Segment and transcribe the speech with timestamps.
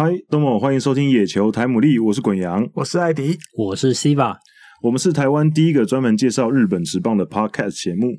[0.00, 4.36] 嗨，东某欢迎收听野球台姆利，我是滚羊，我是艾迪，我是 Siva，
[4.80, 8.12] 我们是台湾第一个专门介绍日本职棒的 Podcast 节目，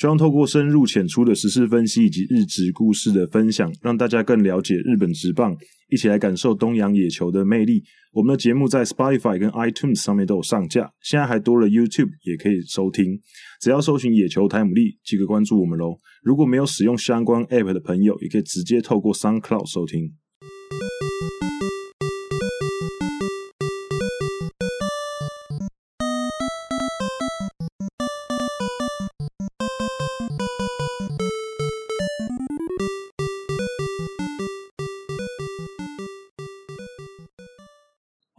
[0.00, 5.54] 希望透过深入浅出的时事分析以及日职故事的分享，让大家更了解日本职棒，
[5.90, 7.82] 一起来感受东洋野球的魅力。
[8.14, 13.20] 我们的节目在 Spotify 跟 iTunes 上面都有上架，现在还多了 YouTube 也可以收听，
[13.60, 15.98] 只要搜寻野球台姆利，记得关注我们喽。
[16.22, 20.14] 如果没有使用相关 App 的朋友，也可以直接透过 SoundCloud 收听。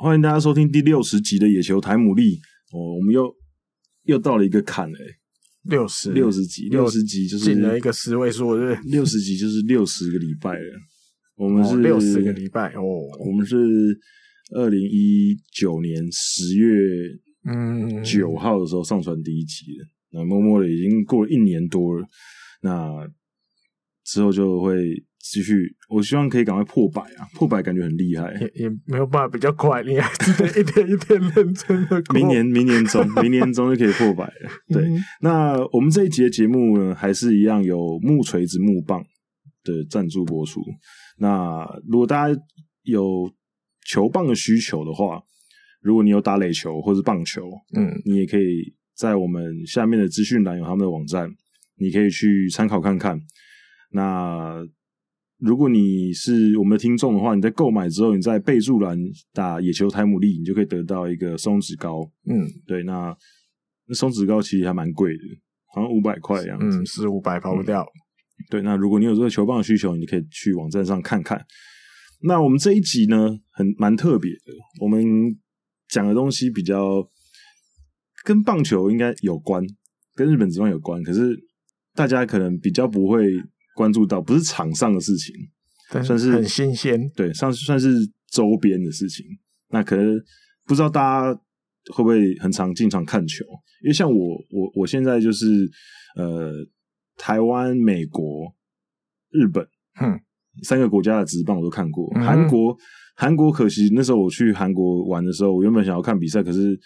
[0.07, 2.39] 欢迎大家收听第六十集的野球台姆利
[2.71, 3.29] 哦，我们又
[4.03, 4.97] 又到了一个坎了，
[5.63, 10.79] 六十六十集，六十集就是进了一个十位数，对，六十集就是六十个礼拜了。
[11.35, 12.81] 我们是六十个礼拜哦，
[13.19, 13.57] 我们是
[14.55, 16.69] 二零一九年十月
[17.51, 22.07] 嗯九号的时候上传第一集的，那默默的已经过了一年多了，
[22.61, 22.89] 那
[24.05, 24.73] 之后就会。
[25.31, 25.53] 继续，
[25.89, 27.27] 我希望可以赶快破百啊！
[27.33, 32.01] 破百感觉很厉害，也也没有办法比较快，你还是得一点一点认真的。
[32.13, 34.49] 明年，明年中，明年中就可以破百了。
[34.73, 39.03] 对，嗯、那我们这一集的节目呢，还是一样有木锤子木棒
[39.63, 40.61] 的赞助播出。
[41.17, 42.41] 那如果大家
[42.83, 43.29] 有
[43.85, 45.21] 球棒的需求的话，
[45.81, 51.29] 如果你有打垒球或是棒球，嗯，你也可以在我们下面的资讯栏有他们的网站，
[51.77, 53.19] 你可以去参考看看。
[53.91, 54.65] 那
[55.39, 58.97] 如果你是我们的听众的话，你在购买之后，你在备注栏
[59.33, 62.09] 打“野球台姆利”，你就可以得到一个松脂膏。
[62.27, 63.15] 嗯，对，那
[63.85, 65.23] 那松脂膏其实还蛮贵的，
[65.75, 66.79] 好像五百块的样子。
[66.79, 67.83] 嗯，四五百跑不掉。
[67.83, 68.49] 嗯。
[68.49, 71.39] 对，那如果你有这个球棒的需求，你可以去网站上看看。
[72.21, 75.05] 那我们这一集呢，很蛮特别的，我们
[75.87, 77.07] 讲的东西比较
[78.23, 79.63] 跟棒球应该有关，
[80.15, 81.37] 跟日本职棒有关，可是
[81.93, 83.23] 大家可能比较不会。
[83.77, 85.35] 关注到不是场上的事情，
[86.03, 87.89] 算是很新鲜，对，算是算是
[88.31, 89.23] 周边的事情。
[89.69, 90.19] 那可能
[90.65, 91.39] 不知道大家
[91.93, 93.45] 会不会很常经常看球？
[93.83, 94.17] 因为像我，
[94.49, 95.69] 我我现在就是
[96.15, 96.51] 呃，
[97.15, 98.51] 台湾、美国、
[99.29, 99.63] 日本，
[100.01, 100.19] 嗯，
[100.63, 102.09] 三个国家的职棒我都看过。
[102.15, 102.75] 韩国，
[103.15, 106.77] 韩国可惜那时候我去韩国玩的时候，我原本想要看比赛，可是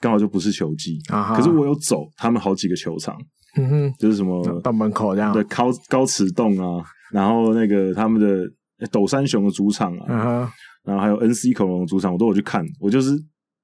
[0.00, 0.98] 刚好就不是球季，
[1.34, 3.16] 可是我有走他们好几个球场。
[3.58, 8.46] 嗯哼，就是什么大门口这样，对，高高尺洞啊，然后那个他们的
[8.90, 10.48] 斗山熊的主场啊，uh.
[10.84, 12.62] 然后还有 NC 恐龙的主场，我都有去看。
[12.78, 13.12] 我就是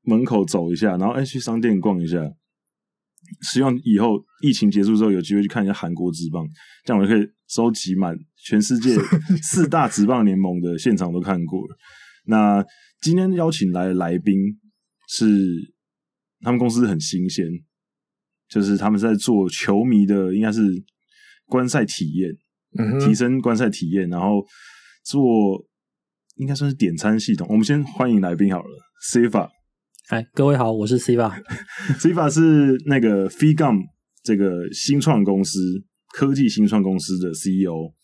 [0.04, 2.18] 门口走一下，然后哎去商店逛一下。
[3.42, 6.42] 希望以后疫情结束之后有机会去看一下韩国职棒，
[6.84, 8.96] 这样我就可以收集满全世界
[9.42, 11.76] 四大职棒联盟的现场都看过了。
[12.26, 12.64] 那
[13.00, 14.34] 今天邀请来的来宾
[15.08, 15.71] 是
[16.42, 17.46] 他们公司很新鲜。
[18.48, 20.60] 就是他们在做球迷的，应该是
[21.46, 22.30] 观赛体验，
[22.78, 24.44] 嗯、提升观赛体验，然后
[25.06, 25.22] 做
[26.36, 27.46] 应该算是点餐系统。
[27.48, 28.68] 我们先欢迎来宾好了
[29.10, 29.48] ，Civa。
[30.06, 31.32] 嗨，各位好，我是 Siva。
[31.98, 33.78] Siva 是那个 Figum
[34.22, 35.58] 这个新创公司
[36.12, 37.94] 科技新创公司的 CEO。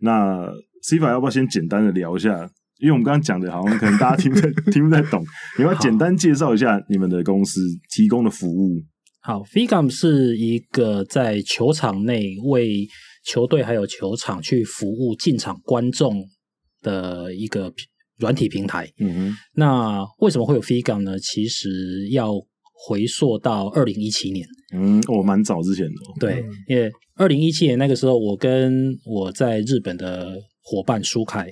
[0.00, 0.46] 那
[0.86, 2.50] Civa 要不要先简单的聊一下？
[2.84, 5.24] 因为我们刚刚讲的，好像可能大家听不太听不太懂，
[5.56, 7.62] 你要，要简单介绍一下你们的公司
[7.96, 8.78] 提供的服务。
[9.20, 12.86] 好，Figum 是一个在球场内为
[13.24, 16.22] 球队还有球场去服务进场观众
[16.82, 17.72] 的一个
[18.18, 18.86] 软体平台。
[18.98, 21.18] 嗯哼，那为什么会有 Figum 呢？
[21.18, 22.34] 其实要
[22.86, 24.46] 回溯到二零一七年。
[24.74, 25.94] 嗯，我蛮早之前的。
[26.20, 31.46] 对，因为二零一七年那个时候，我跟我在日本的伙伴舒凯，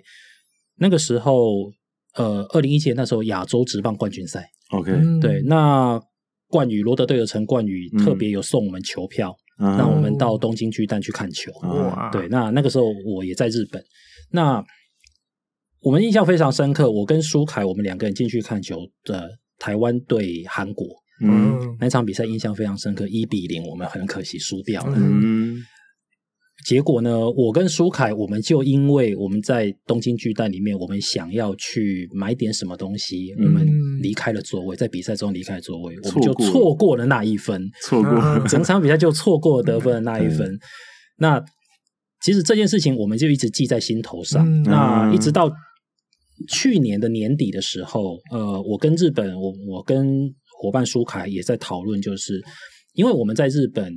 [0.82, 1.72] 那个时候，
[2.16, 4.50] 呃，二零一七年那时候亚洲职棒冠军赛。
[4.70, 5.98] OK，对，那。
[6.52, 11.50] 冠宇罗德队的陈冠宇特别有送我们球票，嗯、让我们到东京巨蛋去看球。
[11.62, 13.82] 哇对，那那个时候我也在日本，
[14.32, 14.62] 那
[15.80, 16.90] 我们印象非常深刻。
[16.90, 20.86] 我跟舒凯，我们两个人进去看球的台湾对韩国，
[21.22, 24.94] 嗯，那场比赛印象非常深刻，一比零，我们很可惜输掉了。
[24.98, 25.56] 嗯。
[26.64, 33.66] 结果呢，我跟舒凯，我们就因为我们在东京巨蛋里面，我们想要去买点什么东西，嗯、我们
[34.00, 40.46] 离开了座位，在比赛中离开座位，我们就错过了那一分，错过了 整场比赛就错过了得分的那一分。
[40.52, 40.60] 嗯、
[41.16, 41.44] 那
[42.20, 44.46] 其实这件事情我们就一直记在心头上。
[44.46, 45.50] 嗯、那一直到
[46.48, 52.40] 去年的年底的时候，呃，我跟日本，我我跟伙伴舒凯也在讨论，就是
[52.92, 53.92] 因为我们在日本。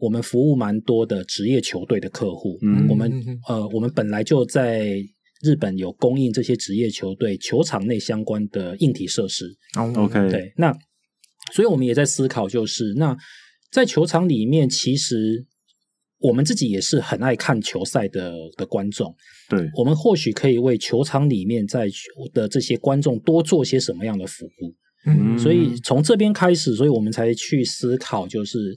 [0.00, 3.12] 我们服务蛮多的职业球队的客户，嗯，我们
[3.46, 4.96] 呃，我们本来就在
[5.42, 9.44] 日本有供应这些职业球队球场内相关的硬体设施。
[9.76, 10.72] OK，对，那
[11.52, 13.16] 所以我们也在思考，就是那
[13.70, 15.46] 在球场里面，其实
[16.18, 19.14] 我们自己也是很爱看球赛的的观众。
[19.48, 21.96] 对，我们或许可以为球场里面在球
[22.32, 24.74] 的这些观众多做些什么样的服务。
[25.06, 28.76] 嗯，所以从这边开始，所以我们才去思考，就是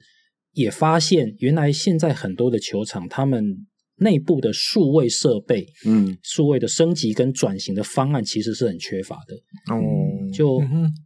[0.53, 3.67] 也发现原来现在很多的球场，他们。
[3.97, 9.35] 内部的数位设备，嗯，数位的升级跟转型的方案其实是很缺乏的。
[9.73, 10.59] 哦、嗯，就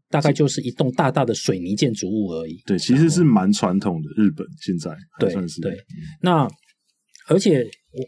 [0.09, 2.57] 大概就是一栋大大的水泥建筑物而已。
[2.65, 5.77] 对，其实是蛮传统的日本现在对算是对。
[6.21, 6.47] 那
[7.27, 7.65] 而且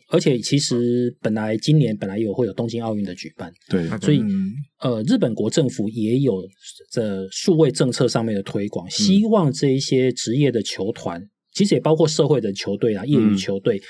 [0.10, 4.21] 而且其实本来今年本来有会有东京奥运的举办，对，所以
[4.81, 6.42] 呃，日本国政府也有
[6.92, 11.21] 这数位政策上面的推广，希望这一些职业的球团，
[11.54, 13.77] 其实也包括社会的球队啊，业余球队。
[13.77, 13.81] 嗯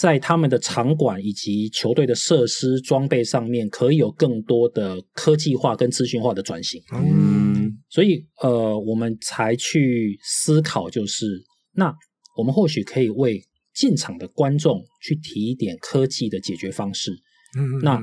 [0.00, 6.82] 在他们的场馆以及球队的设施装备上面，可以有更多的科技化跟资讯化的转型。
[6.90, 11.26] 嗯，所以呃，我们才去思考，就是
[11.74, 11.94] 那
[12.38, 13.42] 我们或许可以为
[13.80, 17.10] 进场的观众去提一点科技的解决方式。
[17.56, 17.98] 嗯，那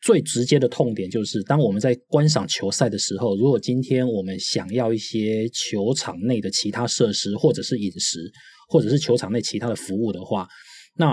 [0.00, 8.30] 最直接的痛点就是，当我们在观赏球赛的时候，如果今天我们想要一些球场内的其他设施，或者是饮食，
[8.68, 10.46] 或者是球场内其他的服务的话。
[10.94, 11.12] 那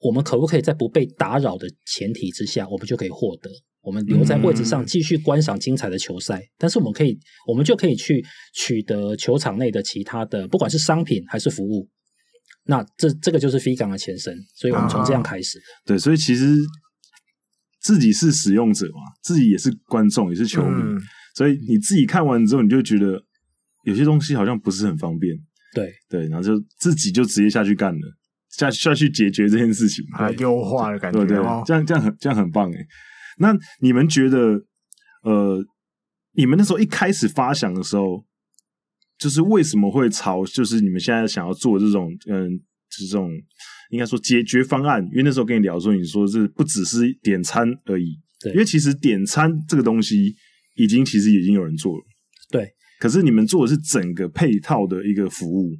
[0.00, 3.48] 我们可不可以在不被打扰的前提之下，我们就可以获得？
[3.82, 7.16] 我们留在位置上继续观赏精彩的球赛，嗯、但是我们可以，
[7.46, 8.24] 我们就可以去
[8.54, 11.88] 取得球场内的其他的，不管是商品还是服务。
[12.64, 15.66] 那这这个就是 F 港的前身，所以我们从这样开始、啊。
[15.84, 16.56] 对，所以其实
[17.80, 21.00] 自己是使用者嘛，自己也是观众，也是球迷，嗯、
[21.34, 23.20] 所以你自己看完之后，你就觉得
[23.84, 25.36] 有些东西好像不是很方便。
[25.74, 28.00] 对对，然后就自己就直接下去干了。
[28.50, 32.76] 下需要去解决这件事情，来优化的感觉，对对，这样这样很这样很棒哎。
[33.38, 34.38] 那你们觉得，
[35.22, 35.64] 呃，
[36.34, 38.22] 你们那时候一开始发想的时候，
[39.22, 42.50] 就是为什么会朝就是你们现在想要做这种，嗯，
[42.90, 43.30] 这种
[43.90, 45.00] 应该说解决方案？
[45.12, 50.34] 因为那时候跟你聊说，你说是不只是点餐而已，对，因为其实点餐这个东西
[50.74, 52.02] 已经其实已经有人做了，
[52.50, 55.70] 对，可是你们做的是整个配套的一个服务。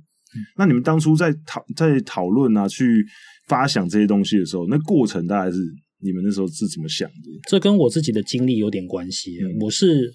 [0.56, 3.04] 那你们当初在讨在讨论啊，去
[3.48, 5.58] 发想这些东西的时候，那过程大概是
[6.00, 7.40] 你们那时候是怎么想的？
[7.50, 9.36] 这跟我自己的经历有点关系。
[9.42, 10.10] 嗯、我是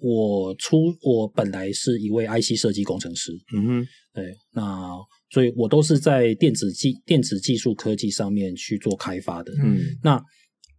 [0.00, 4.90] 我出我本来是一位 IC 设计工程师，嗯哼，对，那
[5.30, 9.52] 所以我都是在电子技电子技术科技上面去做开发的。
[9.62, 10.22] 嗯，那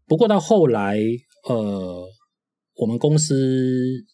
[0.05, 0.99] 不过到后来，
[1.47, 2.07] 呃，
[2.75, 4.05] 我们公司。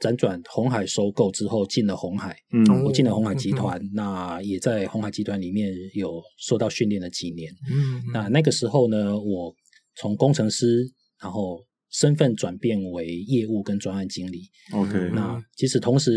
[0.00, 9.54] 辗转红海收购之后进了红海，嗯，我进了红海集团， 嗯、那也在红海集团里面有受到训练了几年，嗯，那那个时候呢，我
[9.94, 10.84] 从工程师，
[11.22, 16.10] 然后身份转变为业务跟专案经理，OK，那其实同时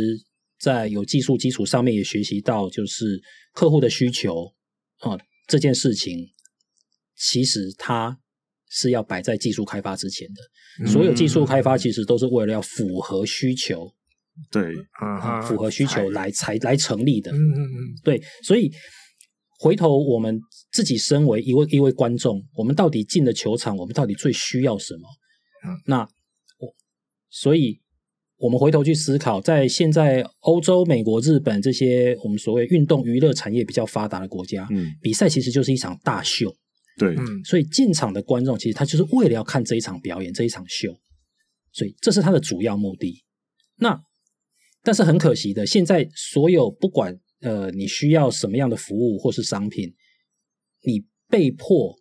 [0.60, 3.22] 在有技术基础上面也学习到，就是
[3.54, 4.46] 客户的需求
[5.00, 6.18] 啊、呃、这件事情，
[7.16, 8.20] 其实它。
[8.70, 13.90] 是要摆在技术开发之前的，所有技术开发其实都是为了要符合需求，
[14.52, 18.70] 对，啊，符合需求来才来成立的，嗯嗯嗯，对，所以
[19.58, 20.38] 回头我们
[20.74, 25.08] 自己身为一位一位观众，我们到底进了球场，我们到底最需要什么？
[25.86, 26.02] 那
[26.60, 26.74] 我，
[27.30, 27.82] 所以
[28.38, 36.56] 我们回头去思考，在现在欧洲、美国、日本这些我们所谓运动娱乐产业比较发达的国家，嗯，比赛其实就是一场大秀。
[36.98, 40.92] 对，嗯所以进场的观众其实他就是为了要看这一场表演，这一场秀，
[41.72, 43.24] 所以这是他的主要目的。
[43.76, 44.02] 那
[44.82, 49.94] 但是很可惜的，现在所有不管呃你需要什么样的服务或是商品，
[50.82, 51.96] 你被迫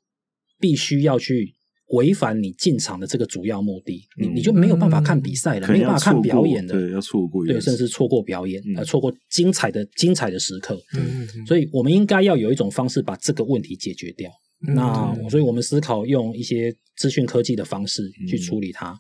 [0.58, 1.55] 必须要去
[1.88, 10.76] 违反你进场的这个主要目的，嗯、你你就没有办法看比赛了，嗯、没有办法看表演的，对，要错过，对，甚至错过表演，呃，错过精彩的精彩的时刻。
[10.96, 14.30] 嗯，所以我们应该要有一种方式把这个问题解决掉。
[14.58, 18.98] 那所以，我们思考用一些资讯科技的方式去处理它。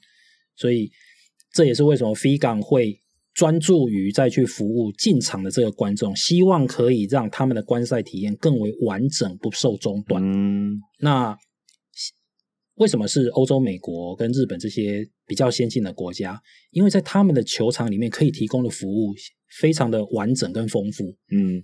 [0.54, 0.90] 所以，
[1.52, 3.00] 这也是为什么 F 港会
[3.34, 10.22] 专注于再去服务进场的这个观众，希望可以让他们的观赛体验更为完整，不受中断。
[10.22, 11.36] 嗯，那
[12.76, 16.40] 为什么是欧洲、美国跟日本这些比较先进的国家？
[16.70, 19.14] 因为在他们的球场里面可以提供的服务
[19.60, 21.16] 非常的完整跟丰富。
[21.30, 21.62] 嗯。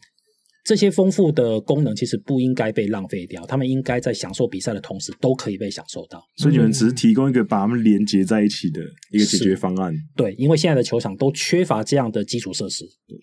[0.64, 6.22] 这些丰富的功能其实不应该被浪费掉，他们应该在享受比赛的同时都可以被享受到。
[6.36, 9.92] 所以你们只是提供一个把他们连接在一起的一个解决方案。
[10.14, 12.84] 对，因为现在的球场都缺乏这样的基础设施。
[13.08, 13.18] 对，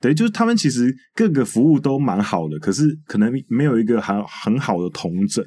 [0.00, 5.44] 对，就是他们其实各个服务都蛮好的，可是可能没有一个很很好的同整，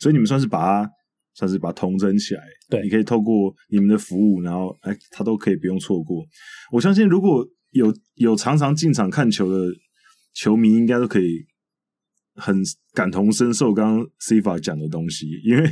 [0.00, 0.90] 所以你们算是把它
[1.36, 2.42] 算是把它统整起来。
[2.68, 6.24] 对，你可以透过你们的服务，然后哎，他都可以不用错过。
[6.72, 9.72] 我相信如果有有常常进场看球的
[10.34, 11.44] 球迷，应该都可以
[12.34, 12.56] 很
[12.94, 15.26] 感同身受刚刚 Cifa 讲的东西。
[15.44, 15.70] 因为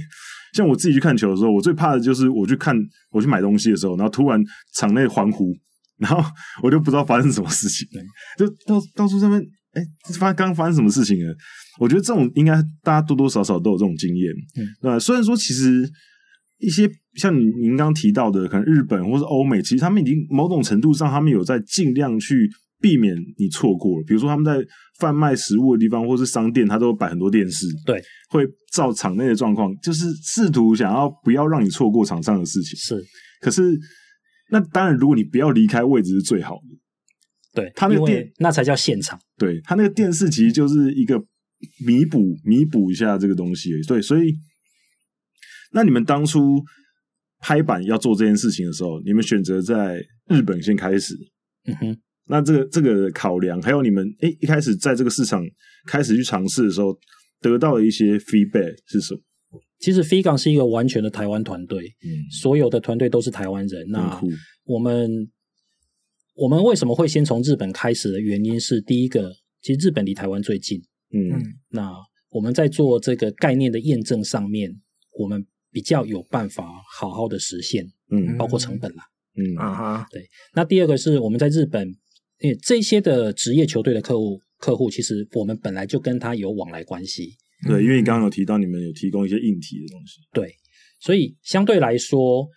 [0.52, 2.76] 像我自己去看球的时候，我最怕的就是我去看
[3.10, 4.40] 我去买东西的时候，然后突然
[4.74, 5.52] 场内欢呼，
[5.96, 6.22] 然后
[6.62, 7.88] 我就不知道发生什么事情，
[8.36, 9.42] 就到到处上面。
[9.74, 9.82] 哎，
[10.18, 11.34] 发刚刚发生什么事情了？
[11.80, 14.98] 我觉得这种应该大家多多少少都有这种经验，嗯，对吧？
[14.98, 15.88] 虽然说其实
[16.58, 22.48] 一些像您您刚刚提到的，可能日本或是欧美，其实他们已经某种程度上，他们有在尽量去
[22.80, 24.04] 避免你错过了。
[24.06, 24.64] 比如说他们在
[25.00, 28.00] 贩卖食物的地方或是商店，他都摆很多电视，对，
[28.30, 32.78] 会照场内的状况，就是试图想要不要让你错过场上的事情。
[32.78, 33.04] 是，
[33.40, 33.76] 可是
[34.50, 36.83] 那当然，如果你不要离开位置是最好的。
[37.54, 39.16] 对，他那个电那才叫现场。
[39.38, 41.16] 对，他那个电视其实就是一个
[41.86, 43.82] 弥补弥补一下这个东西而已。
[43.84, 44.34] 对，所以
[45.72, 46.60] 那你们当初
[47.38, 51.14] 拍板要做这件事情的时候，你们选择在日本先开始。
[51.66, 51.96] 嗯哼，
[52.26, 55.40] 那这个这个考量，还有你们诶一开始在这个市场
[55.86, 56.98] 开始去尝试的时候，
[57.40, 59.20] 得到的一些 feedback 是什么？
[59.78, 63.86] 其实 figang 是一个完全的台湾团队，嗯，所有的团队都是台湾人。
[63.90, 64.20] 那
[64.64, 65.30] 我们。
[66.34, 71.30] 我们为什么会先从日本开始的原因是，第一个，其实日本离台湾最近，嗯，
[71.70, 71.92] 那
[72.30, 74.80] 我们在做这个概念的验证上面，
[75.16, 79.04] 我们比较有办法好好的实现，嗯，包括成本啦，
[79.36, 79.54] 嗯。
[79.56, 80.28] 啊哈，对。
[80.54, 81.88] 那第二个是我们在日本，
[82.40, 87.36] 因为这些的职业球队的客户，客户其实我们本来就跟他有往来关系，
[87.68, 90.52] 对，因为你刚刚有提到你们有提供一些硬体的东西，对，
[90.98, 92.48] 所以相对来说。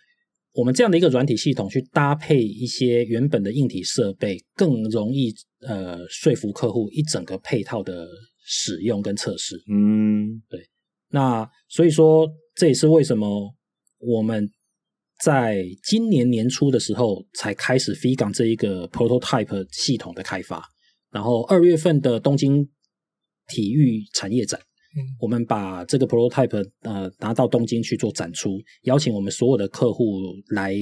[0.58, 8.08] 我们这样的一个软体系统去搭配一些原本的硬体设备，更容易呃说服客户一整个配套的
[8.44, 9.54] 使用跟测试。
[9.70, 10.60] 嗯，对。
[11.10, 13.54] 那所以说，这也是为什么
[13.98, 14.50] 我们
[15.22, 20.60] 在今年年初的时候才开始 FIGAN 这一个 prototype 系统的开发，
[21.12, 22.68] 然后二月份的东京
[23.46, 24.60] 体育产业展。
[25.20, 30.04] 我们把这个 prototype 呃拿到东京去做展出，邀请我们所有的客户
[30.50, 30.74] 来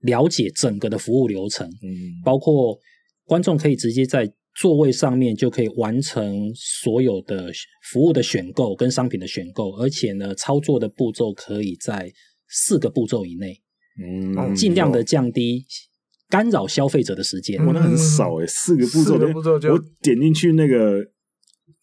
[0.00, 2.78] 了解整个的服务流程，嗯，包括
[3.24, 7.50] 观众可以直接在座位上面就可以完成所有的
[7.90, 12.12] 服务的选购跟商品的选购，而且呢，操作的步骤可以在
[12.48, 13.62] 四个步骤以内，
[14.02, 15.64] 嗯，尽量的降低
[16.28, 17.64] 干扰消费者的时间。
[17.64, 21.10] 哇，那很少诶，四个步骤，四个步骤就我点进去那个。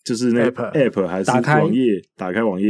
[0.10, 1.84] 就是那个 app 还是网页？
[2.18, 2.68] 打开网页，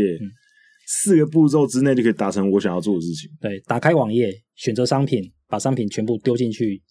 [0.86, 3.32] 四个步骤之内就可以达成我想要做的事情。
[3.40, 6.82] 对，打开网页，选择商品，把商品全部丢进去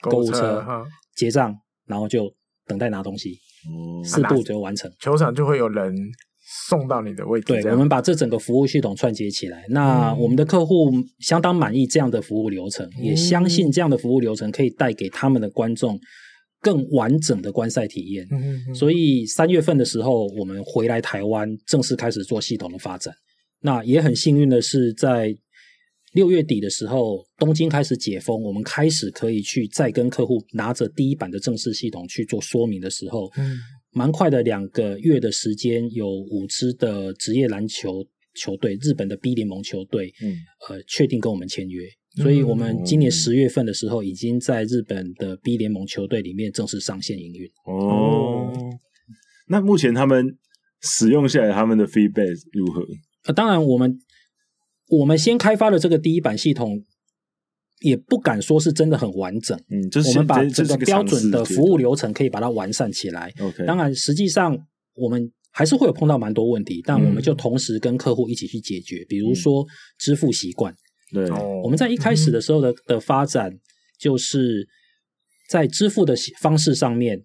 [0.00, 0.66] 购物车，
[1.14, 1.54] 结账，
[1.86, 2.28] 然后就
[2.66, 3.30] 等待拿东西。
[3.30, 4.90] 哦，四步就完成。
[4.98, 5.94] 球场就会有人
[6.68, 7.46] 送到你的位置。
[7.46, 9.64] 对，我们把这整个服务系统串接起来。
[9.68, 10.90] 那我们的客户
[11.20, 15.96] 相当满意这样的服务流程，也相信这样的服务流程可以带给他们的观众。
[16.60, 23.14] 更完整的观赛体验，嗯嗯，所以三月份的时候，我们回来台湾，正式开始做系统的发展。
[23.60, 25.36] 那也很幸运的是，在
[26.12, 33.58] 六月底的时候，东京开始解封，我们开始可以去再跟客户拿着第一版的正式系统去做说明的时候，嗯，
[33.92, 40.36] 蛮快的两个月的时间，有五支的职业篮球球队，日本的 B 联盟球队，嗯，
[40.68, 41.86] 呃，确定跟我们签约。
[42.16, 47.46] 所以，我们今年十月份的时候，已经在日本的 B 联盟球队里面正式上线营运。
[47.66, 48.50] 哦，
[49.48, 50.36] 那目前他们
[50.80, 52.86] 使用下来，他们的 feedback 如何？
[53.26, 53.98] 呃，当然，我们
[54.88, 56.82] 我们先开发的这个第一版系统，
[57.80, 59.58] 也不敢说是真的很完整。
[59.68, 63.30] 嗯，就是我们把这个标准的服务流程可以把它完善起来。
[63.40, 64.56] OK，当然，实际上
[64.94, 69.66] 我们还是会有碰到蛮多问题，但我们就同时跟客户一起去解决，比如说
[69.98, 70.74] 支付习惯。
[71.12, 71.30] 对，
[71.62, 73.52] 我们在一开始的时候的的发展，
[73.98, 74.66] 就是
[75.48, 77.24] 在支付的方式上面，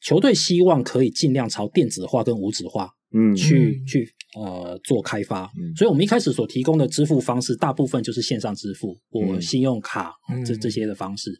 [0.00, 5.50] 球队希望可以尽量朝电子化跟无纸化，嗯，去去呃做开发。
[5.76, 10.14] 所以，我们一开始所提供的支付方式，大部分就是线上支付或信用卡
[10.46, 11.30] 这这些的方式。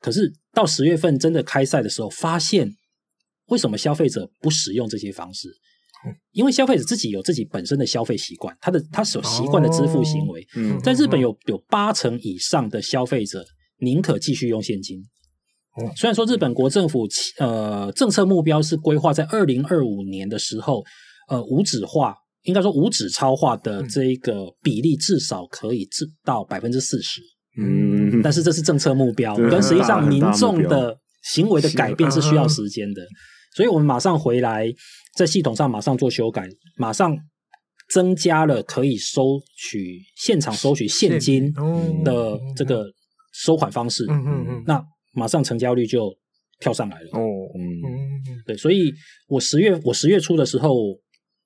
[0.00, 2.68] 可是到十月份真的开赛的时候，发现
[3.46, 5.48] 为什么消费者不使用这些方式？
[6.32, 13.44] 因为消费者自己有自己本身的消费习惯，他的他所习惯的支付行为，嗯，在日本有有八成以上的消费者
[13.78, 15.02] 宁可继续用现金。
[15.96, 20.82] 虽然说日本国政府呃政策目标是规划在二零二五年的时候，
[21.28, 27.22] 呃无纸化，应该说无纸钞化的这一个比例至少可以至到百分之四十，
[27.58, 33.02] 嗯，但是这是政策目标，跟实际上民众的行为的改变是需要时间的。
[33.54, 34.72] 所以，我们马上回来，
[35.14, 37.16] 在系统上马上做修改，马上
[37.90, 41.52] 增加了可以收取现场收取现金
[42.02, 42.84] 的这个
[43.32, 44.82] 收款方式，嗯嗯嗯，那
[45.12, 46.10] 马上成交率就
[46.60, 47.08] 跳上来了。
[47.12, 47.20] 哦，
[47.54, 47.60] 嗯，
[48.46, 48.92] 对，所以
[49.28, 50.74] 我十月我十月初的时候，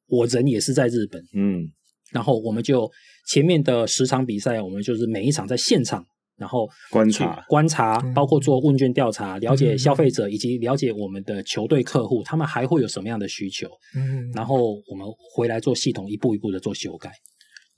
[0.07, 1.69] 我人也是在日本，嗯，
[2.13, 2.89] 然后我们就
[3.29, 6.05] 前面的十场比赛，我们就是每一场在现场。
[6.37, 13.67] 然后观察观察，包括做问卷调查，了解消费者以及了解我们的球队客户，他们还会有什么样的需求？
[13.97, 17.11] 嗯，然后我们回来做系统，一步一步的做修改。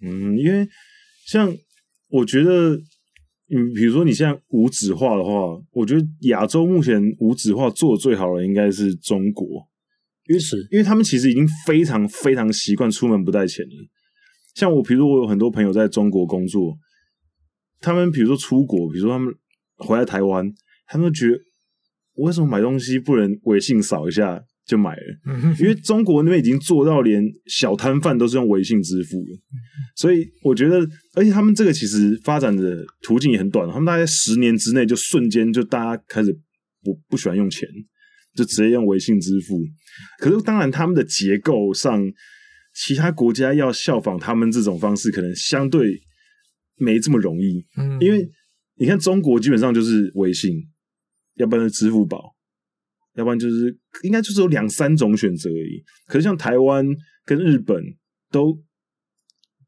[0.03, 0.67] 嗯，因为
[1.25, 1.57] 像
[2.11, 2.75] 我觉得，
[3.55, 5.31] 嗯，比如说你现在无纸化的话，
[5.71, 9.47] 我觉得亚洲目前无纸化做的最好的应该是中国，
[10.29, 13.89] 因为是因为他们其实已经非常非常习惯出门不带钱了。
[14.57, 16.77] 像我，比如说我有很多朋友在中国工作。
[17.81, 19.33] 他们比如说出国，比如说他们
[19.77, 20.51] 回来台湾，
[20.87, 21.39] 他们都觉得
[22.15, 25.55] 我为什么买东西不能微信扫一下就买了？
[25.61, 29.39] 因为中国那边已经做到连小摊贩都是用微信支付了，
[29.95, 30.81] 所以我觉得，
[31.15, 36.33] 而且他们这个其实发展的途径也很短，他们大概十年之内就瞬间就大家开始
[36.83, 37.69] 不不喜欢用钱，
[38.35, 39.61] 就直接用微信支付。
[40.19, 42.03] 可是当然他们的结构上，
[42.75, 46.01] 其他国家要效仿他们这种方式，可能相对。
[46.79, 48.29] 没这么容易，嗯，因为
[48.77, 50.55] 你看中国基本上就是微信，
[51.35, 52.35] 要不然是支付宝，
[53.17, 55.83] 要不然就是应该就是有两三种选择而已。
[56.07, 56.87] 可是像台湾
[57.25, 57.83] 跟日本
[58.31, 58.57] 都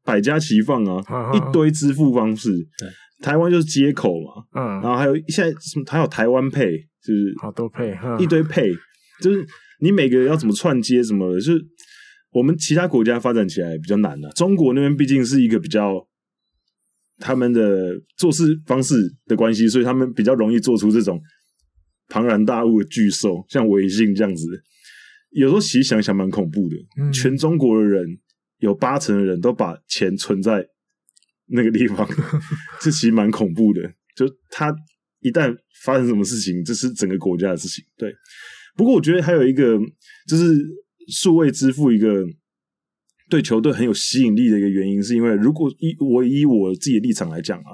[0.03, 2.49] 百家齐放啊，啊一堆支付方式。
[2.79, 2.89] 对，
[3.21, 8.73] 台湾就是接口嘛，嗯，然后还有现在什么还有台湾 Pay，就是好多 Pay，一堆 Pay，
[9.21, 9.45] 就是
[9.81, 11.61] 你每个要怎么串接什么的，就是
[12.31, 14.31] 我们其他国家发展起来比较难的啊。
[14.35, 16.07] 中国那边毕竟是一个比较。
[17.21, 18.95] 他们的做事方式
[19.27, 21.21] 的关系，所以他们比较容易做出这种
[22.09, 24.45] 庞然大物的巨兽，像微信这样子。
[25.29, 28.05] 有时候其实想想蛮恐怖的，嗯、全中国的人
[28.57, 30.65] 有八成的人都把钱存在
[31.45, 32.05] 那个地方，
[32.81, 33.81] 这其实蛮恐怖的。
[34.15, 34.75] 就他
[35.21, 37.85] 一旦发生什么事情，这是整个国家的事情。
[37.95, 38.11] 对，
[38.75, 39.79] 不过我觉得还有一个
[40.27, 40.43] 就是
[41.07, 42.25] 数位支付一个。
[43.31, 47.71] 对球队很有吸引力的一个原因，是因为如果以我以我自己的立场来讲啊，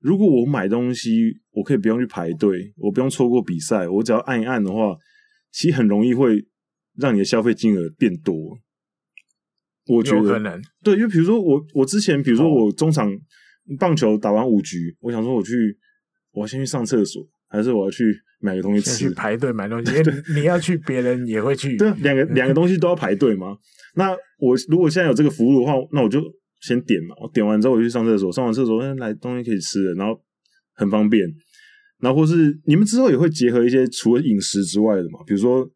[0.00, 4.96] 如果我买东西，我可以不用去排队，我不用错过比赛，我只要按一按的话，
[5.52, 6.42] 其实很容易会
[6.96, 8.34] 让你的消费金额变多。
[9.86, 13.06] 我觉得可能对，因为比如说我我之前，比如说我中场
[13.78, 15.52] 棒球打完五局，我想说我去，
[16.32, 17.22] 我要先去上厕所，
[17.54, 18.04] 还是我要去
[18.40, 19.08] 买个东西吃？
[19.08, 21.76] 去排队买东西， 因为你要去，别人也会去。
[21.76, 23.56] 对，两个两个东西都要排队吗？
[23.94, 26.20] 那我如果现在有这个服务的话，那我就
[26.60, 27.14] 先点嘛。
[27.22, 30.20] 我点完之后我就去上厕所，上完厕所，哎，来东西可以吃了，然后
[30.74, 31.28] 很方便。
[32.00, 35.66] 然后或是你们之后也会结合一些除了饮食之外的嘛，比如说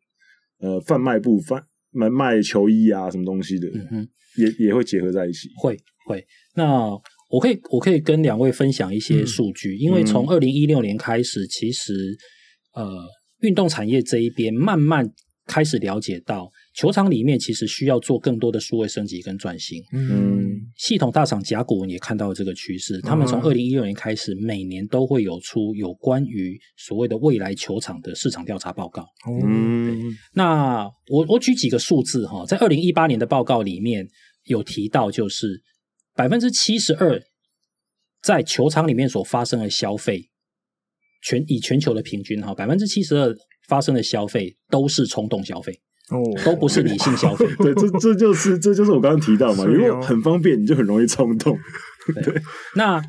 [0.58, 1.62] 呃贩卖部贩
[1.92, 5.48] 卖卖球衣啊什么东西的，嗯，也也会结合在一起。
[5.56, 6.26] 会会。
[6.54, 6.90] 那
[7.28, 12.16] 我可以我可以跟两位分享一些数据，嗯、因为从二零一六年开始，其实
[12.74, 12.90] 呃
[13.40, 15.06] 运动产业这一边慢慢
[15.46, 16.50] 开始了解到。
[16.74, 19.82] 球场里面其实需要做更多的数位升级跟转型。
[19.92, 29.04] 嗯，系统大厂甲骨文也看到了这个趋势，他们从二零一六年开始，每年都会有出有关于所谓的未来球场的市场调查报告。
[29.44, 34.06] 嗯，那我我举几个数字哈，在二零一八年的报告里面
[34.44, 35.60] 有提到，就是
[36.18, 37.22] 百分之七十二
[38.20, 40.28] 在球场里面所发生的消费，
[41.22, 43.32] 全以全球的平均哈，百分之七十二
[43.68, 45.72] 发生的消费都是冲动消费。
[46.10, 47.46] 哦，都不是理性消费。
[47.62, 51.56] 对，这这就是这就是我刚刚提到嘛，因为很方便，你就很容易冲动。
[52.24, 52.34] 对，
[52.74, 53.00] 那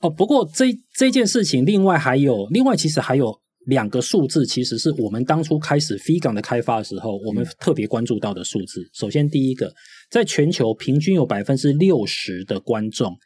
[0.00, 3.34] 哦，不过这这件事情，另外还有，另外其实还有
[3.66, 8.88] 两个数字，其实是我们当初开始 FIGAN 的开发的时候，我们特别关注到的数字。
[8.92, 9.72] 首先，第一个，
[10.12, 13.16] 在全球平均有百分之六十的观众，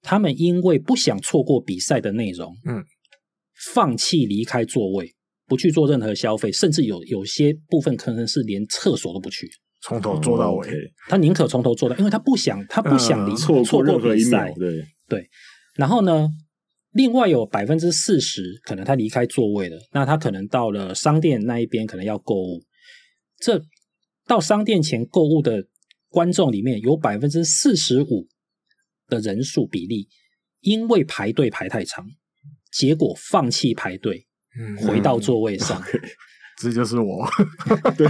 [0.00, 2.82] 他们因为不想错过比赛的内容，嗯，
[3.74, 5.14] 放弃离开座位。
[5.44, 9.46] 不去做任何消费，甚至有有些部分可能是连厕所都不去，
[9.82, 10.66] 从头做到尾。
[11.08, 14.50] 他宁可从头做到，因为他不想，他不想离错错过比赛。
[14.56, 15.28] 对对。
[15.74, 16.30] 然后呢，
[16.92, 22.62] 另外有百分之四十可能他离开座位了，那他可能到了商店那一边，可能要购物。
[23.38, 23.60] 这
[24.26, 25.66] 到商店前购物的
[26.12, 28.28] 观众里面有百分之四十五
[29.08, 30.06] 的人数比例，
[30.60, 32.06] 因为排队排太长，
[32.70, 34.28] 结果放弃排队。
[34.86, 36.02] 回到座位上，嗯 okay,
[36.60, 37.26] 这就是我。
[37.96, 38.06] 对，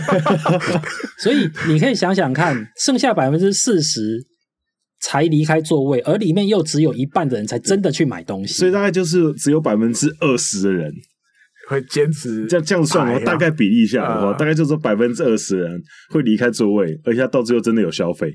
[1.23, 4.27] 所以你可以想想看，剩下百分之四十
[4.99, 10.93] 才离开座位，而里面又只有一半的人才真的去买东西，所以大概就是只有百分之二十的人
[11.69, 12.47] 会坚持。
[12.47, 18.33] 这样这样算的话，大概比例一下的话，大概就是百分之二十人会离开座位，而且他到最后真的有消费。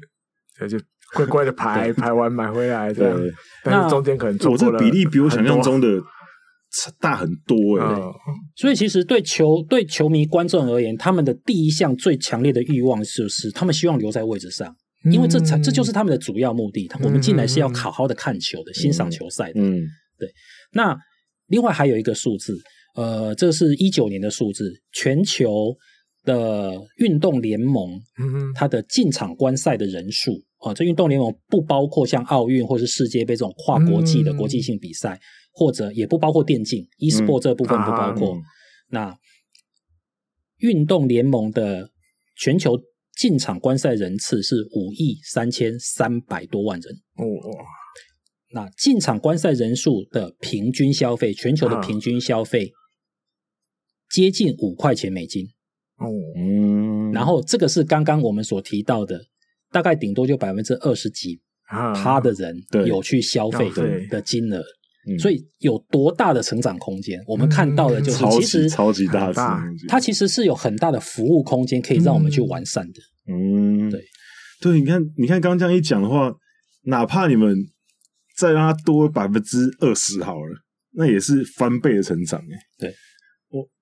[0.59, 0.77] 那就
[1.13, 3.19] 乖乖的排 排完买回来这样。
[3.63, 6.01] 但是中间可能我这个比例比我想象中的
[6.99, 8.01] 大很多哎。
[8.55, 14.75] 所以其实对球对球迷观众而言，他们的第一项最强烈的欲望就是他们希望留在位置上，
[15.11, 16.89] 因为这才这就是他们的主要目的。
[17.03, 19.61] 我们进来是要好好的看球的，欣赏球赛的。
[19.61, 19.81] 嗯，
[20.17, 20.27] 对。
[20.73, 20.97] 那
[21.47, 22.57] 另外还有一个数字。
[22.97, 25.77] 呃，这是一九年的数字，全球
[26.23, 28.01] 的运动联盟，
[28.55, 35.21] 它的进场观赛的人数啊、呃，这运动联盟不包括像奥运或是世界杯这种跨国际的国际性比赛，嗯、
[35.53, 38.35] 或者也不包括电竞、嗯、e-sport 这部分不包括。
[38.35, 38.41] 嗯、
[38.89, 39.15] 那
[40.57, 41.91] 运动联盟的
[42.35, 42.75] 全球
[43.15, 46.95] 进场观赛人次是五亿三千三百多万人。
[47.17, 47.23] 哦
[48.53, 52.71] 那进场观赛人数的平均消费，全球的平均消费。
[54.09, 55.45] 接近五块钱美金，
[55.97, 59.19] 哦，嗯，然后这个是刚刚我们所提到的，
[59.71, 61.39] 大概顶多就百分之二十几
[61.95, 64.63] 趴的人有去消费的的金额，
[65.19, 67.21] 所以有多大的成长空间？
[67.27, 69.31] 我们看到的就是其实超级大，
[69.87, 72.99] 它其实是有很大的服务空间可以让我们去完善的。
[73.29, 74.01] 嗯，对，
[74.61, 76.33] 对，你看，你看，刚刚这样一讲的话，
[76.85, 77.53] 哪怕你们
[78.37, 82.95] 再让它多百分之二十好了，那也是翻倍的成长，哎，对。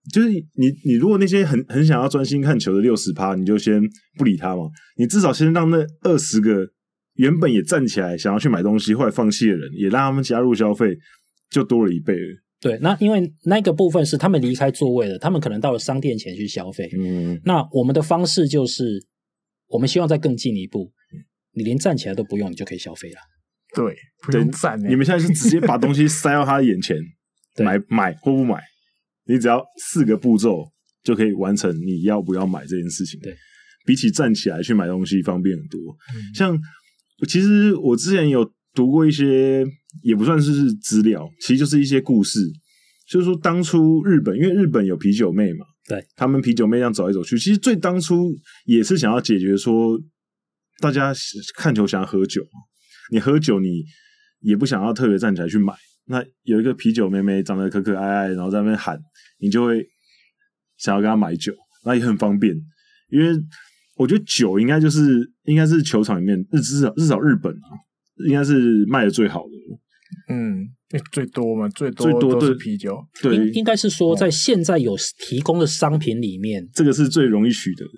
[0.06, 3.82] 我就是你，你如果那些很很想要专心看球的六十趴，你就先
[4.18, 4.64] 不理他嘛。
[4.98, 6.68] 你至少先让那二十个
[7.16, 10.96] 原本也站起来想要去买东西，后来放弃的人，也让他们加入消费，
[11.50, 12.42] 就多了一倍了。
[12.62, 16.90] 对，那因为那个部分是他们离开座位了，他们可能到了商店前去消费。
[16.98, 19.06] 嗯，那我们的方式就是，
[19.68, 20.92] 我们希望再更进一步，
[21.54, 23.18] 你连站起来都不用，你就可以消费了。
[23.76, 24.80] 对，不用站。
[24.80, 26.96] 你们现在是直接把东西塞到他的眼前，
[27.64, 28.62] 买买或不买。
[29.28, 30.72] 你只要四个步骤
[31.04, 33.20] 就可以完成你要不要买这件事情。
[33.22, 33.36] 对，
[33.86, 35.80] 比起站起来去买东西方便很多。
[36.16, 36.60] 嗯、像
[37.28, 39.66] 其实我之前有读过一些，
[40.04, 42.40] 也不算是资料，其实就是一些故事。
[43.08, 48.34] 就是说，当初日本因为日本有啤酒妹嘛，对，他们啤酒妹这样走来走去，其实最当初
[48.66, 49.96] 也是想要解决说，
[50.80, 51.14] 大家
[51.56, 52.42] 看球想要喝酒，
[53.12, 53.84] 你喝酒你
[54.40, 55.74] 也不想要特别站起来去买。
[56.08, 59.00] 那有一个啤酒妹妹长得可可爱爱，然后在那边喊，
[59.38, 59.86] 你就会
[60.78, 61.54] 想要跟他买酒，
[61.86, 62.54] 那也很方便。
[63.10, 63.30] 因为
[63.96, 67.70] 我觉得酒应该就是应该是球场里面日至少至少日本啊，
[68.28, 69.50] 应该是卖的最好的。
[70.28, 70.68] 嗯，
[71.12, 72.98] 最多嘛，最多最多都是啤酒。
[73.22, 77.92] 对，应应该是说在现在有提供的商品里面，这个是最容易取得的。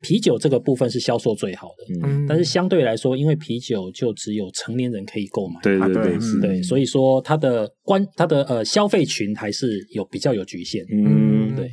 [0.00, 11.68] 啤酒这个部分是销售最好的，嗯，但是相对来说，因为啤酒就只有成年人可以购买，对对对，对，所以说它的关它的呃消费群还是有比较有局限，嗯，对。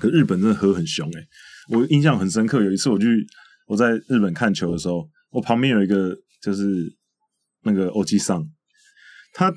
[0.00, 1.26] 可日本真的喝很凶诶，
[1.70, 3.06] 我印象很深刻，有一次我去
[3.66, 6.64] 我在日本看球的时候，我旁边有一个就是
[7.62, 8.44] 那个欧吉桑，
[9.32, 9.52] 他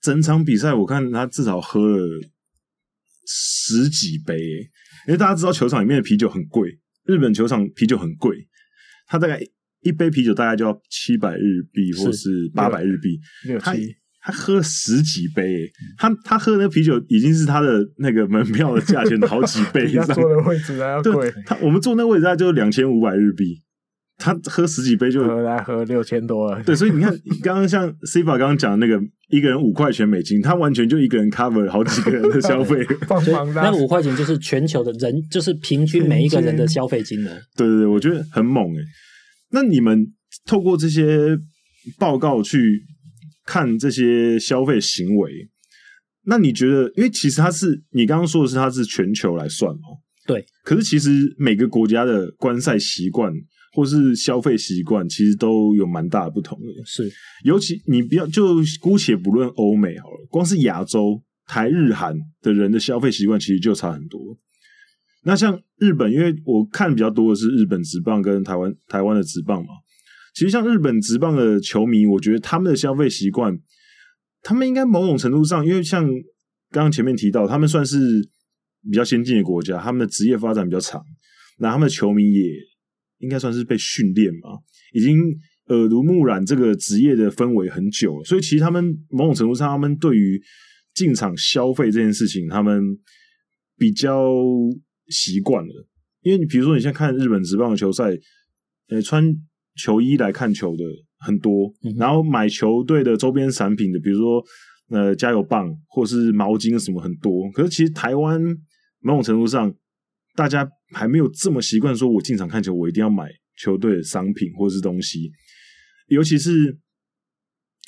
[0.00, 2.04] 整场比赛我看他至少喝了
[3.26, 4.36] 十几杯，
[5.06, 6.79] 因为大家知道球场里面的啤酒很贵。
[7.04, 8.36] 日本球场啤酒很贵，
[9.06, 9.40] 他大概
[9.82, 13.18] 一杯啤酒大概就要七百日币，或是八百日币。
[13.60, 13.74] 他
[14.22, 20.06] 他喝了十几杯，他他喝的那啤酒已经是他的那个门票的价钱的好几倍 以上。
[20.06, 21.32] 坐的位置还要贵。
[21.46, 23.62] 他我们坐那个位置大概就两千五百日币。
[24.22, 27.10] 他喝十几杯就喝来喝六千多了，对，所以你看，
[27.42, 32.76] 刚刚像 Siva 刚刚讲的那个一个人五块钱美金，他完全就一个人 cover 好几个人的消费，
[33.54, 37.30] 那五块钱就是全球的人，就是平均每一个人的消费金额。
[37.56, 38.82] 对对对，我觉得很猛诶。
[39.52, 40.06] 那你们
[40.44, 41.38] 透过这些
[41.98, 42.82] 报告去
[43.46, 45.30] 看这些消费行为，
[46.24, 49.98] 那你觉得，因为其实它是你刚刚说的是它是全球来算嘛？
[50.26, 50.44] 对。
[50.64, 53.32] 可是其实每个国家的观赛习惯。
[53.72, 56.66] 或是消费习惯，其实都有蛮大的不同的。
[56.84, 57.08] 是，
[57.44, 64.20] 尤其你不要就姑且不论欧美好了，光是亚洲台日韩的人的消费习惯，其实就差很多。
[65.22, 69.68] 那像日本，因为我看比较多的是日本职棒跟台湾台湾的职棒嘛。
[70.34, 73.56] 其实像日本职棒的球迷，我觉得他们的消费习惯，
[74.42, 76.04] 他们应该某种程度上，因为像
[76.70, 77.98] 刚刚前面提到，他们算是
[78.90, 81.00] 比较先进的国家，他们的职业发展比较长，
[81.58, 82.69] 那他们的球迷也。
[83.20, 84.50] 应该算是被训练吧，
[84.92, 85.16] 已经
[85.68, 90.40] 耳濡目染这个职业的氛围很久了，所以其实他们某种程度上，他们对于
[90.94, 92.82] 进场消费这件事情，他们
[93.78, 94.34] 比较
[95.08, 95.86] 习惯了。
[96.22, 98.10] 因为你比如说，你现在看日本职棒的球赛，
[98.88, 99.24] 呃，穿
[99.76, 100.84] 球衣来看球的
[101.18, 104.44] 很多，然后买球队的周边产品的，比如说
[104.90, 107.50] 呃加油棒或是毛巾什么很多。
[107.52, 108.40] 可是其实台湾
[109.00, 109.72] 某种程度上，
[110.34, 115.30] 大家还没有这么习惯，说我进场看球，我一定要买球队的商品或是东西。
[116.08, 116.78] 尤其是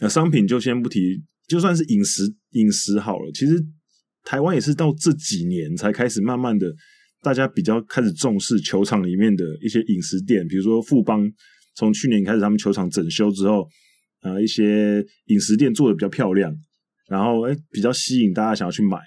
[0.01, 3.55] 呃商品就先不提，就算是饮食饮食好了，其实
[4.25, 6.73] 台湾也是到这几年才开始慢慢的，
[7.23, 11.29] 大家比较开始重视球场里面的一些饮食店，比如说富邦
[11.75, 13.67] 从去年开始他们球场整修之后，
[14.23, 16.55] 呃一些饮食店做的比较漂亮，
[17.09, 18.99] 然后哎比较吸引大家想要去买。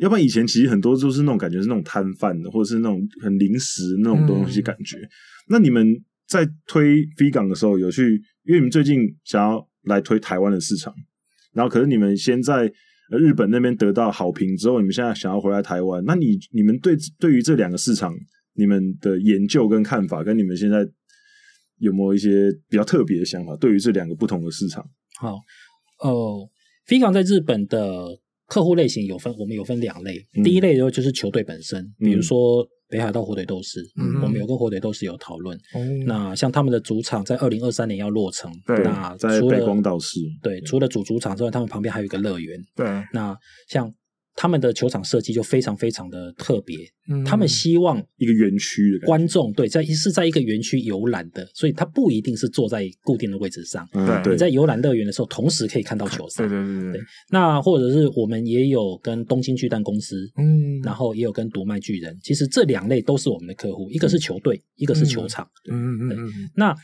[0.00, 4.96] 要不然以前其实很多都是那种感觉是那种摊贩的，或者是那种很临时那种东西感觉。
[5.48, 5.86] 那你们
[6.26, 10.90] 在推 V 港的时候有去，因为你们最近想要来推台湾的市场，
[11.52, 12.64] 然后可是你们先在
[13.10, 18.14] 日本那边得到好评之后，你们现在想要回来台湾，那你你们对对于这两个市场，
[18.54, 20.78] 你们的研究跟看法，跟你们现在
[21.76, 23.54] 有没有一些比较特别的想法？
[23.56, 24.82] 对于这两个不同的市场，
[25.20, 25.34] 好，
[25.98, 26.48] 哦
[26.90, 28.18] ，V 港在日本的。
[28.50, 30.18] 客户类型有分，我们有分两类。
[30.36, 35.56] 嗯、第一类就就是球队本身，比如说北海道火腿斗士，嗯、我们有跟火腿斗士有讨论。
[35.74, 42.58] 嗯、那像他们的主场在二零二三年要落成，那除了北光岛市，对，除了主主场之外，他们旁边还有一个乐园。
[42.76, 43.34] 对，那
[43.68, 43.90] 像。
[44.36, 46.78] 他们的球场设计就非常非常的特别，
[47.10, 53.86] 嗯、他们希望一个园区的观众对，在是在一个园区游览的，所以他不一定是坐在固定的位置上。
[53.92, 56.46] 嗯、对，你在游览乐园的时候，同时可以看到球赛。
[56.46, 57.02] 对对对对，对。
[57.30, 65.46] 那或者是我们也有跟东京巨蛋公司，嗯，然后也有跟读卖巨人，其实这两类都是我们的客户，一个是球队，嗯、一个是球场。
[65.70, 66.50] 嗯嗯嗯。
[66.54, 66.74] 那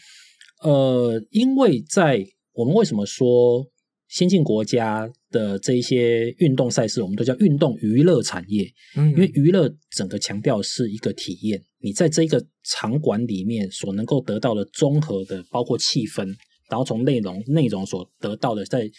[0.62, 3.66] 呃，因为在我们为什么说？
[4.09, 8.66] 先进国家的这一些运动赛事，我们都叫运动娱乐产业。
[8.96, 16.26] 嗯，因为娱乐整个强调是一个体验，你在这个场馆里面所能够得到的综合的，包括气氛，
[16.70, 18.90] 然后从内容内容所得到的在，在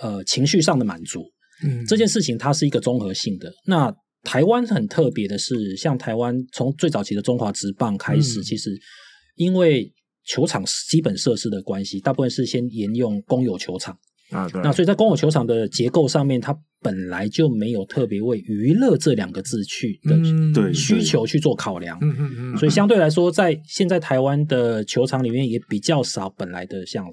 [0.00, 1.24] 呃情绪上的满足。
[1.62, 3.52] 嗯，这件事情它是一个综合性的。
[3.66, 8.78] 那台湾很特别的是，像台湾从最早期的中华职棒开始，嗯、其实
[9.36, 9.92] 因为
[10.26, 13.96] 球场基本设施的关系，大部分是先沿用公有球场。
[14.30, 14.60] 啊，对。
[14.62, 20.16] 那所以在公有球场的结构上面，它本来就没有特别为娱乐这两个字去的
[20.54, 21.98] 对需求去做考量。
[22.00, 22.56] 嗯嗯嗯。
[22.56, 27.04] 所以相对来说，在现在台湾的球场里面也比较少本来的像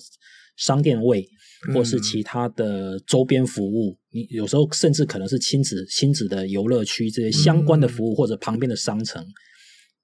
[0.56, 1.28] 商店位，
[1.74, 3.98] 或是其他的周边服务。
[4.12, 9.26] 你有时候甚至可能是亲子亲子的游乐区这些相关的服务，或者旁边的商城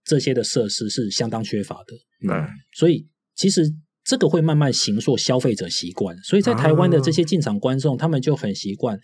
[0.04, 1.96] 这些的设施是相当缺乏的。
[2.28, 2.48] 对。
[2.74, 3.74] 所以其实。
[4.06, 9.00] 这个会慢慢形塑消费者习惯，所以在台湾的这些进场观众，啊、他们就很习惯。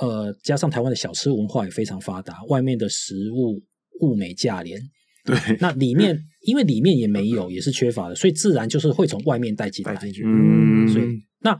[0.00, 3.60] 呃，加上台湾的小吃文化也非常发达，外面的食物
[4.00, 4.80] 物美价廉。
[5.24, 9.94] 对，那里面因为里面也没有，也是缺乏的，所以自然就是会从外面带进来。
[9.94, 10.22] 带进去。
[10.24, 11.04] 嗯，所以
[11.40, 11.58] 那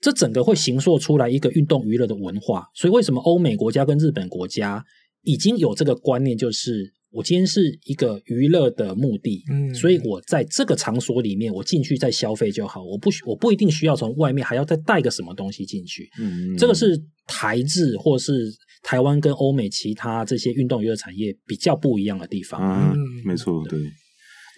[0.00, 2.66] 这整个会形塑出来一个运动娱乐的文化。
[2.74, 4.84] 所以为什么欧美国家跟日本国家
[5.22, 6.92] 已经有这个观念，就是。
[7.10, 23.80] 我今天是一个娱乐的目的，嗯，所以我在这个场所里面，我进去再消费就好，我不需我不一定需要从外面还要再带个什么东西进去，嗯，这个是台制或是台湾跟欧美其他这些运动娱乐产业比较不一样的地方啊，嗯，没错，对，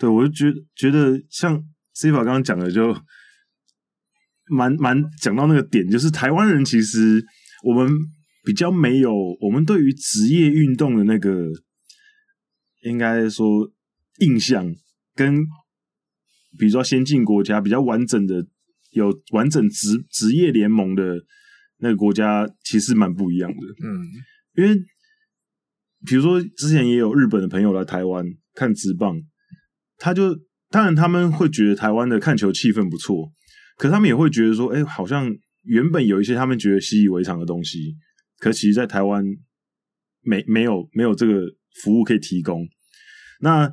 [0.00, 1.62] 对，我就觉得觉得像
[1.94, 2.92] C 法刚刚讲的就
[4.50, 7.24] 蛮蛮讲到那个点，就是台湾人其实
[7.62, 7.88] 我们
[8.44, 11.30] 比较没有，我们对于职业运动的那个。
[12.82, 13.70] 应该说，
[14.20, 14.74] 印象
[15.14, 15.36] 跟
[16.58, 18.46] 比如说先进国家比较完整的
[18.90, 21.22] 有完整职职业联盟的
[21.78, 23.56] 那个国家，其实蛮不一样的。
[23.84, 24.06] 嗯，
[24.56, 24.74] 因为
[26.06, 29.20] 比如说之前也有日本的朋友来台湾看职棒，
[29.96, 30.34] 他就
[30.70, 33.32] 当然他们会觉得台湾的看球气氛不错，
[33.76, 35.30] 可他们也会觉得说，哎，好像
[35.64, 37.96] 原本有一些他们觉得习以为常的东西，
[38.38, 39.22] 可其实在台湾
[40.22, 41.42] 没没有没有这个。
[41.82, 42.66] 服务可以提供，
[43.40, 43.70] 那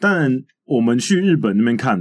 [0.00, 0.32] 当然，
[0.64, 2.00] 我们去日本那边看，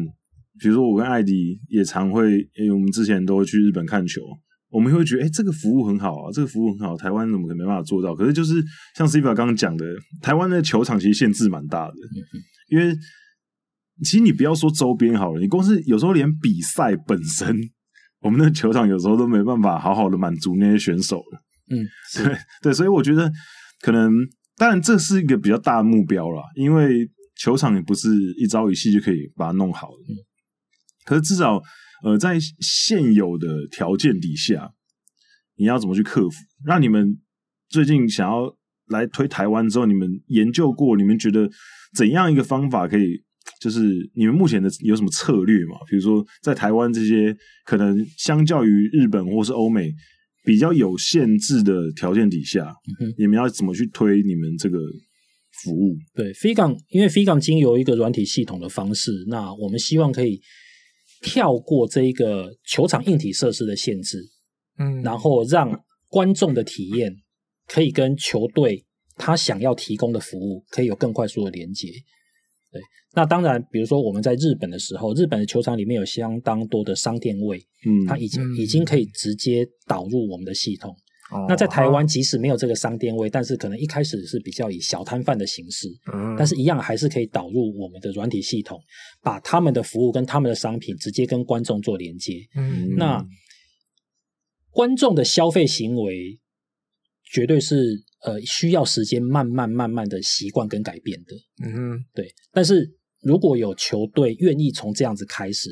[0.60, 4.22] 比如说我跟艾迪也常会，因为我们之前都会去日本看球，
[4.70, 8.16] 我们会觉得，哎，这个服务很好啊，这个服务很好，台湾怎么可能没办法做到？
[8.16, 8.64] 可是就是
[8.96, 9.86] 像 Siva 刚刚讲的，
[10.22, 11.94] 台湾的球场其实限制蛮大的，
[12.70, 12.96] 因为
[14.04, 17.56] 其实你不要说周边好了，你光是有时候连比赛本身，
[18.22, 21.42] 我们的球场有时候都没办法好好的满足那些选手了。
[21.70, 21.84] 嗯，
[22.16, 23.32] 对对，所以我觉得
[23.82, 24.12] 可能。
[24.58, 30.14] 当然，这是一个比较大的目标啦，因为球场也不是一朝一夕就可以把它弄好的。
[31.06, 31.62] 可是至少，
[32.04, 34.72] 呃，在现有的条件底下，
[35.58, 36.36] 你要怎么去克服？
[36.66, 37.20] 让你们
[37.70, 38.52] 最近想要
[38.88, 41.48] 来推台湾之后，你们研究过，你们觉得
[41.96, 43.24] 怎样一个方法可以？
[43.62, 43.80] 就是
[44.16, 45.78] 你们目前的有什么策略嘛？
[45.88, 49.94] 比如说，在台湾这些可能相较于日本或是欧美。
[50.48, 54.80] 比较有限制的条件底下，嗯、你们要怎么去推你们这个
[55.62, 55.94] 服务？
[56.16, 60.40] 对，飞港因为飞港经由一个软体系统的方式，那我们希望可以
[61.22, 64.24] 跳过这一个球场硬体设施的限制，
[64.80, 67.14] 嗯，然后让观众的体验
[67.68, 68.86] 可以跟球队
[69.18, 71.90] 他想要提供的服务可以有更快速的连接。
[72.72, 72.82] 对，
[73.14, 80.96] 那当然，比如说我们在日本的时候，日本的球场里面有相当多的商店位，嗯，它已经已经可以直接导入我们的系统。
[81.30, 88.80] 哦、那在台湾，即使没有这个商店位，但是可能一开始是比较以小摊贩的形式，嗯，但是一样还是可以导入我们的软体系统，
[89.22, 92.48] 把他们的服务跟他们的商品直接跟观众做连接。
[92.56, 93.22] 嗯，那
[94.72, 96.40] 观众的消费行为
[97.26, 101.36] 绝对是呃需要时间慢慢慢慢的习惯跟改变的。
[101.64, 102.34] 嗯哼，对。
[102.52, 102.90] 但是
[103.22, 105.70] 如果有球队愿意从这样子开始，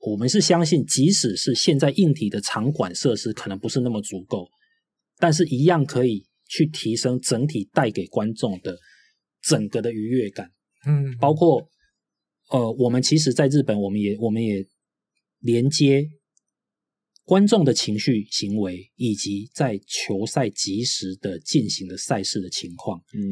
[0.00, 4.48] 我们是相信，即使是现在硬体的场馆设施可能不是那么足够。
[5.18, 8.78] 但是，一样可以去提升整体带给观众的
[9.42, 10.50] 整个的愉悦感。
[10.86, 11.68] 嗯，包括
[12.50, 14.66] 呃，我们其实在日本，我们也我们也
[15.40, 16.02] 连接
[17.30, 22.98] 观众的情绪行为，以及在球赛及时的进行的赛事的情况。
[23.14, 23.22] 嗯，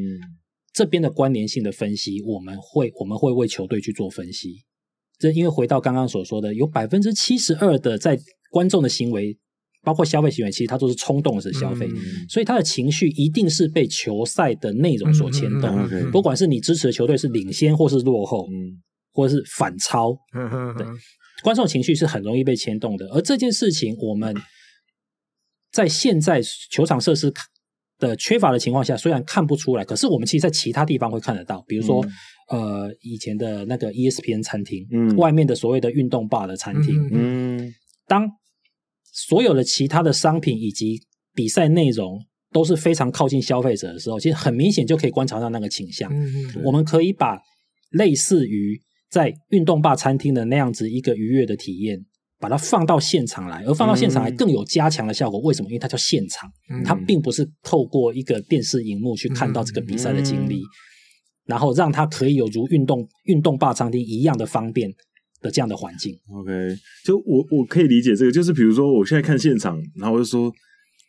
[0.71, 4.63] 这边的关联性的分析，我们会我们会为球队去做分析。
[5.17, 8.17] 这因为回到刚刚所说的，有百分之七十二的在
[8.49, 9.37] 观众的行为。
[9.81, 16.11] 包括消费行为，其实它都是冲动式消费，嗯，所以他的情绪一定是被球赛的内容所牵动，嗯嗯。
[16.11, 18.75] 不管是你支持的球队是领先或是落后，嗯，
[19.13, 20.85] 或者是反超，嗯，对，
[21.43, 23.07] 观众情绪是很容易被牵动的。
[23.07, 24.35] 而这件事情，我们
[25.71, 27.33] 在现在球场设施
[27.97, 32.05] 的缺乏的情况下，虽然看不出来，可是我们其实，在其他地方会看得到，比如说，
[32.51, 37.73] 嗯，呃，以前的那个 ESPN 餐厅，嗯，外面的所谓的运动霸的餐厅，嗯，
[38.07, 38.29] 当。
[39.11, 41.01] 所有的其他的商品以及
[41.33, 42.23] 比赛内容
[42.53, 46.09] 都是非常靠近消费者的时候，其实很明显就可以观察到那个倾向。
[46.13, 47.37] 嗯，我们可以把
[47.89, 52.05] 类似于在运动霸餐厅的那样子一个愉悦的体验，
[52.39, 55.39] 把它放到现场来，而放到现场来更有加强的效果。
[55.41, 55.69] 为什么？
[55.69, 56.49] 因为它叫现场，
[56.83, 60.61] 它并不是透过一个电视荧幕去看到这个比赛的经历，
[61.45, 64.91] 然后让它可以有如运动运动霸餐厅一样的方便。
[65.41, 66.51] 的这样的环境，OK，
[67.05, 70.51] 就我我可以理解这个，就是比如说我现在看现场，然后我就说，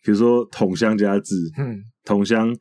[0.04, 2.56] 比如说桶香加字，嗯，桶香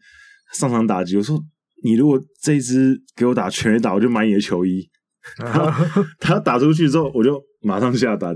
[0.56, 1.40] 上场打击，我说
[1.84, 4.90] 你如果这一支给我打全垒打，我就买你的球衣。
[5.38, 8.36] 他他打出去之后，我就马上下单。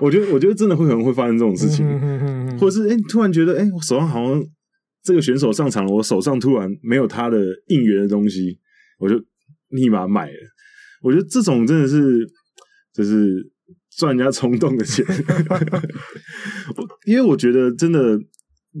[0.00, 1.86] 我觉得我觉得真的会可能会发生这种事情，
[2.58, 4.42] 或者是哎、欸，突然觉得哎、欸，我手上好像
[5.02, 8.58] 这个选手上场了，我手上突然没有他的应援的东西，
[8.98, 9.16] 我就
[9.68, 10.36] 立马买了。
[11.02, 12.26] 我觉得这种真的是，
[12.92, 13.46] 就是
[13.96, 15.04] 赚人家冲动的钱，
[17.06, 18.18] 因为我觉得真的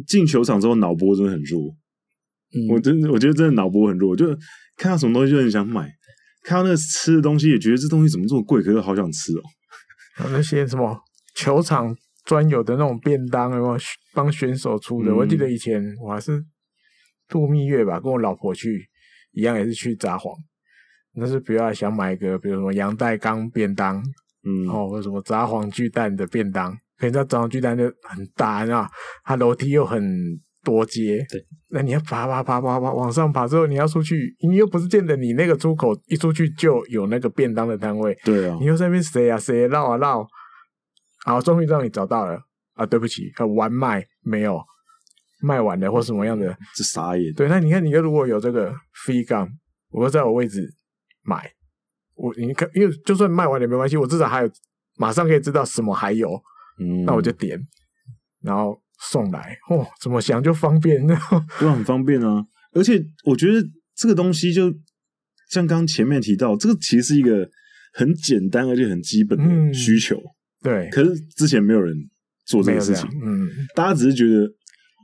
[0.06, 1.60] 进球场之后脑波真的很弱，
[2.54, 4.26] 嗯，我真的我觉得真的脑波很弱，就
[4.76, 5.90] 看到什么东西就很想买，
[6.46, 9.42] 看到那个吃的东西也觉得这东西怎么这么贵，可是好想吃哦。
[10.30, 10.96] 那些什么
[11.34, 11.92] 球场
[12.24, 13.76] 专有的那种便当，有没有
[14.14, 15.10] 帮选手出的？
[15.10, 16.40] 嗯，我记得以前我还是
[17.28, 18.88] 度蜜月吧，跟我老婆去
[19.32, 20.32] 一样，也是去札幌。
[21.18, 24.00] 那是比较想买一个，比如什么杨代钢便当，
[24.44, 28.88] 嗯，哦，或者什么札幌巨蛋的便当，可是它札幌巨蛋就很大，你知道，
[29.24, 30.00] 它楼梯又很
[30.66, 40.26] 多阶，对，那你要爬爬爬爬爬往上爬之后，你要出去，你又不是见得你那个出口一出去就有那个便当的摊位，对啊，你又在那边谁啊谁绕啊绕，
[41.24, 42.40] 好，终于让你找到了
[42.74, 44.60] 啊，对不起，完卖没有
[45.40, 48.74] 卖完了或什么样的，这傻眼，对，那你看你如果有这个
[49.04, 49.48] 飞杠，
[49.90, 50.74] 我在我位置。
[51.28, 51.50] 买
[52.14, 54.50] 我你看，因为就算卖完也没关系，我至少还有
[54.96, 56.40] 马上可以知道什么还有，
[56.78, 57.60] 嗯，那我就点，
[58.42, 61.16] 然后送来，哦，怎么想就方便， 对，
[61.68, 62.44] 很方便啊！
[62.72, 64.72] 而且我觉得这个东西就
[65.50, 67.48] 像刚前面提到，这个其实是一个
[67.92, 70.22] 很简单而且很基本的需求，嗯、
[70.62, 70.88] 对。
[70.90, 71.94] 可是之前没有人
[72.44, 74.44] 做这个事情，嗯，大家只是觉得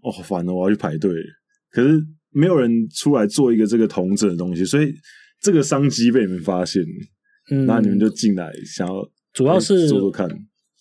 [0.03, 1.11] 哦，好烦哦，我要去排队，
[1.71, 4.95] 可是没有人出来做一个这个同整的东西，所以。
[5.45, 6.81] 这个商机被你们发现，
[7.51, 8.95] 嗯，那你们就进来想要，
[9.33, 10.29] 主要是做做看。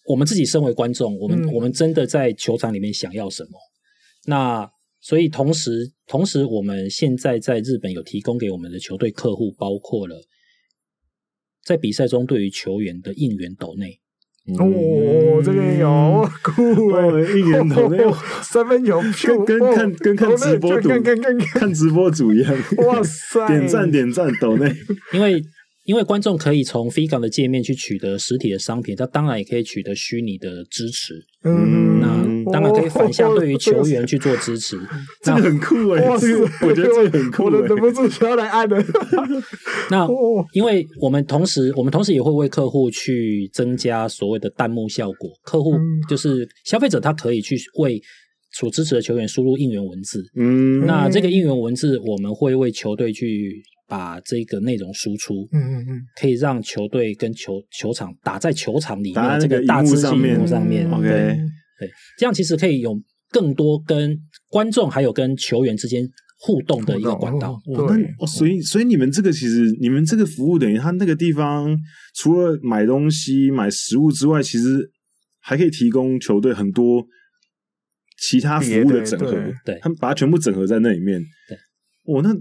[0.06, 3.60] 我们自己身为观众，我们、嗯、我们真的在球场里面想要什么？
[4.26, 10.16] 那所以同时，同时我们现在在日本有提供给我们的球队客户，包括了
[11.64, 14.00] 在比赛中对于球员的应援抖内。
[14.60, 17.98] 哦，这个有 酷哎，应援抖内
[18.42, 19.00] 三分球，
[19.46, 20.90] 跟跟看跟看直播主，
[21.54, 22.52] 看直播主一样。
[22.78, 24.76] 哇塞， 点赞点赞抖内，
[25.14, 25.40] 因为
[25.84, 31.16] 因为观众可以从 Figure 的界面去取得实体的商品，他当然也可以取得虚拟的支持。
[31.44, 32.00] 嗯，
[32.46, 34.78] 那当然可以反向对于球员去做支持。
[35.26, 38.78] 这个很酷哎，这个我觉得这个很酷，我忍不住想要来按的。
[39.90, 40.08] 那
[40.54, 45.32] 因为我们同时，我们同时也会为客户去增加所谓的弹幕效果。
[45.44, 45.74] 客户
[46.08, 48.00] 就是消费者，他可以去为
[48.52, 50.24] 所支持的球员输入应援文字。
[50.36, 53.64] 嗯，那这个应援文字，我们会为球队去。
[53.92, 61.10] 把这个内容输出，嗯嗯嗯，可以让球队跟球球场打在球场里面这个大字荧幕上面，OK，
[61.78, 62.98] 对，这样其实可以有
[63.32, 64.18] 更多跟
[64.48, 66.08] 观众还有跟球员之间
[66.40, 67.60] 互动的一个管道。
[67.66, 71.78] 对，哦，所以所以你们这个其实你们这个服务等于他那个地方
[72.16, 74.90] 除了买东西买食物之外，其实
[75.42, 77.06] 还可以提供球队很多
[78.18, 79.36] 其他服务的整合，
[79.66, 81.22] 对，他们把它全部整合在那里面。
[81.50, 81.58] 对，
[82.06, 82.34] 哦，那。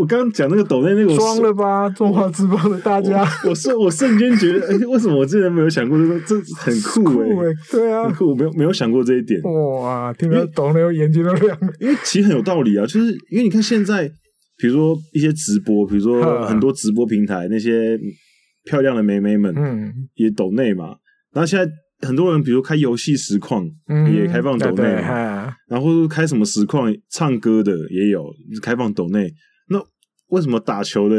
[0.00, 6.18] 我刚刚讲那个抖内那个装了吧，中华之邦的大家，我瞬我，瞬间觉得，哎、欸，为什么我之前没有想过这个？
[6.20, 9.38] 这很酷哎、欸，对啊，很酷，我没有没有想过这一点。
[9.42, 11.68] 哇，听到抖内，我眼睛都亮了。
[11.80, 14.08] 因为其实很有道理啊，就是因为你看现在，
[14.56, 17.98] 比如说一些直播，比如说很多直播平台，那些
[18.64, 20.94] 漂亮的妹妹们，嗯，也抖内嘛。
[21.34, 21.70] 然后现在
[22.08, 23.68] 很多人，比如开游戏实况，
[24.10, 24.84] 也开放抖内，
[25.68, 28.24] 然后开什么实况，唱歌的也有
[28.62, 29.30] 开放抖内。
[30.30, 31.16] 为什么打球的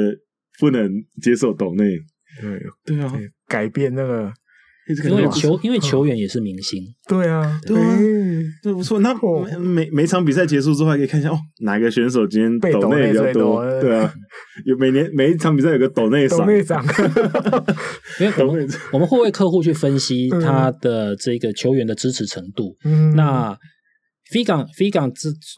[0.60, 0.90] 不能
[1.22, 1.84] 接受抖内？
[2.40, 3.14] 对对啊，
[3.46, 4.32] 改变那个，
[5.04, 6.82] 因为球，因为球员也是明星。
[7.08, 7.98] 对啊，对啊，
[8.64, 9.00] 这不错。
[9.00, 9.14] 那
[9.60, 13.64] 每每场比赛结束之后，还可以看一下哦，哪个选手今天抖内比较多？
[13.82, 14.14] 对啊，
[14.66, 16.48] 有每年每一场比赛有个抖内赏。
[18.20, 22.78] 因为我们我们会为客户去分析他的这个球员的支持程度。
[22.86, 23.54] 嗯，那
[24.34, 25.12] Figure Figure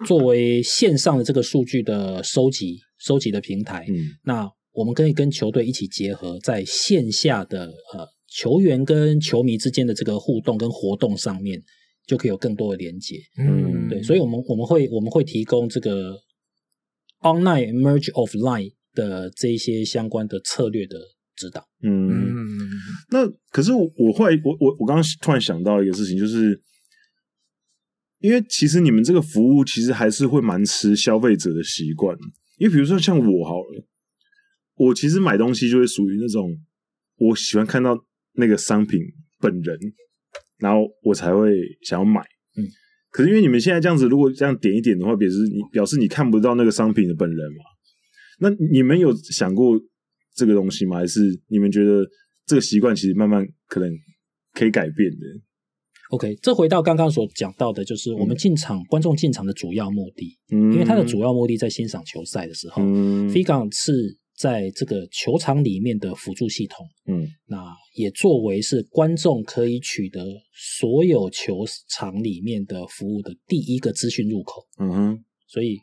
[0.08, 2.80] 作为线上的这个数据的收集。
[3.04, 11.62] 收集的平台，嗯，那我们可以跟球队一起结合，在线下的呃球员跟球迷之间的这个互动跟活动上面，
[12.08, 16.16] 就可以有更多的连接，嗯，对，所以我们我们会我们会提供这个
[17.20, 20.97] online merge offline 的这一些相关的策略的
[21.36, 22.70] 指导，嗯，
[23.12, 26.58] 那可是我我后来我我我刚刚突然想到一个事情，就是
[28.22, 32.18] 因为其实你们这个服务其实还是会蛮吃消费者的习惯。
[32.58, 33.86] 因为比如说像我好了，
[34.76, 36.49] 我其实买东西就会属于那种
[37.18, 37.97] 我喜欢看到
[38.34, 38.99] 那个商品
[39.39, 39.80] 本人，
[40.60, 41.51] 然后我才会
[41.82, 42.22] 想要买。
[42.56, 42.66] 嗯，
[43.10, 47.64] 可是因为你们现在这样子，如果这样点一点的话，表示你表示你看不到那个商品的本人嘛？
[48.39, 49.80] 那你们有想过
[50.36, 50.97] 这个东西吗？
[50.97, 52.04] 还是你们觉得
[52.45, 53.89] 这个习惯其实慢慢可能
[54.54, 55.26] 可以改变的
[56.14, 75.80] ？OK，这回到刚刚所讲到的，就是我们进场、嗯、观众进场的主要目的，嗯，因为它的主要目的在欣赏球赛的时候，嗯，Figure 是在这个球场里面的辅助系统，嗯，那也作为是观众可以取得所有球场里面的服务的第一个资讯入口，嗯哼，所以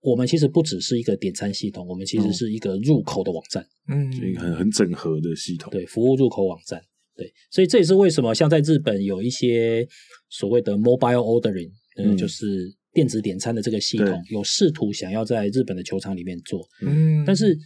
[0.00, 6.80] 我们其实不只是一个点餐系统，我们其实是一个入口的网站，嗯，一个很很整合的系统，对，服务入口网站。
[7.16, 9.86] 对，所以这也是为什么像在日本有一些
[10.28, 12.44] 所谓的 mobile ordering，嗯，就是
[12.92, 17.56] 电子点餐的这个系统，有试图想要在日本的球场里面做，嗯，但是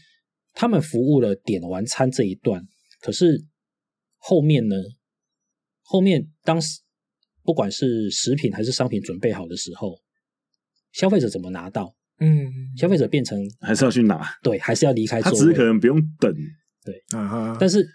[0.52, 2.62] 他们服务了点完餐这一段，
[3.00, 3.42] 可是
[4.18, 4.76] 后面呢，
[5.80, 6.80] 后面当时
[7.42, 9.98] 不管是食品还是商品准备好的时候，
[10.92, 11.96] 消费者怎么拿到？
[12.20, 16.30] 嗯，消费者变成还是要去拿，对，还是要离开座位，他只是可能不用等，
[16.84, 17.88] 对，啊但是。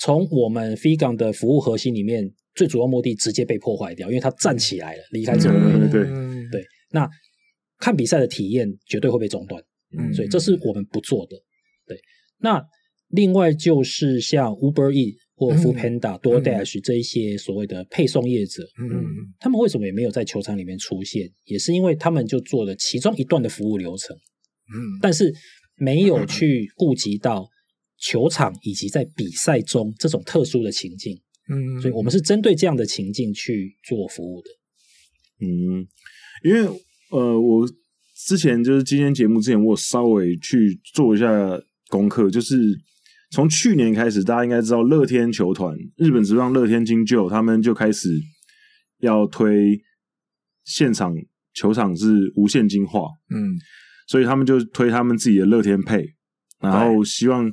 [0.00, 5.88] 从我们 Figure 的服务核心里面，最主要目的直接被破坏掉，因为他站起来了，离开座位了。
[5.90, 6.04] 对
[6.50, 7.06] 对，那
[7.78, 9.62] 看比赛的体验绝对会被中断，
[9.98, 11.36] 嗯，所以这是我们不做的。
[11.86, 12.00] 对，
[12.38, 12.64] 那
[13.08, 19.04] 另外就是像 Uber E 或 Foodpanda、DoorDash 这一些所谓的配送业者，嗯，
[19.38, 21.30] 他们为什么也没有在球场里面出现？
[21.44, 25.30] 也是因为他们就做了其中一段的服务流程，嗯，但是
[25.76, 27.46] 没有去顾及到。
[28.00, 31.14] 球场以及在比赛中这种特殊的情境，
[31.50, 34.48] 嗯，所以我们是针对这样的情境去做服务的。
[35.42, 35.86] 嗯，
[36.42, 36.66] 因为
[37.10, 37.68] 呃，我
[38.26, 41.28] 之前就是今天节目之前，我稍微去做一下
[41.88, 42.56] 功课，就是
[43.32, 48.08] 从去年开始，大家应该知道乐天球团，日本职棒乐天金鹫，他们就开始
[49.00, 49.78] 要推
[50.64, 51.14] 现场
[51.52, 53.58] 球场是无现金化，嗯，
[54.08, 56.06] 所以他们就推他们自己的乐天 Pay，
[56.60, 57.52] 然后希望。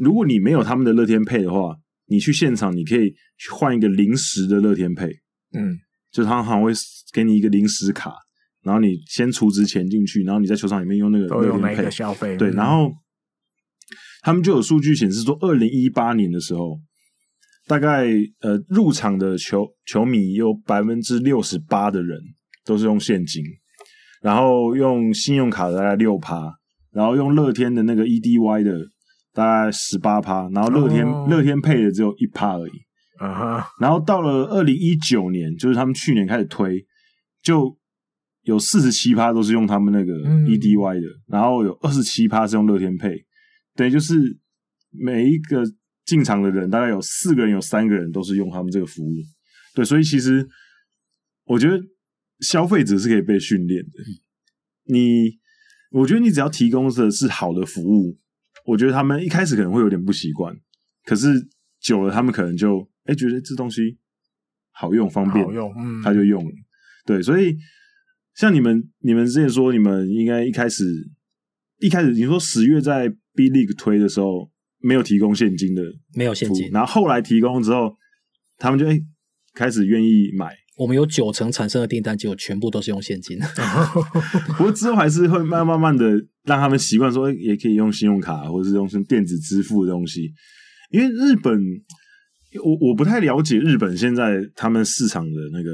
[0.00, 1.76] 如果你没有他们的乐天 Pay 的话，
[2.06, 5.12] 你去现场你可以去换一个临时的乐天 Pay，
[5.52, 5.78] 嗯，
[6.10, 6.72] 就他好像会
[7.12, 8.14] 给你一个临时卡，
[8.62, 12.90] 然后你先储值钱进去，然后你在球场里面用那个乐天 Pay 消费，对，然后
[14.22, 16.80] 他们就有数据显示说，二零一八年的时候，
[17.66, 18.06] 大概
[18.40, 22.18] 呃入场的球球迷有百分之六十八的人
[22.64, 23.44] 都是用现金，
[24.22, 26.52] 然后用信用卡的大概六趴，
[26.90, 28.78] 然后用乐天的那个 EDY 的
[29.32, 31.42] 大概十八趴，然后乐天乐、oh.
[31.42, 32.72] 天配的只有一趴而已。
[33.18, 36.82] 啊哈，然后到了二零一九年，就是他们去年开始推，
[37.42, 37.76] 就
[38.44, 40.12] 有四十七趴都是用他们那个
[40.46, 43.22] EDY 的，嗯、然后有二十七趴是用乐天配，
[43.74, 44.14] 等于，就是
[44.90, 45.62] 每一个
[46.06, 49.14] 进场的人，大概有四个人，有三个人都是用他们这个服务，
[49.74, 50.48] 对，所以其实
[51.44, 51.78] 我觉得
[52.40, 53.90] 消费者是可以被训练的。
[54.84, 55.38] 你，
[55.90, 58.18] 我觉得你只要提供的是好的服务，
[58.66, 60.54] 我觉得他们一开始可能会有点不习惯，
[61.04, 61.28] 可是
[61.80, 62.88] 久了，他们可能就。
[63.04, 63.98] 哎，觉得这东西
[64.70, 66.52] 好用、方便，好用，嗯，他就用了。
[67.06, 67.56] 对，所以
[68.34, 70.84] 像你们，你们之前说，你们应该一开始，
[71.78, 75.82] 一开始你说十月在 B League 推的时候，没有提供现金的，
[76.14, 77.96] 没有现金，然后后来提供之后，
[78.58, 79.00] 他们就哎
[79.54, 80.54] 开始愿意买。
[80.76, 83.38] 我们有九成产生的订单，结果全部都是用现金。
[84.56, 86.10] 不过之后还是会慢慢慢的
[86.44, 90.32] 让他们习惯说，也可以用信用卡或者是用电子支付的东西，
[90.90, 91.60] 因为日本。
[92.64, 95.70] 我我不太了解日本现在他们市场的那个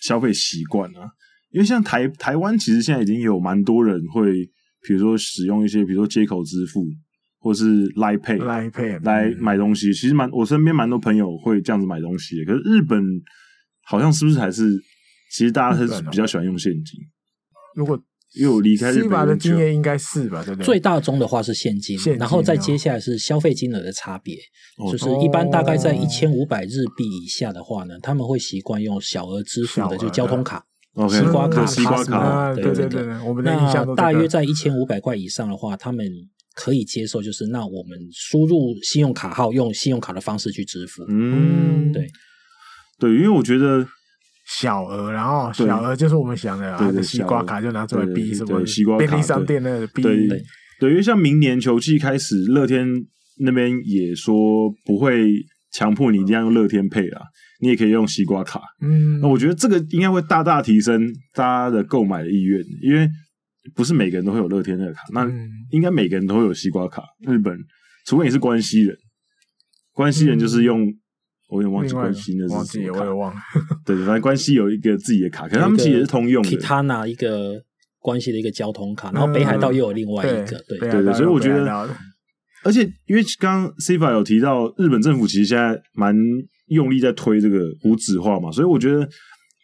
[0.00, 1.04] 消费习惯啊，
[1.50, 4.32] 因为像台台湾其实现在已经有蛮多人会，
[4.86, 6.82] 比如说使用一些，比如说接口支付
[7.40, 12.46] 或是 Line Pay，Line Pay 来买东西，其实蛮我身边蛮多朋友会这样子买东西的。
[12.46, 12.98] 可是日本
[13.88, 14.64] 好像是不是还是，
[15.32, 17.00] 其实大家是比较喜欢用现金？
[17.74, 17.98] 如果
[18.34, 20.66] 因为我离开日本的经验应该是吧，对不对？
[20.66, 24.36] 最大宗的话是现金，现金然后再接下来是消费金额的差别，
[24.76, 30.62] 哦、就是一般大概在一千五百日币以下的话呢，他们会习惯用小额支付的，就交通卡、
[31.08, 33.02] 西瓜卡、西瓜卡，对对对。
[33.20, 36.06] 我们的印象那大约在一千五百块以上的话，他们
[36.54, 41.02] 可以接受，就是那我们输入信用卡号，用信用卡的方式去支付。
[41.08, 42.06] 嗯，对
[42.98, 43.86] 对，因为我觉得。
[44.50, 50.00] 小额，然后小额就是我们想的，对对，西瓜卡就拿出来逼什么西瓜卡，便利商店那个逼。
[50.00, 50.26] 对
[50.80, 52.88] 对，因为像明年球季开始，乐天
[53.40, 54.34] 那边也说
[54.86, 55.28] 不会
[55.70, 57.20] 强迫你一定要用乐天配啦，
[57.60, 58.58] 你也可以用西瓜卡。
[58.80, 63.06] 嗯，那我觉得这个应该会大大提升大家的购买的意愿，因为
[63.74, 65.30] 不是每个人都会有乐天那个卡，那
[65.72, 67.02] 应该每个人都会有西瓜卡。
[67.26, 67.54] 日本，
[68.06, 68.96] 除非你是关西人，
[69.92, 70.90] 关西人就是用。
[71.48, 73.40] 我也忘记关西那是什么卡，我也忘了。
[73.84, 76.50] 对，反正关西有一个自己的卡，可是他们其实也是通用的。
[76.50, 77.54] Kitana 一个
[78.00, 81.88] 关系的一个交通卡，然后北海道又有另外一个，对对对，所以我觉得，
[82.64, 86.14] 而且因为刚刚 Cifa 有提到，日本政府其实现在蛮
[86.66, 89.08] 用力在推这个无纸化嘛，所以我觉得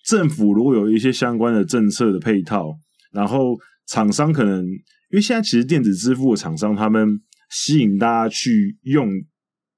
[0.06, 2.72] 政府如果有一些相关的政策的配套，
[3.12, 3.54] 然后
[3.88, 7.06] 厂商可能因为现在其实电子支付的厂商他们
[7.50, 9.06] 吸引大家去用。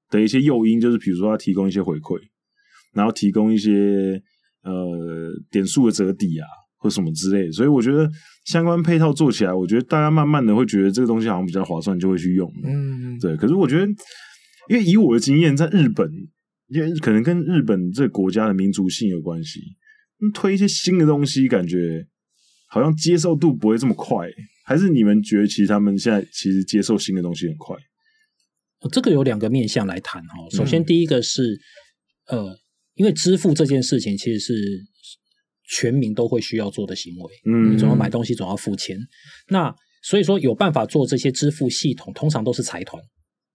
[0.09, 2.19] 的一些诱因就是，比如说他提供一些回馈，
[2.93, 4.21] 然后提供一些
[4.63, 6.47] 呃点数的折抵啊，
[6.77, 7.51] 或什么之类的。
[7.51, 8.09] 所以我觉得
[8.45, 12.51] 相关配套做起来，我觉得大家慢慢的会觉得这个东西好像比较划算，就会去用。
[12.63, 13.35] 嗯，对。
[13.35, 13.85] 可是我觉得，
[14.69, 16.09] 因为以我的经验，在日本，
[16.67, 19.59] 因为可能跟日本这个国家的民族性有关系，
[20.33, 22.05] 推一些新的东西，感觉
[22.69, 24.27] 好像接受度不会这么快。
[24.65, 27.75] 还是你们觉得，其实他们现在其实接受新的东西很快？
[28.87, 30.35] 这个有两个面向来谈哈。
[30.51, 31.59] 首先，第一个是，
[32.27, 32.59] 嗯、呃，
[32.95, 34.53] 因为支付这件事情其实是
[35.69, 38.97] 全民都会需要做的行为，嗯，你总要买东西，总要付钱。
[39.49, 43.01] 那所以说，有办法做这些支付系统，通常都是财团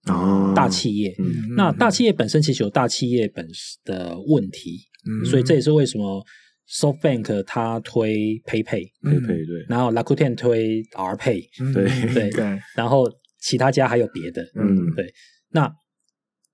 [0.05, 1.15] 啊，大企业。
[1.19, 6.25] 嗯、那大企业本身其实有大企业本身的问题，嗯，所以这也是为什么
[6.69, 13.07] SoftBank 它推 PayPay，PayPay 对，然后 Rakuten 推 R Pay，对对对，然后。
[13.43, 15.05] 其他家还有别的，嗯，对，
[15.51, 15.69] 那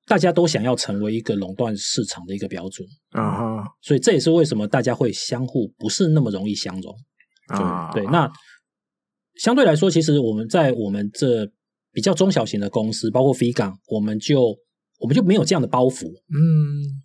[0.07, 2.87] 大家都想要成为一个垄断市场的一个标准。
[3.11, 3.63] 啊，哈。
[3.81, 6.93] 所以这也是为什么大家会相互不是那么容易相容。
[7.49, 7.91] 啊。
[7.93, 8.27] 对，那
[9.35, 11.47] 相对来说，其实我们在我们这
[11.91, 14.57] 比较中小型的公司，包括飞港，我们就
[14.97, 16.41] 我们就没有这样的包袱，嗯，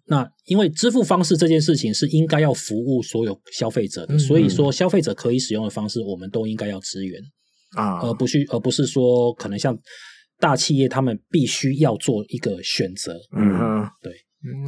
[0.07, 7.21] 那因为支付方式这件事情是应该要服务所有消费者的，嗯、所以说消费者可以使用的方式，我们都应该要支援。
[7.75, 9.77] 啊，而不是而不是说可能像
[10.39, 13.17] 大企业，他们必须要做一个选择。
[13.37, 14.13] 嗯哼，对，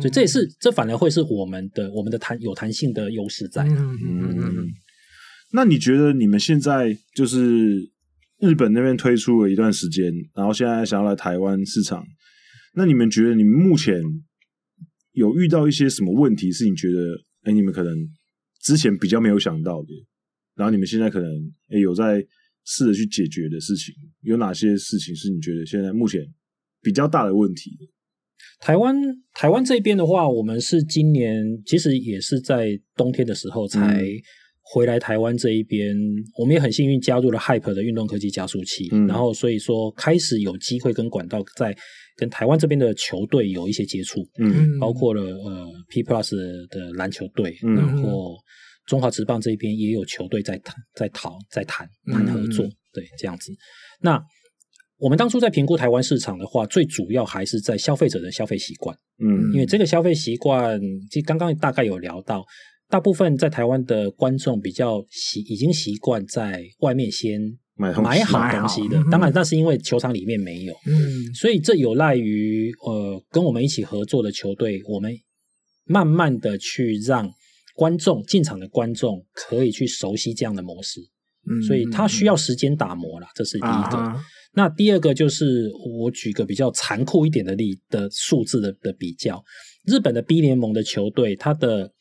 [0.01, 3.65] 所以这也是这反而会是我们的我们的弹有弹性的优势在。
[3.65, 4.69] 嗯嗯，
[5.53, 7.79] 那你觉得你们现在就是
[8.39, 12.05] 日本那边推出了一段时间，然后现在想要来台湾市场，
[12.75, 14.01] 那你们觉得你们目前
[15.13, 16.51] 有遇到一些什么问题？
[16.53, 16.99] 是你觉得
[17.43, 17.93] 哎，你们可能
[18.63, 19.89] 之前比较没有想到的，
[20.55, 21.29] 然后你们现在可能
[21.71, 22.25] 哎有在。
[22.67, 26.21] 试着去解决的事情有哪些事情是你觉得现在目前
[26.83, 27.71] 比较大的问题？
[28.61, 28.97] 台湾
[29.35, 34.05] 台湾这边的话，我们是今年其实也是在冬天的时候才
[34.63, 41.77] 回来台湾这一边，嗯、我们也很幸运加入了 Hype 的运动科技加速器，嗯、然后所以说开始有机会跟管道在
[42.17, 46.35] 跟台湾这边的球队有一些接触，嗯，包括了呃 P Plus
[46.69, 48.37] 的篮球队，嗯、然后
[48.87, 53.53] 中华职棒这边也有球队在谈在讨在谈谈合作，嗯、对，这样子，
[54.01, 54.23] 那。
[54.99, 58.97] 我们当初在评估台湾市场的话，最主要还是在消费者的消费习惯。
[59.19, 60.81] 嗯，因为这个消费习惯，
[61.11, 62.43] 其实刚刚大概有聊到，
[62.89, 67.39] 大部分在台湾的观众比较习已经习惯在外面先
[67.75, 68.99] 买买好东西的。
[69.11, 70.73] 当然，那是因为球场里面没有。
[70.87, 75.15] 嗯，所以这有赖于呃，跟我们一起合作的球队，我们
[75.85, 77.31] 慢慢的去让
[77.77, 81.01] 观众进场的观众可以去熟悉这样的模式。
[81.49, 83.99] 嗯，所以他需要时间打磨啦，这是第一个。
[83.99, 84.25] 啊
[84.59, 85.71] 那第二个就是
[86.01, 89.45] 我举个比较残酷一点的例的数字的的比较，
[89.85, 91.93] 日本的 B 联盟的球队，它的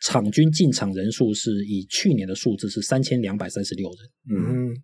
[0.00, 3.98] 场均进场人数是以去年的数字是三千两百三十六人。
[4.34, 4.74] 嗯，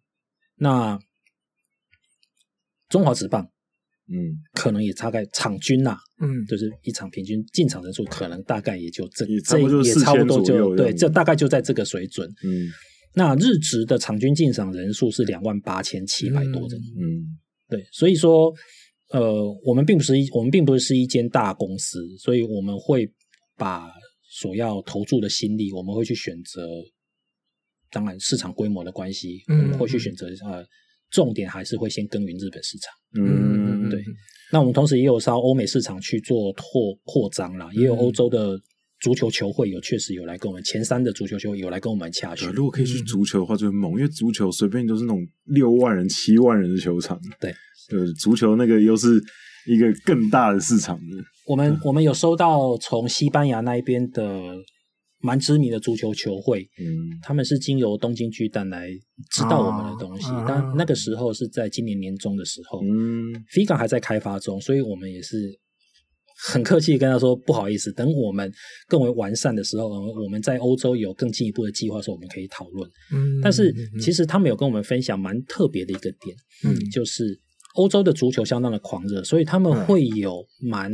[0.57, 0.99] 那
[2.91, 3.51] 中华职棒，
[4.11, 12.29] 嗯，可能也大概场均呐，嗯，就是一场平均进场人数可能大概也就这这也差不多就对，这大概就在这个水准。
[12.45, 12.69] 嗯。
[13.15, 17.39] 那日职的场均进场人数是两万八千七百多人，嗯，
[17.69, 18.53] 对，所以说，
[19.11, 23.11] 呃，我们并不是一，我们并不是一间大公司，所以我们会
[23.57, 23.91] 把
[24.31, 26.69] 所要投注的心力，我们会去选择，
[27.91, 30.65] 当然市场规模的关系，我们会去选择，呃，
[31.11, 34.03] 重点还是会先耕耘日本市场，嗯，对。
[34.53, 38.59] 那我们同时也有朝欧美市场去做拓扩张啦，也有欧洲的。
[39.01, 42.51] 足球球会有确实有来跟我们前三的足球球会有来跟我们洽询。
[42.51, 47.17] 如果可以去足球的话，就很猛，因为足球随便都是那种六万人、七万人的球场。
[47.41, 47.55] 对，
[47.89, 49.07] 对，足球那个又是
[49.69, 51.17] 一个更大的市场的。
[51.47, 54.57] 我们、嗯、我们有收到从西班牙那一边的
[55.21, 56.87] 蛮知名的足球球会，嗯，
[57.23, 58.89] 他们是经由东京巨蛋来
[59.31, 65.59] 知道我们的东西，啊、但那个时候是在今年年中的时候，嗯，FIGA 还在开发中，所以我们也是。
[66.41, 68.49] 很客气跟他说不好意思，等我们
[68.87, 72.89] 更为完善的时候，我们在欧洲有更进一步的计划的时候，我们可以讨论。
[73.13, 77.37] 嗯，但是其实他们有跟我们分享蛮特别的一个点，嗯，就是
[77.75, 80.93] 欧洲的足球相当的狂热，所以他们会有蛮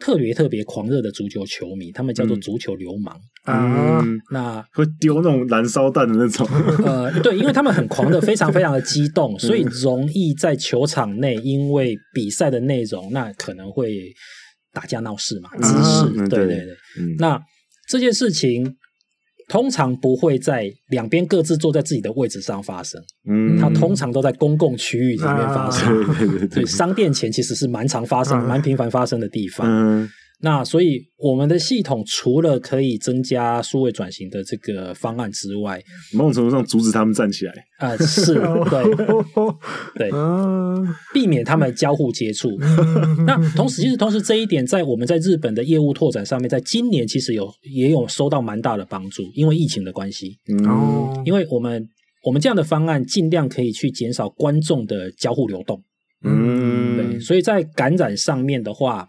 [0.00, 4.02] 特别特别狂热的足球球迷，他们叫做足球流氓啊。
[4.32, 6.44] 那会丢那种燃烧弹的那种。
[6.84, 14.12] 呃， 对，因为他们很狂热，非常非常的激动， 所以容易在球场内因为比赛的内容，那可能会。
[14.72, 16.66] 打架闹事嘛，滋事，啊、对对对。
[17.00, 17.36] 嗯、那
[17.88, 18.62] 这件事情
[19.50, 26.66] 通常不会在两边各自坐在自己的位置上发生，嗯，它通常都在公共区域里面发生，啊、对对对，对。
[26.66, 29.66] 商店前其实是蛮常发生、蛮、啊、频繁发生的地方。
[29.68, 30.08] 嗯
[30.42, 35.78] 那所以我们的系统除了可以增加数位转型的这个方案之外，
[36.14, 38.90] 某种程度上阻止他们站起来啊、呃，是对
[40.08, 40.10] 对，
[41.12, 42.48] 避免他们交互接触。
[43.26, 50.38] 那同时，其实同时这一点在我们在日本的业务拓展上面，在今年其实有也有收到蛮大的帮助，因为疫情的关系。
[50.66, 51.86] 哦，因为我们
[52.24, 55.82] 我们这样的方案尽量可以去减少观众的交互流动。
[56.24, 59.06] 嗯，对，所以在感染上面的话。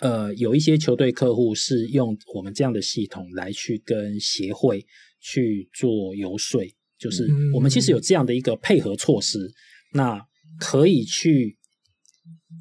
[0.00, 4.86] 呃，有一些球队客户是用我们这样的系统来去跟协会
[5.20, 6.62] 去做游说，
[6.98, 9.52] 就是我们其实有这样的一个配合措施，嗯、
[9.94, 10.20] 那
[10.58, 11.57] 可以去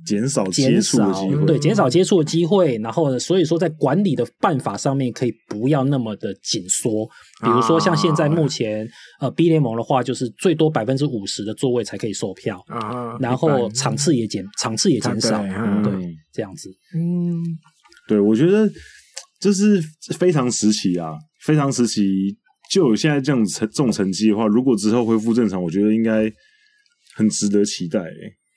[0.06, 2.78] 减少接触的机会，对，减少接触的机会。
[2.78, 7.06] 然后呢，所以说在管理的办法上面可以不要那么的紧缩，
[7.44, 8.86] 比如说像现在目前、
[9.20, 15.94] 啊、呃 B 联盟的话，就是最多百分之五十的座位才可以售票啊，然后场次也减，场次也减少，嗯、对。
[16.34, 17.42] 这样子，嗯，
[18.08, 18.70] 对，我觉得
[19.42, 19.82] 就是
[20.20, 22.04] 非常时期啊，非常时期，
[22.70, 26.32] 就有现在这样子这种成绩的话，如果之后恢复正常，我觉得应该
[27.16, 28.00] 很值得期待。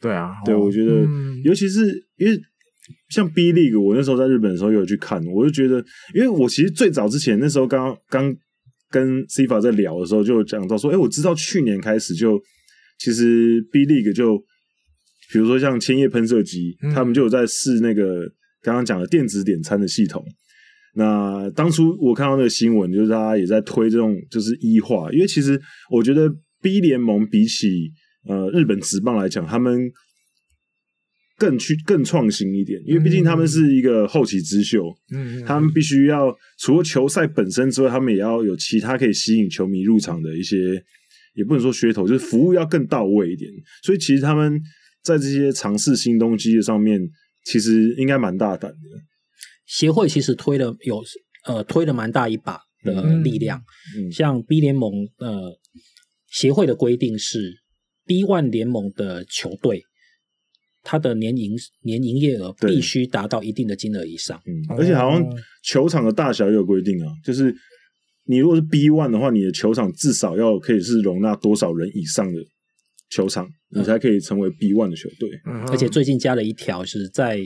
[0.01, 1.87] 对啊，对，我觉得，嗯、尤其是
[2.17, 2.41] 因为
[3.11, 5.85] 像 B League，我那时候在日本的时候有去看，我就觉得，
[6.15, 8.35] 因为我其实最早之前那时候刚刚
[8.91, 12.41] 跟 CIFA 在聊的时候，就讲到说，哎，我知道去年开始就
[12.99, 14.43] 其实 B League 就。
[15.33, 18.29] 比如说像千叶喷射机，嗯、他们就有在试那个
[18.63, 20.21] 刚刚讲的电子点餐的系统。
[20.97, 25.57] 那当初我看到那个新闻，就是大家也在推这种就是一化，因为其实
[25.89, 26.29] 我觉得
[26.61, 27.69] B 联盟比起
[28.27, 29.91] 呃日本职棒来讲，他们
[31.37, 40.57] 更去更创新一点，因为毕竟他们是一个后起之秀，嗯，他们必须要除了球赛本身之外，他们也要有其他可以吸引球迷入场的一些，
[41.35, 43.51] 也不能说噱头，就是服务要更到位一点。
[43.83, 44.61] 所以其实他们。
[45.03, 47.01] 在这些尝试新东西的上面，
[47.47, 48.79] 其实应该蛮大胆的。
[49.65, 51.03] 协会其实推了有
[51.47, 53.59] 呃推了蛮大一把的力量，
[53.97, 55.59] 嗯嗯、像 B 联盟呃
[56.29, 57.39] 协会的规定是
[58.11, 59.85] B One 联盟的球队，
[60.83, 61.53] 它的年营
[61.83, 65.25] 年营业额必须达到一定的金额以上，嗯，而且好像
[65.63, 67.55] 球场的大小也有规定啊，就是
[68.25, 72.41] 你如果是 B One 的话，你的球场至少要可以是容纳多少人以上的
[73.11, 75.31] 球场，你才可以成为 B One 的球队。
[75.47, 77.39] 嗯，而且最近加了一条，是在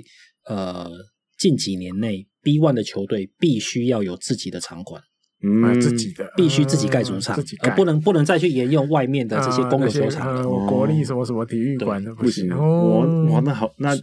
[0.49, 0.91] 呃
[1.37, 5.03] 近几年内 B One 的球队必须要有自己的场馆。
[5.41, 10.43] 买自己的，必须自己盖主场，而不能不能再去沿用外面的这些公有球场。
[10.67, 12.49] 国立什么什么体育馆不行。
[12.51, 13.95] 我哇，那好，那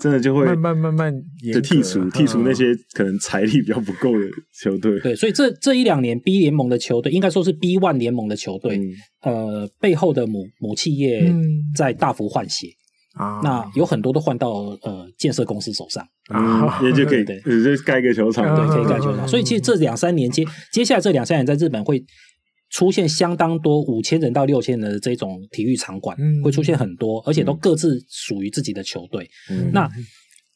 [0.00, 1.14] 真的就会慢慢慢慢
[1.52, 4.26] 就剔除剔除那些可能财力比较不够的
[4.60, 4.98] 球队。
[5.00, 8.80] 对，所以这这一两年 B 联盟的球队，应该说是 B One 联盟的球队，
[9.22, 11.32] 呃，背后的母母企业
[11.76, 12.68] 在大幅换血。
[13.14, 14.50] 啊，那有很多都换到
[14.82, 16.06] 呃建设公司手上。
[16.28, 19.28] 啊，也就可以对，就盖个球场，对，可以盖球场。
[19.28, 20.42] 所以其实这两三年接
[20.72, 22.02] 接下来这两三年，在日本会
[22.70, 29.28] 出现相当多五千人到六千人的这种体育场馆，会出现很多，而且都各自属于自己的球队。
[29.70, 29.86] 那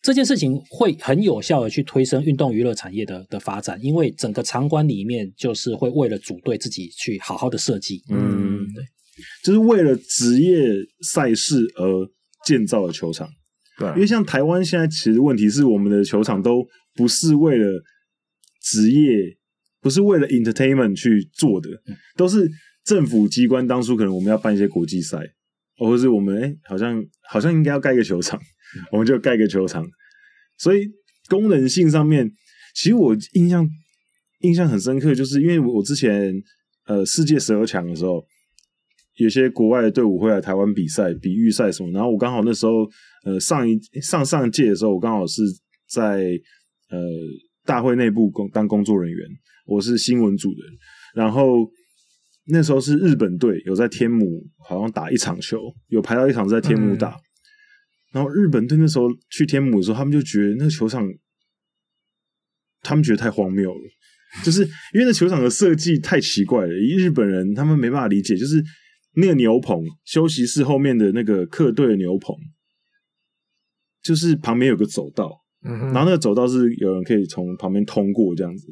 [0.02, 8.82] 这件事情会很有效的去推升运动娱乐产业的的发展，因为整个场馆里面就是会为了组队自己去好好的设计，嗯，对，
[9.44, 10.59] 就是为了职业
[11.02, 12.09] 赛事而。
[12.45, 13.28] 建造的球场，
[13.78, 17.66] 对，因为像台湾现在其实问题是，我们的球场都不是为了
[18.62, 19.36] 职业，
[19.80, 21.68] 不是为了 entertainment 去做的，
[22.16, 22.49] 都是
[22.84, 25.18] 政府机关当初可能我们要办一些国际赛，
[25.76, 28.41] 或者是我们哎、欸，好像好像应该要盖一个球场，
[28.93, 29.84] 我们就盖一个球场。
[30.57, 30.86] 所以
[31.28, 32.30] 功能性上面，
[32.74, 33.68] 其实我印象
[34.41, 36.32] 印象很深刻，就是因为我之前
[36.86, 38.24] 呃世界十二强的时候。
[39.18, 42.88] 有些国外的队伍会来台湾比赛、比预赛什么，然后我刚好那时候，
[43.24, 45.42] 呃，上一上上一届的时候，我刚好是
[45.90, 46.22] 在
[46.88, 46.98] 呃
[47.64, 49.26] 大会内部工当工作人员，
[49.66, 50.60] 我是新闻组的，
[51.16, 51.68] 然后
[52.46, 54.24] 那时候是日本队有在天母
[54.64, 55.58] 好像打一场球，
[55.88, 57.20] 有排到一场在天母打，嗯、
[58.12, 61.04] 然后日本队那时候去天母的时候，他们就觉得那个球场，
[62.82, 63.90] 他们觉得太荒谬了，
[64.44, 64.62] 就是
[64.94, 68.62] 因为那球场的设计太奇怪了，以日本人他们没办法理解，就是。
[69.20, 72.36] 那个牛棚，休息室后面的那个客队的牛棚，
[74.00, 75.32] 就是旁边有个走道，
[75.64, 78.68] 嗯、然后那个走道是有人可以从旁边通过这样子。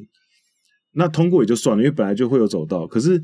[0.92, 2.86] 那通过也就算了，因为本来就会有走道。
[2.86, 3.20] 可是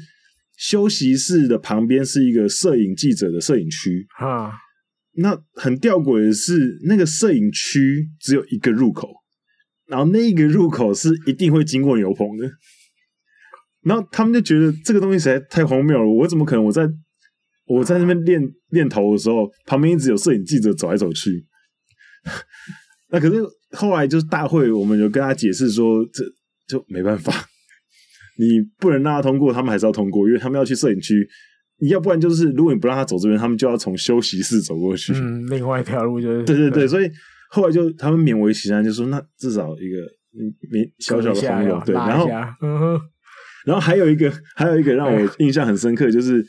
[0.57, 4.51] 休息室的旁边是一个摄影记者的摄影区啊。
[5.13, 9.09] 那很吊诡的是，那个摄影区只有一个入口，
[9.87, 12.51] 然后那一个入口是一定会经过牛棚的。
[13.83, 16.83] 然后他们就觉得这个东西实在太荒谬了，我怎么可能我在？
[17.67, 21.47] 我在那边练练头的时候，旁边一直有摄影记者走来走去。
[23.11, 23.43] 那可是
[23.73, 26.25] 后来就是大会，我们有跟他解释说，这
[26.67, 27.33] 就没办法，
[28.39, 31.29] 你不能让他通过，他们还是要通过，因为他们要去摄影区。
[31.79, 35.13] 你要不然就是，如果你不让他走这边，他们就要从休息室走过去。
[35.15, 36.45] 嗯， 另外一条路就是。
[36.45, 37.11] 对对对，所以
[37.51, 39.97] 后来就他们勉为其难，就说那至少一个
[40.71, 42.27] 没小小的朋友对，然后
[42.63, 43.01] 嗯，
[43.67, 46.45] 然后还有一个还有一个让我印象很深刻，就是。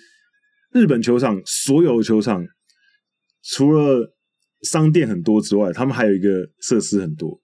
[0.74, 2.44] 日本球场所有球场，
[3.44, 4.16] 除了
[4.64, 6.30] 商店很多之外，他们还有一个
[6.62, 7.40] 设施很多，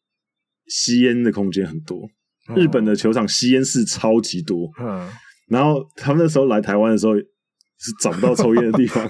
[0.67, 2.09] 吸烟的空间很多。
[2.55, 5.07] 日本的球场吸烟室超级多，嗯。
[5.47, 9.07] 然后他们那时候来台湾的时候是找不到抽烟的地方，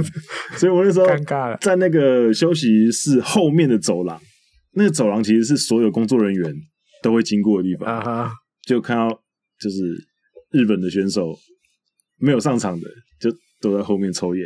[0.58, 1.56] 所以我那时候尴尬了。
[1.60, 4.20] 在那个休息室后面的走廊，
[4.72, 6.54] 那个走廊其实是所有工作人员
[7.02, 8.30] 都会经过的地方，
[8.66, 9.08] 就看到
[9.58, 9.76] 就是
[10.50, 11.34] 日本的选手
[12.18, 12.86] 没有上场的
[13.18, 13.30] 就。
[13.62, 14.44] 都在后面抽烟，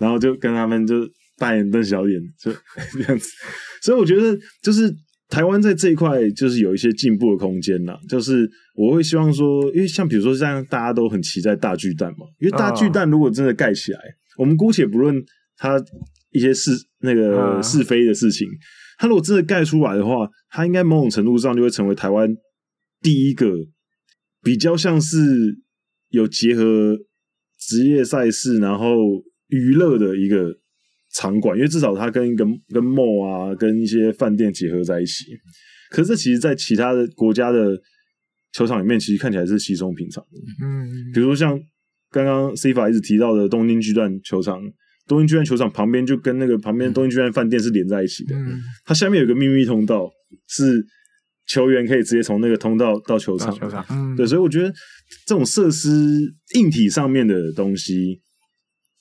[0.00, 1.06] 然后就跟他们就
[1.38, 2.50] 大眼瞪小眼，就
[2.98, 3.28] 这样子。
[3.82, 4.92] 所以我觉得，就是
[5.28, 7.94] 台湾在这一块就是有一些进步的空间呐。
[8.08, 14.00] 就是我会希望说，因为像比如说像大家都很期待大巨蛋嘛，因为大巨蛋如果真的盖起来，
[14.38, 15.14] 我们姑且不论
[15.56, 15.80] 它
[16.30, 18.48] 一些是那个是非的事情，
[18.98, 22.28] 它如果真的盖出来的话，它应该某种程度上就会成为台湾
[23.00, 23.52] 第一个
[24.42, 25.18] 比较像是
[26.08, 26.96] 有结合。
[27.60, 28.96] 职业赛事，然后
[29.48, 30.52] 娱乐的一个
[31.14, 35.24] 场馆，因为至少它跟跟跟 mall 啊，跟一些饭店结合在一起。
[35.90, 37.76] 可是这其实，在其他的国家的
[38.52, 40.38] 球场里面，其实看起来是稀松平常的。
[40.64, 41.60] 嗯，比如说像
[42.10, 44.60] 刚刚 C 法一直提到的东京巨蛋球场，
[45.06, 48.36] 东京巨蛋球场旁边就跟那个旁边东京巨蛋饭店是连在一起的。
[48.36, 50.08] 嗯，它下面有个秘密通道，
[50.46, 50.84] 是
[51.52, 53.54] 球员可以直接从那个通道到球场。
[53.54, 54.72] 球场，嗯，对，所以我觉得。
[55.26, 55.90] 这种设施
[56.54, 58.20] 硬体上面的东西，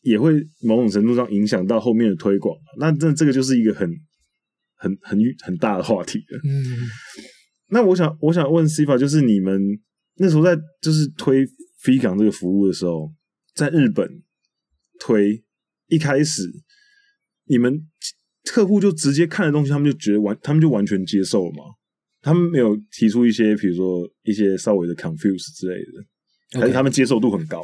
[0.01, 0.33] 也会
[0.63, 2.55] 某种程度上影响到后面的推广。
[2.79, 3.87] 那这这个就是一个很
[4.75, 6.39] 很很很大的话题了。
[6.43, 6.89] 嗯，
[7.69, 9.61] 那我想我想问 Sifa，就是你们
[10.15, 11.45] 那时候在就是推
[11.83, 13.13] Figure 这个服务的时候，
[13.53, 14.09] 在日本
[14.99, 15.43] 推
[15.89, 16.41] 一开始，
[17.45, 17.87] 你们
[18.45, 21.63] 客户就直接看的东西，他们就觉得完，他们就完全接受了吗？
[22.21, 27.63] 他们没有提出一些，比如说一些稍微的 confuse 之类的，还是他们接受度很高？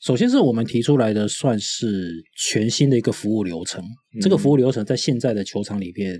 [0.00, 3.84] 首先是我们提出来的，算是全新的一个服务流程。
[4.14, 6.18] 嗯、这个服务流程在现在的球场里边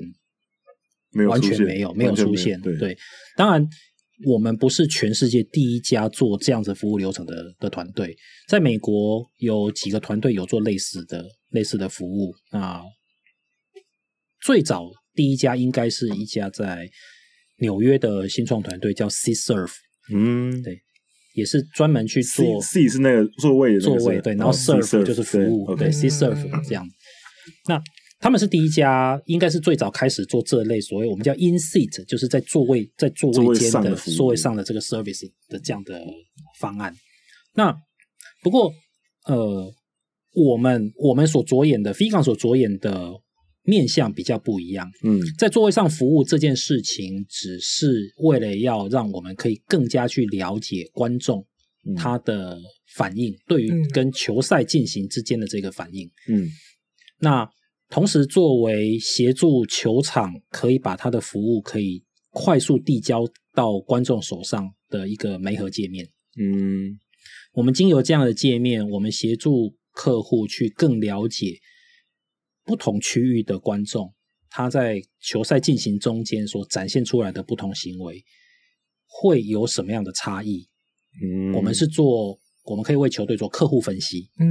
[1.13, 2.61] 没有完全没有没有出现。
[2.61, 2.99] 对，对，
[3.37, 3.65] 当然
[4.27, 8.15] 我们不是全世界第一家做这样子服务流程的的团队，
[8.49, 12.35] 在美国有几个团队有做类似的类似的服务。
[12.51, 12.83] 那
[14.43, 16.91] 最早第一家应该是一家在。
[17.61, 19.73] 纽约的新创团队叫 C Serve，
[20.13, 20.79] 嗯，对，
[21.35, 26.87] 也是专门去做 C, C 是那个座位的座位，对，然后 Serve 就是服务，对，C Serve 这样。
[27.69, 27.81] 那
[28.19, 36.03] 他们是第一家，应该是最早开始做这类所谓我们叫 In Seat，就是在座位在座位间的座位上的这个 service 的这样的
[36.59, 36.95] 方案。
[37.55, 37.75] 那
[38.43, 38.73] 不过
[39.27, 39.73] 呃，
[40.35, 43.13] 我们我们所着眼的 Figure 所着眼的。
[43.63, 51.47] 面向比较不一样，嗯，在座位上服务这件事情，只是为了要让我们可以更加去了解观众
[51.97, 52.59] 他的
[52.95, 56.49] 反应，对于跟球赛进行之间的这个反应，嗯，
[57.19, 57.49] 那
[57.91, 66.07] 同时作为协助球场可以把他的服务可以快速递交到观众手上的一个媒合界面，
[66.41, 66.99] 嗯，
[67.53, 71.59] 我们经由这样的界面，我们协助客户去更了解。
[72.71, 74.15] 不同区域的观众，
[74.49, 78.25] 他在球赛进行中间所展现出来的不同行为，
[79.09, 80.69] 会有什么样的差异？
[81.21, 84.31] 嗯，我们是做，我们可以为球队做客户分析。
[84.39, 84.47] 嗯，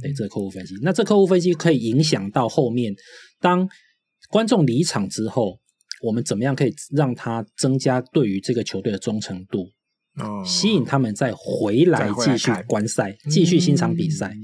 [0.00, 2.94] 对，这个客户分析，那这客户分析可以影响到后面，
[3.40, 3.68] 当
[4.30, 5.58] 观众离场之后，
[6.00, 9.68] 我们怎么样可以让他增加对于这个球队的忠诚度？
[10.20, 14.28] 哦，吸引他们再回来继续观赛，继续欣赏比赛。
[14.28, 14.38] 嗯，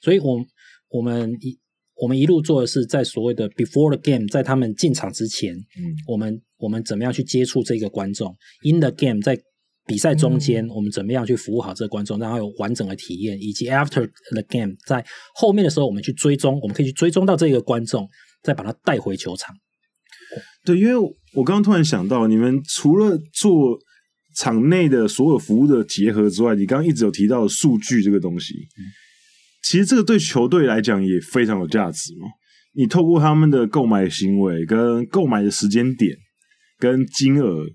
[0.00, 0.46] 所以我，我
[0.88, 1.58] 我们一。
[1.94, 8.34] 我们一路做的是在所谓的 before the game，在他们进场之前，嗯，我们我们怎么样去接触这个观众
[8.64, 9.38] ？in the game，在
[9.86, 13.38] 比赛中间，嗯，我们怎么样去服务好这个观众，让他有完整的体验？
[13.40, 18.08] 以及 after the game，在后面的时候，我们去追踪，我们可以去追踪到这个观众，
[18.42, 19.54] 再把他带回球场。
[20.64, 20.96] 对，因为
[21.34, 23.78] 我刚刚突然想到，你们除了做
[24.34, 28.54] 场内的所有服务的结合之外，你刚刚一直有提到数据这个东西。
[28.54, 28.82] 嗯
[29.62, 32.26] 其实这个对球队来讲也非常有价值嘛。
[32.74, 36.16] 你透过他们的购买行为、跟购买的时间点、
[36.78, 37.66] 跟金额，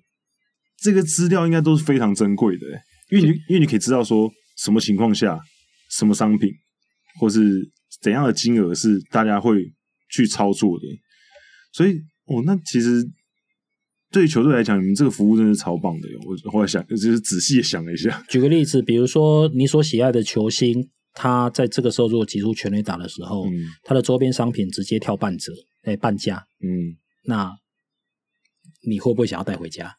[0.81, 2.65] 这个资料应该都是非常珍贵的。
[3.11, 5.39] 因为你因为你可以知道说什么情况下、
[5.91, 6.49] 什么商品，
[7.19, 7.41] 或是
[8.01, 9.63] 怎样的金额是大家会
[10.11, 10.85] 去操作的。
[11.71, 11.93] 所以
[12.25, 13.07] 哦，那其实
[14.11, 16.07] 对于球队来讲，你们这个服务真的是超棒的。
[16.25, 18.23] 我后来想，就是仔细想了一下。
[18.27, 20.89] 举个例子，比如说你所喜爱的球星。
[21.19, 23.51] 他在这个时候如果挤出全垒打的时候，嗯、
[23.83, 25.51] 他的周边商品直接跳半折，
[25.81, 26.45] 哎，半价。
[26.61, 26.95] 嗯，
[27.25, 27.51] 那
[28.87, 29.95] 你会不会想要带回家？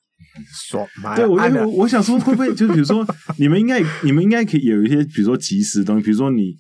[0.70, 1.16] 爽吗？
[1.16, 3.04] 对，我我我想说，会不会就比如说，
[3.36, 6.56] 你们应该你们应该可以有一些，比如说即时的东西，比如说你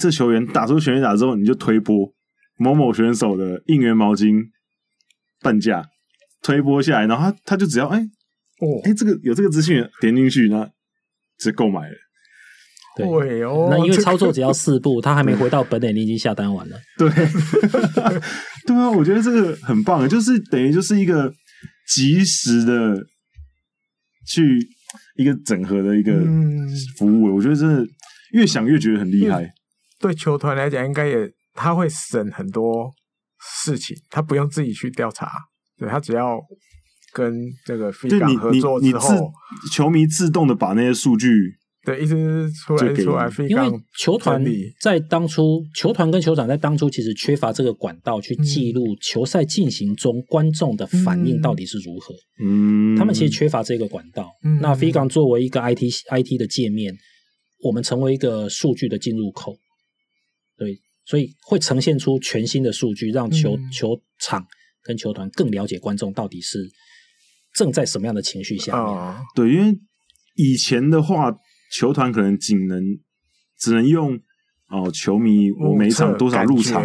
[0.00, 2.12] 这球员打出全垒打之后，你就推波
[2.58, 4.42] 某某选手的应援毛巾
[5.40, 5.88] 半价
[6.42, 10.64] 推波下来，然后他他就只要哎哦哎这个有这个资讯点进去，那
[11.38, 11.94] 直接购买了。
[12.96, 16.76] 对哦，那因为操作只要四步， 他还没回到本垒，你已经下单完了。
[16.96, 17.08] 对，
[18.66, 21.30] 对啊，我觉得这个很棒，就是等于就是一个
[21.94, 22.96] 及时的
[24.26, 24.58] 去
[25.16, 26.12] 一个整合的一个
[26.96, 27.36] 服务。
[27.36, 27.86] 我觉得真的
[28.32, 29.46] 越想越觉得很厉害。
[30.00, 32.90] 对球团来讲，应该也他会省很多
[33.62, 35.30] 事情，他不用自己去调查，
[35.76, 36.40] 对他只要
[37.12, 37.34] 跟
[37.66, 39.30] 这个 Figure 合作之后，
[39.70, 41.28] 球迷自动的把那些数据。
[41.86, 44.44] 对，一直出来出来，因为球团
[44.80, 52.12] 在当初，球团跟球场在当初其实缺乏这个管道去记录球赛进行中观众的反应到底是如何。
[52.42, 54.28] 嗯，他们其实缺乏这个管道。
[54.42, 56.92] 嗯，那 Figure 作为一个 IT IT 的界面，
[57.62, 59.54] 我们成为一个数据的进入口。
[60.58, 64.44] 对，所以会呈现出全新的数据，让球球场
[64.82, 66.68] 跟球团更了解观众到底是
[67.54, 68.92] 正在什么样的情绪下面。
[68.92, 69.78] 啊，对，因为
[70.34, 71.32] 以前的话。
[71.72, 72.82] 球团可能仅能
[73.58, 74.18] 只能用
[74.68, 76.84] 哦，球迷我每场多少入场，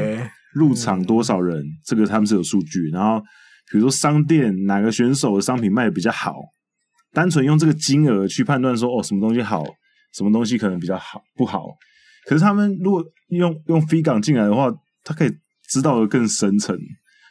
[0.54, 2.90] 入场多少人，嗯、这个他们是有数据。
[2.92, 3.20] 然后
[3.72, 6.36] 比如说商店哪个选手的商品卖的比较好，
[7.12, 9.64] 单纯用这个金额去判断说哦，什么东西好，
[10.14, 11.66] 什么东西可能比较好不好。
[12.28, 14.72] 可是他们如果用用 fee 港进来的话，
[15.04, 15.32] 他可以
[15.70, 16.78] 知道的更深层，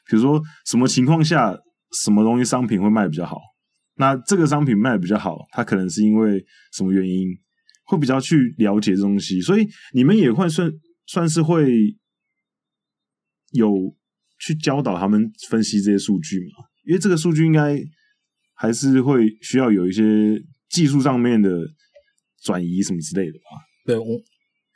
[0.09, 1.57] 比如说什么情况下
[2.03, 3.39] 什么东西商品会卖比较好，
[4.01, 6.43] 那这个商品卖比较好，它可能是因为
[6.73, 7.29] 什么原因，
[7.85, 10.73] 会比较去了解这东西，所以你们也会算
[11.07, 11.95] 算是会
[13.51, 13.95] 有
[14.39, 17.79] 去教导他们分析这些数据嘛，因为这个数据应该
[18.55, 20.03] 还是会需要有一些
[20.71, 21.51] 技术上面的
[22.43, 23.45] 转移什么之类的吧？
[23.85, 24.07] 对，我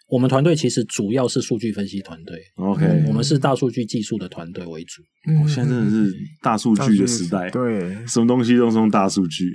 [0.07, 5.03] 我们团队其实主要是数据分析团队，OK，我们是大数据技术的团队为主。
[5.29, 9.51] 嗯，现在真的是大数据的时代，对，什么东西都是用大数据，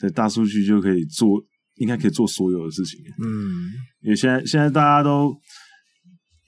[0.00, 1.42] 对，大数据就可以做，
[1.76, 2.98] 应该可以做所有的事情。
[3.22, 3.70] 嗯，
[4.02, 5.34] 因为现在现在大家都，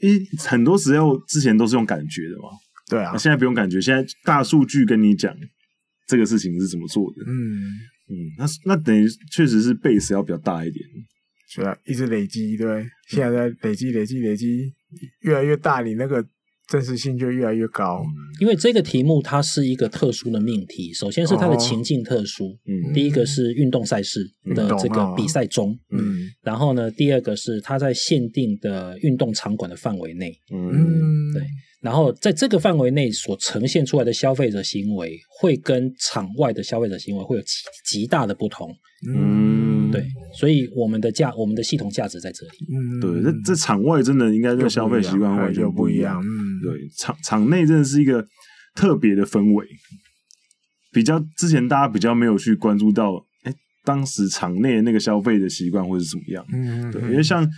[0.01, 2.49] 因很多时候之前都是用感觉的嘛，
[2.89, 5.35] 对啊，现在不用感觉，现在大数据跟你讲。
[6.07, 7.22] 这个事情是怎么做的？
[7.31, 7.68] 嗯
[8.09, 10.83] 嗯，那那等于确实是 base 要比较大一点，
[11.49, 14.71] 是啊，一直累积，对，现在在累积、累积、累积，
[15.23, 16.23] 越来越大，你那个
[16.67, 18.05] 真实性就越来越高。
[18.39, 31.43] 因为这个题目它是一个特殊的命题，首先是它的情境特殊，嗯，第一个是运动赛事的这个比赛中，嗯，然后呢，第二个是它在限定的运动场馆的范围内，嗯，对。
[31.81, 38.68] 然后在这个范围内所呈现出来的消费者行为，会跟场外的消费者行为会有极极大的不同。
[39.09, 40.05] 嗯，对，
[40.37, 42.53] 所以我们的价，我们的系统价值在这里。
[42.74, 46.20] 嗯，对，这这场外真的应该跟消费习惯完全不一样。
[46.20, 48.26] 嗯，对，场场内真的是一个
[48.74, 49.64] 特别的氛围，
[50.93, 53.55] 比较之前大家比较没有去关注到，哎，
[53.85, 56.45] 当时场内那个消费的习惯会是怎么样？
[56.53, 57.49] 嗯，对，因为像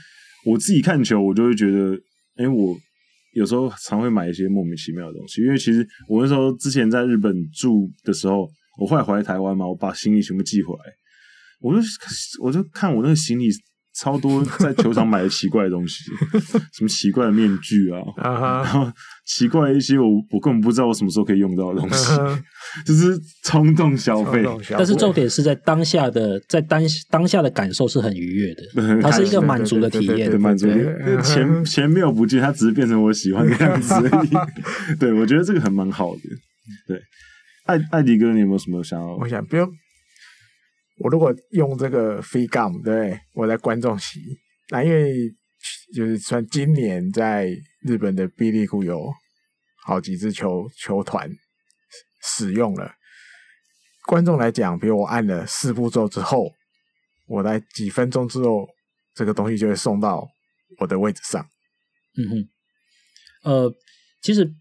[0.45, 1.99] 我自己看球，我就会觉得，
[2.37, 2.79] 哎，我。
[3.33, 8.49] 有时候常会买一些莫名其妙的东西，因为其实我那时候之前在日本住的时候，
[8.81, 10.85] 我后来回来台湾嘛，我把行李全部寄回来，
[11.61, 11.81] 我就
[12.43, 13.49] 我就看我那个行李
[14.01, 16.05] 超多在球场买的奇怪的东西，
[16.73, 18.01] 什么奇怪的面具啊，
[18.63, 18.91] 然后
[19.27, 22.15] 奇怪的一些我我根本不知道我什么时候可以用到的东西，
[22.87, 24.43] 就是冲动消费。
[24.71, 26.81] 但是重点是在当下的，在当
[27.11, 28.63] 当下的感受是很愉悦的，
[29.03, 30.67] 它是一个满足的体验，满足。
[31.23, 34.31] 钱钱没有不见，它只是变成我喜欢的样子而已。
[34.99, 36.21] 对，我觉得这个还蛮好的。
[36.87, 36.99] 对，
[37.67, 39.17] 艾艾迪哥，你有没有什么想要？
[39.17, 39.69] 我想不用。
[41.03, 44.21] 我如果用这个 free gum，对，我在观众席，
[44.69, 45.35] 那因为
[45.95, 47.51] 就是算今年在
[47.83, 49.11] 日本的 B 利库有
[49.85, 51.31] 好几支球球团
[52.23, 52.93] 使用了。
[54.07, 56.53] 观众来讲，比如我按了四步骤之后，
[57.27, 58.69] 我在几分钟之后，
[59.15, 60.29] 这个东西就会送到
[60.81, 61.43] 我的位置上。
[62.19, 62.49] 嗯哼，
[63.51, 63.75] 呃，
[64.21, 64.55] 其实。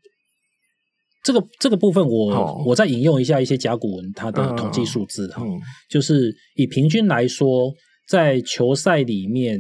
[1.22, 5.59] 这个这个部分我，我、哦、我再引用一下一些甲骨文它的统计数字哈，嗯、
[5.89, 7.74] 就是以平均来说，
[8.07, 9.59] 在球赛里面，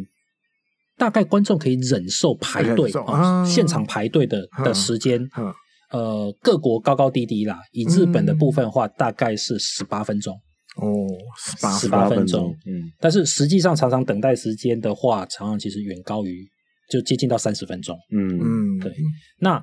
[0.97, 5.53] 大概观众可以忍受排队啊、哦，现场排队的的时间，嗯、
[5.91, 7.59] 呃，各国高高低低啦。
[7.73, 10.33] 以日本的部分的话，嗯、大概是十八分钟
[10.77, 10.87] 哦，
[11.37, 16.47] 十八十八分钟，嗯，但是实际上常常等待时间的话，常常其实远高于，
[16.89, 18.39] 就接近到三十分钟，嗯。
[18.39, 18.95] 嗯，对，
[19.39, 19.61] 那。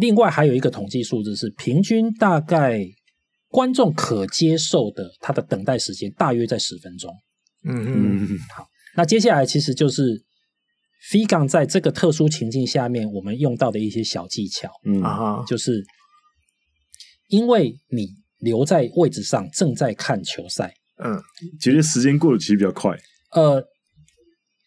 [0.00, 2.84] 另外还有一个统计数字是平均大概
[3.48, 7.14] 观众可接受的，他的等待时间大约在十分钟。
[7.64, 10.24] 嗯嗯，好，那接下来其实就是
[11.12, 14.70] Figan 在这个特殊情境下面，我们用到的一些小技巧。
[14.86, 15.84] 嗯啊，就是
[17.28, 20.72] 因为你留在位置上正在看球赛，
[21.04, 21.20] 嗯，
[21.60, 22.98] 其实时间过得其实比较快。
[23.32, 23.62] 呃。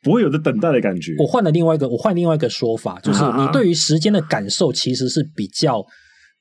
[0.04, 1.14] 不会有的等待的感觉。
[1.18, 5.84] 我换了另外一个，我换另外一个说法，就是你对于时间的感受其实是比较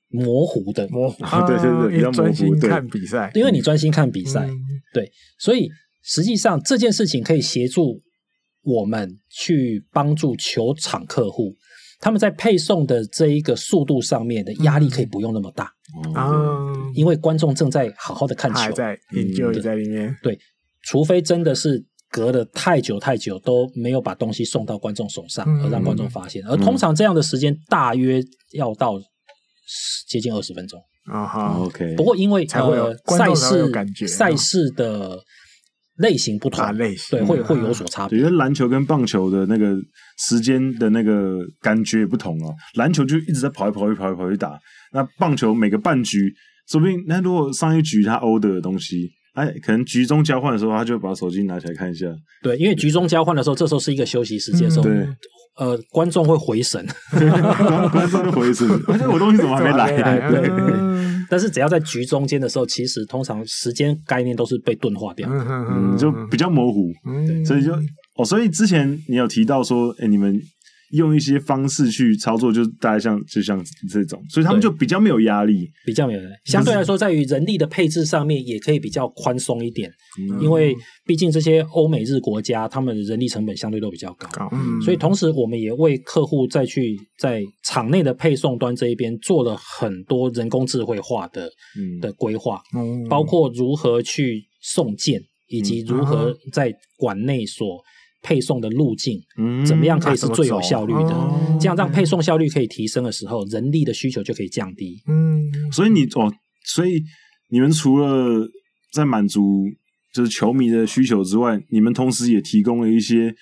[0.09, 0.89] 模糊的。
[0.89, 2.69] 模糊，啊、对对对，比较模糊。
[2.69, 4.59] 看比赛，因为你专心看比赛，嗯、
[4.93, 5.09] 对，
[5.39, 5.69] 所以
[6.03, 8.03] 实际上这件事情可以协助
[8.63, 11.55] 我们去帮助球场客户，
[12.01, 15.67] 他们在配送的这一个速度上面的压力可以不用那么大。
[16.15, 20.37] 啊，嗯、因为观众正在好好的看球，在研究在里面，对，
[20.83, 21.87] 除非真的是。
[22.13, 26.47] 隔了太久太久都没有把东西送到观众手上，而让观众发现。
[26.47, 29.01] 而通常这样的时间大约要到
[30.07, 30.79] 接近二十分钟。
[31.07, 31.97] 啊哈，OK。
[31.97, 35.19] 不过因为呃赛事赛事的
[35.97, 38.19] 类型不同，类型对会会有所差别。
[38.19, 39.75] 因为篮球跟棒球的那个
[40.19, 42.55] 时间的那个感觉也不同啊。
[42.75, 44.61] 篮球就一直在跑一跑去跑一跑去打，
[44.93, 46.33] 那棒球每个半局，
[46.69, 49.11] 说不定那如果上一局他 order 的东西。
[49.33, 52.07] 哎，可能局中交换的时候，他就把手机拿起来看一下。
[52.43, 54.85] 对，因为局中交换的时候，这时候是一个休息时间的时候。
[54.85, 55.07] 对，
[55.57, 56.87] 呃，观众会回神，
[57.91, 58.69] 观众会回神。
[58.89, 59.91] 而且我东西怎么还没来？
[60.31, 60.51] 对。
[61.31, 66.93] 但是只要在局中间的时候，其实通常时间概念都是被钝化掉，嗯，就比较模糊。
[67.47, 67.73] 所以就
[68.17, 70.39] 哦，所以之前你有提到说，哎，你们。
[70.93, 76.21] 用一些方式去操作，就大概像就像这种，所以他们就比较没有压力，比较没有。
[76.45, 79.91] 相对来说，在于人力的配置上面，也可以比较宽松一点。
[80.19, 80.75] 嗯、因为
[81.07, 84.29] 毕竟这些欧美日国家，他们的人力成本相对都比较高。
[84.53, 97.83] 嗯、所以同时，我们也为客户再去在场内的配送端这一边做了很多人工智慧化的、嗯、的规划，嗯、包括如何去送件，以及如何在馆内所。
[98.23, 101.11] 配送的路径，嗯怎么样可以是最有效率的？
[101.11, 105.03] 嗯、这样让配送效率可以提升的时候，人力的需求就可以降低。
[105.09, 105.43] 嗯，
[105.73, 106.33] 所以你哦，
[106.65, 107.03] 所以
[107.51, 108.49] 你们除了
[108.93, 109.65] 在满足
[110.15, 113.35] 就是球迷的需求之外，你们同时也提供了一些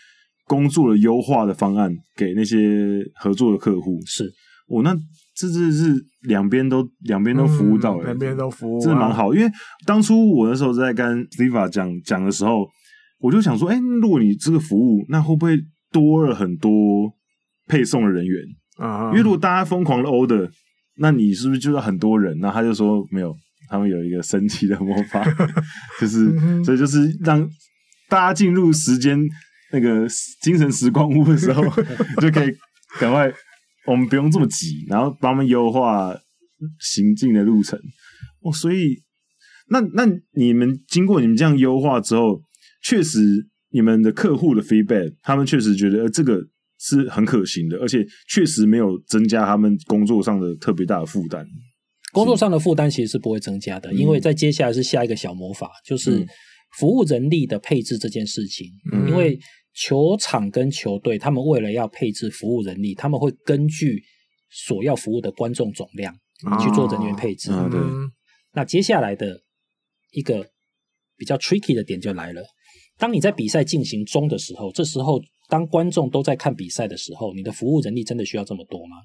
[0.47, 2.57] 工作的优化的方案给那些
[3.17, 4.01] 合作的客户。
[4.07, 4.25] 是，
[4.69, 4.95] 哦，那
[5.37, 9.35] 这这是两边都两边都服务到了，两边、嗯、都服务，这蛮好。
[9.35, 9.51] 因为
[9.85, 12.67] 当初我那时候在跟 Steva 讲讲的时候。
[13.21, 15.59] 我就想说，哎、欸，如果你这个服务，那会不会
[15.93, 16.71] 多了很多
[17.67, 18.43] 配送的人员
[18.79, 19.11] 啊？Uh.
[19.11, 20.51] 因为如果大家疯狂的 order，
[20.97, 22.39] 那你是不是就要很多人？
[22.41, 23.37] 那他就说没有，
[23.69, 25.23] 他们有一个神奇的魔法，
[26.01, 27.47] 就是所以就是让
[28.09, 29.19] 大家进入时间
[29.71, 30.07] 那个
[30.41, 31.63] 精神时光屋的时候，
[32.23, 32.51] 就可以
[32.99, 33.31] 赶快，
[33.87, 36.15] 我们不用这么急，然后帮他们优化
[36.79, 37.79] 行进的路程。
[38.43, 39.03] 哦，所以
[39.69, 42.41] 那那你们经过你们这样优化之后。
[42.83, 43.19] 确实，
[43.71, 46.41] 你们的客户的 feedback，他们确实觉得这个
[46.79, 51.47] 是很可行的，而且确实没有增加他们工作上的特别大的负担。
[52.13, 56.27] 工作上的负担其实是不会增加的，嗯、因为在接下来是下一个小魔法，就是
[56.79, 58.67] 服务人力的配置这件事情。
[58.93, 59.39] 嗯、因为
[59.75, 64.03] 球场跟球队，他们为了要配置服务人力，他们会根据
[64.51, 66.13] 所要服务的观众总量
[66.61, 67.53] 去做人员配置。
[67.53, 67.81] 啊啊、对，
[68.55, 69.41] 那接下来的
[70.11, 70.45] 一个
[71.17, 72.43] 比较 tricky 的点就来了。
[73.01, 78.97] 当你在比赛进行中的时候，这时候当观众都在看比赛的时候，你的服务人力真的需要这么多吗？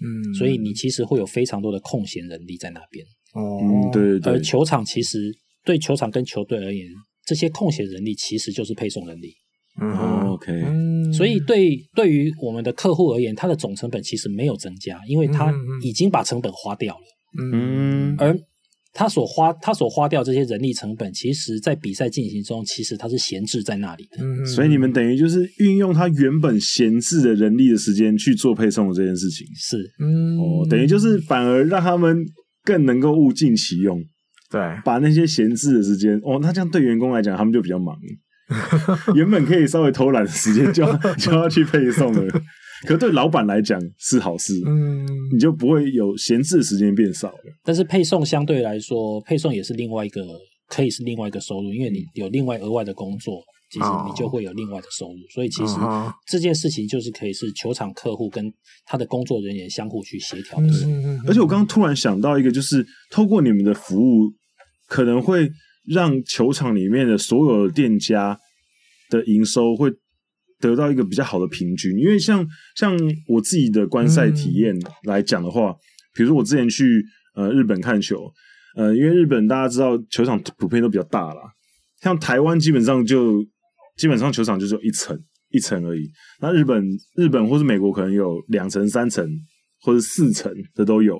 [0.00, 3.04] 嗯，所以你其实会有非常多的空闲人力在那边。
[3.34, 4.32] 哦，嗯、对对对。
[4.34, 5.32] 而球场其实
[5.64, 6.86] 对球场跟球队而言，
[7.24, 9.34] 这些空闲人力其实就是配送人力。
[9.80, 11.12] 嗯、哦，OK。
[11.12, 15.50] 所以对对于我们的客户而言，它的总成本其实没有增加，因为他
[15.82, 17.04] 已经把成本花掉了。
[17.42, 18.38] 嗯，而。
[18.94, 24.22] 他所花他所花掉这些人力成本，其实，在比赛进行中，其实他是闲置在那里的。
[24.22, 29.46] 嗯，所以你们等于就是运用他原本闲置的人力的时间去做配送的这件事情。
[29.56, 32.24] 是，嗯，哦，等于就是反而让他们
[32.64, 33.98] 更能够物尽其用。
[34.50, 37.96] 对，把那些闲置的时间，哦，那这样对员工来讲，他们就比较忙。
[39.16, 42.42] 原本可以稍微偷懒的时间，就要就要去配送了。
[42.86, 47.38] 可对老板来讲是好事，嗯，你就不会有闲置的时间变少了。
[47.62, 50.20] 但是配送相对来说，配送也是另外一个，
[50.68, 55.12] 可以是另外一个收入，因为你有另外额外的工作，其实你就会有另外的收入。
[55.12, 55.74] 哦、所以其实
[56.26, 58.52] 这件事情就是可以是球场客户跟
[58.84, 60.84] 他的工作人员相互去协调的事。
[60.86, 64.32] 嗯、而且我刚刚突然想到一个，就是透过你们的服务，
[64.88, 65.48] 可能会
[65.86, 68.38] 让球场里面的所有的店家
[69.08, 69.90] 的营收会。
[70.62, 72.46] 得到一个比较好的平均，因为像
[72.76, 72.96] 像
[73.26, 74.72] 我自己的观赛体验
[75.08, 75.76] 来讲的话，嗯、
[76.14, 77.04] 比如说我之前去
[77.34, 78.32] 呃日本看球，
[78.76, 81.42] 呃，因为日本大家知道球场普遍都比较大啦，
[82.00, 83.44] 像台湾基本上就
[83.96, 85.18] 基本上球场就只有一层
[85.50, 86.08] 一层而已，
[86.40, 86.80] 那日本
[87.16, 89.28] 日本或是美国可能有两层、三层
[89.80, 91.18] 或者四层的都有，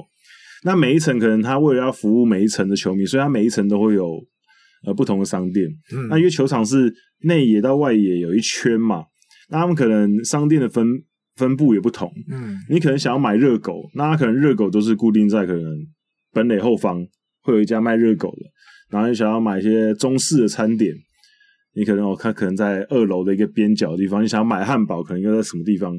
[0.62, 4.24] 那每一层可能他为了要服务每一层的球迷，所以他每一层都会有
[4.86, 6.94] 呃不同的商店，嗯、那因为球场是
[7.24, 9.04] 内野到外野有一圈嘛。
[9.52, 10.84] 那他们可能商店的分
[11.36, 15.62] 分布也不同，嗯，你可能想要买热狗，那他可能热狗都是固定在可能
[16.32, 17.06] 本垒后方
[17.42, 18.42] 会有一家卖热狗的，
[18.90, 20.94] 然后你想要买一些中式的餐点，
[21.74, 25.94] 你可能我看可能在二楼的一个边角的地方，你想要买汉堡，可能又在什么地方？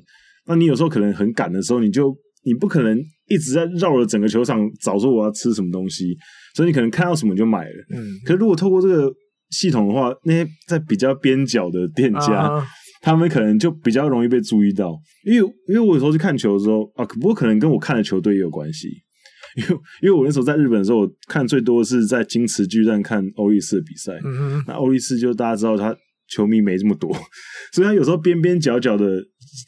[0.47, 2.11] 那你有时候可能很赶的时候，你就
[2.45, 6.15] 你不可能一直在绕着整个球场找说我要吃什么东西，
[6.55, 9.11] 所以你可能看到什么你就买了，嗯，可是如果透过这个
[9.49, 12.34] 系统的话，那些在比较边角的店家。
[12.34, 12.67] 啊
[13.03, 18.88] 他们可能就比较容易被注意到，因为因为我有时候去看球的时候啊，不过可能跟我看的球队也有关系，
[19.59, 24.17] 因为因为我那时候在日本的时候，我看最多的是在金池巨蛋看欧力士的比赛。
[24.23, 25.93] 嗯，那欧力士就大家知道他
[26.30, 27.13] 球迷没这么多，
[27.73, 29.21] 所以他有时候边边角角的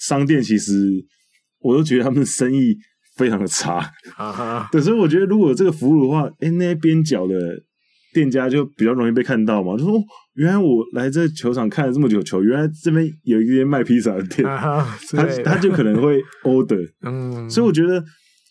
[0.07, 0.73] 商店，其实
[1.59, 2.77] 我都觉得他们的生意
[3.17, 3.79] 非常的差。
[4.15, 7.35] 啊哈， 对，所以我觉得如果有这个服务的话，哎，那些边角的。
[8.13, 9.93] 店家就比较容易被看到嘛，就说
[10.35, 16.91] 原来我来这球场看了这么久球，原来这边有一间卖披萨的店，啊、他他就可能会 order。
[17.01, 18.03] 嗯，所以我觉得，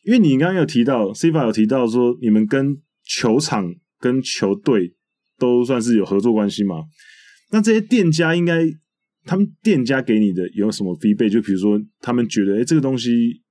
[0.05, 4.95] 因为你刚刚有提到，Steva 有提到说，你们跟球场跟球队
[5.39, 6.77] 都算是有合作关系嘛，
[7.53, 8.65] 那这些店家应该
[9.27, 11.29] 他们店家给你的有什么 feedback？
[11.29, 13.43] 就比如说，他们觉得，哎，这个东西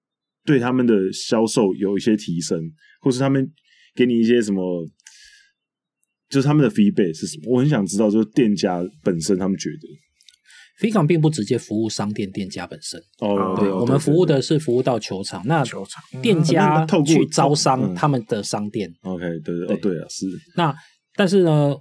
[0.43, 2.59] 对他们的销售有一些提升，
[3.01, 3.47] 或是他们
[3.93, 4.87] 给你一些什么，
[6.33, 7.53] 就是他们的 feedback 是什么？
[7.53, 9.87] 我很想知道，就是店家本身他们觉得。
[10.81, 18.91] Figan 并不直接服务商店店家本身哦，对，我们服务的是服务到球场，那球场店家去招商他们的商店。
[19.03, 20.25] OK，对对哦，对啊，是。
[20.57, 20.73] 那
[21.15, 21.75] 但是呢，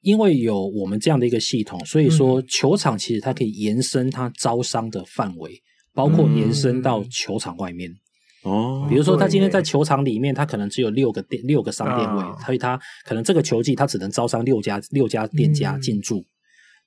[0.00, 5.52] 因为有我们这样的一个系统，所以说球场其实它可以延伸它招商的范围，
[5.94, 7.88] 包括延伸到球场外面。
[8.44, 16.24] 哦，比如说他今天在球场里面，他可能只有六个店、六个商店位，所以他可能这个球季他只能招商六家、六家店家进驻。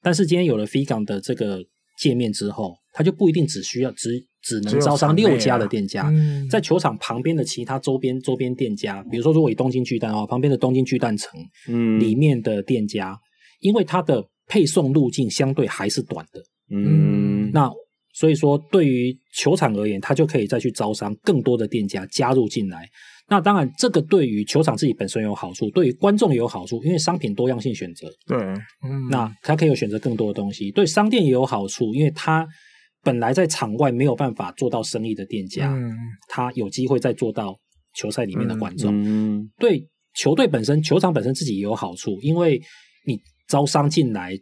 [0.02, 1.64] 但是今天有了 Figan 的这个
[2.00, 13.16] 界面之后，他就不一定只需要只只能招商六家的店家，嗯、在球场旁边的其他周边周边店家，比如说如果以东京巨蛋哦，旁边的东京巨蛋城，嗯，里面的店家，
[13.60, 16.42] 因为它的配送路径相对还是短的，
[16.72, 17.70] 嗯，那
[18.14, 22.88] 所以说对于球场而言，他就可以再去招商更多的店家加入进来。
[23.30, 28.10] 那当然，这个对于球场自己本身有好处，对于观众也有好处，因为商品多样性选择。
[28.28, 30.70] 对，嗯，那他可以有选择更多的东西。
[30.72, 32.46] 对商店也有好处，因为他
[33.02, 35.96] 本来在场外没有办法做到生意的店家，嗯，
[36.28, 37.58] 他有机会再做到
[37.96, 38.92] 球赛里面的观众。
[39.06, 42.62] 嗯，对球队本身，球场本身自己也有好处，因为
[43.06, 43.18] 你
[43.48, 44.38] 招商进来。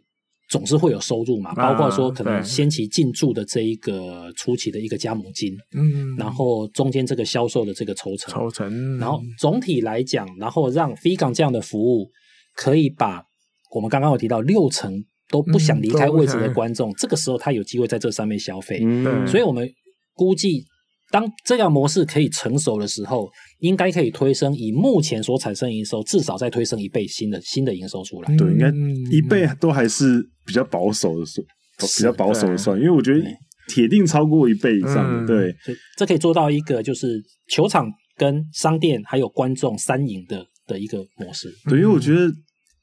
[0.50, 12.10] 总是会有收入嘛，包括说可能先期进驻的这一个初期的一个加盟金，嗯，然后中间这个销售的这个抽成，抽成，然后总体来讲，然后让 Figan 这样的服务
[12.56, 13.22] 可以把
[13.74, 14.92] 我们刚刚有提到六成
[15.28, 19.66] 都不想离开位置的观众，这个时候他有机会在这上面消费，嗯，所以我们
[20.12, 20.64] 估计。
[21.10, 23.28] 当这样模式可以成熟的时候，
[23.58, 28.36] 应该可以推升以目前所产生营收，至少再推升一倍新的新的营收出来。
[28.36, 28.68] 对，应该
[29.10, 31.44] 一倍都还是比较保守的算，
[31.78, 33.24] 比较保守的算，因为我觉得
[33.68, 35.26] 铁定超过一倍以上的。
[35.26, 35.54] 对，
[35.96, 41.52] 这可以做到一个就是球场跟商店还有观众三赢的的一个模式。
[41.68, 42.32] 对，因为我觉得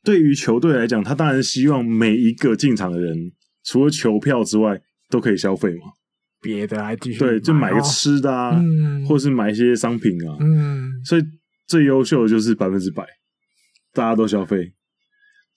[0.03, 3.15] 对于球队来讲，他当然希望每一个进场的人，
[3.63, 4.77] 除了球票之外，
[5.09, 5.93] 都可以消费嘛。
[6.47, 10.37] 别的来继续对，就买个吃的啊，嗯、或者是买一些商品啊。
[10.39, 11.21] 嗯，所以
[11.67, 13.05] 最优秀的就是百分之百，
[13.91, 14.73] 大家都消费。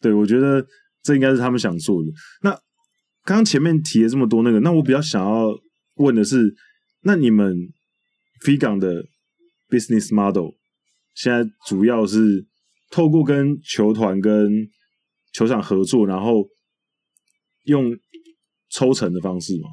[0.00, 0.66] 对，我觉得
[1.00, 2.08] 这应该是他们想做的。
[2.42, 2.50] 那
[3.24, 5.46] 刚刚前面提了这么多那个，那我比较想要
[5.96, 6.52] 问的是，
[7.02, 7.54] 那你们
[8.44, 9.04] Figan 的
[9.68, 10.56] business model
[11.14, 12.44] 现在主要是
[12.90, 14.68] 透过跟球团跟
[15.32, 16.48] 球场合作，然后
[17.66, 17.96] 用
[18.70, 19.68] 抽成的方式吗？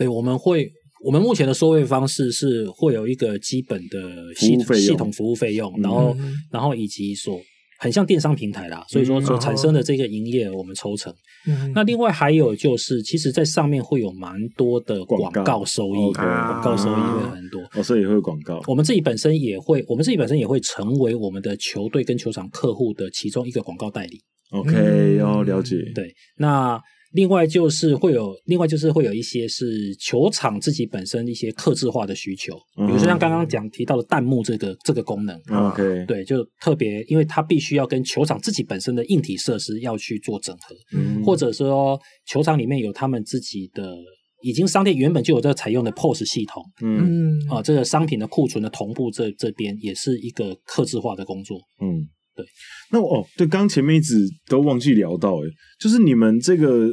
[0.00, 0.66] 对，我们会，
[1.04, 3.98] 我们目前的收费方式是会有一个基本的
[4.34, 7.38] 系系统服务费用，然后，嗯、然后以及说
[7.78, 11.14] 很像电商平台啦，所以说所产生的这个营业额我们抽成。
[11.46, 17.60] 嗯、那另外还有就是，其实，在上面会有蛮多的广告收益，广告，广告收益会很多。
[17.74, 18.58] 哦，所以也会有广告。
[18.68, 24.18] 我们自己本身也会，我们自己本身也会成为我们的球队跟球场客户的其中一个广告代理。
[24.52, 25.76] OK，要、哦、了解。
[25.94, 26.80] 对，那。
[27.12, 43.96] 另外就是会有，另外就是会有一些是球场自己本身一些克制化的需求，比如说像刚刚讲提到的弹幕这个这个功能，OK，对，就特别，因为它必须要跟球场自己本身的硬体设施要去做整合，嗯，或者说球场里面有他们自己的
[44.42, 52.08] 已经商店原本就有这个采用的 POS 系统，嗯，啊，这个商品的库存的同步这这边也是一个客制化的工作，嗯。
[52.40, 52.46] 对，
[52.92, 54.14] 那我哦，对，刚前面一直
[54.48, 55.48] 都忘记聊到，诶，
[55.78, 56.88] 就是你们这个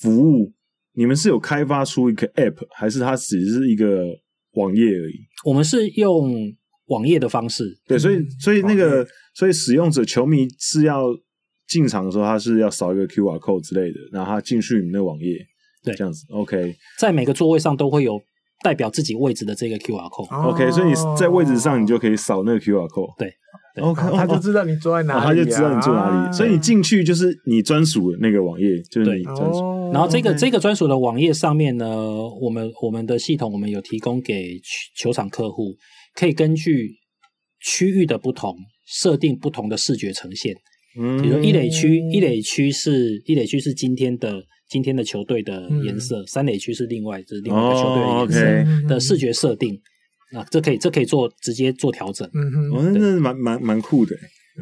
[0.00, 0.52] 服务，
[0.94, 4.04] 你们是有开发出一个 App，还是它只是一个
[4.52, 5.14] 网页而已？
[5.44, 6.32] 我们是用
[6.86, 11.04] 网页的方式，对，所以所以那个，所以使用者球迷是要
[11.66, 15.36] 进场的时候，他是要扫一个 QR code 之类的，然后他进去你们的网页，
[15.82, 18.20] 对，这样子，OK，在每个座位上都会有
[18.62, 23.32] 代表自己位置的这个 QR code，OK，所以你在位置上你就可以扫那个 QR code，对。
[23.78, 29.90] OK，他就知道你坐在哪里，他就知道你坐哪里，所以你进去就是你专属的那个网页，就是你专属。
[29.92, 31.86] 然后这个这个专属的网页上面呢，
[32.40, 34.58] 我们我们的系统我们有提供给
[34.96, 35.76] 球场客户，
[36.14, 36.88] 可以根据
[37.60, 38.56] 区域的不同
[38.86, 40.54] 设定不同的视觉呈现。
[40.98, 49.80] 嗯，比如一垒区，一垒区是一垒区是今天的今天的球队的颜色，三垒区是另外就是另外一个球队的颜色的视觉设定。
[50.34, 52.28] 啊，这可以，这可以做直接做调整。
[52.34, 54.16] 嗯哼，我那是蛮蛮蛮酷的，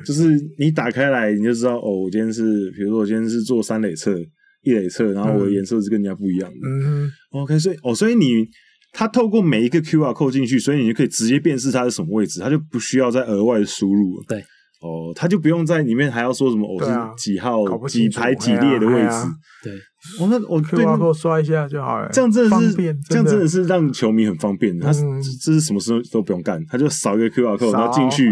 [0.05, 4.15] 就是你打开来你就知道，哦，我今天是，比如说我今天是做三垒侧、
[4.63, 6.69] 一垒侧，然后我的颜色是跟人家不一样的。
[6.69, 8.47] 嗯哼，OK，所以哦，所以你
[8.93, 14.25] 它透过每一个 QR code 进去，所以你就可以直接辨识它是什么位置，它就不需要再额外的输入了。
[14.29, 14.41] 对，
[14.83, 19.17] 哦，它就不用在里面还要说什么，我是几号、几排几列的位置。
[19.63, 19.73] 对，
[20.21, 24.79] 我那我 QR code 刷一下就好了，这样真的是这样真的是让球迷很方便。
[24.79, 28.31] 他这是什么时候都不用干，他就扫一个 QR code，然后进去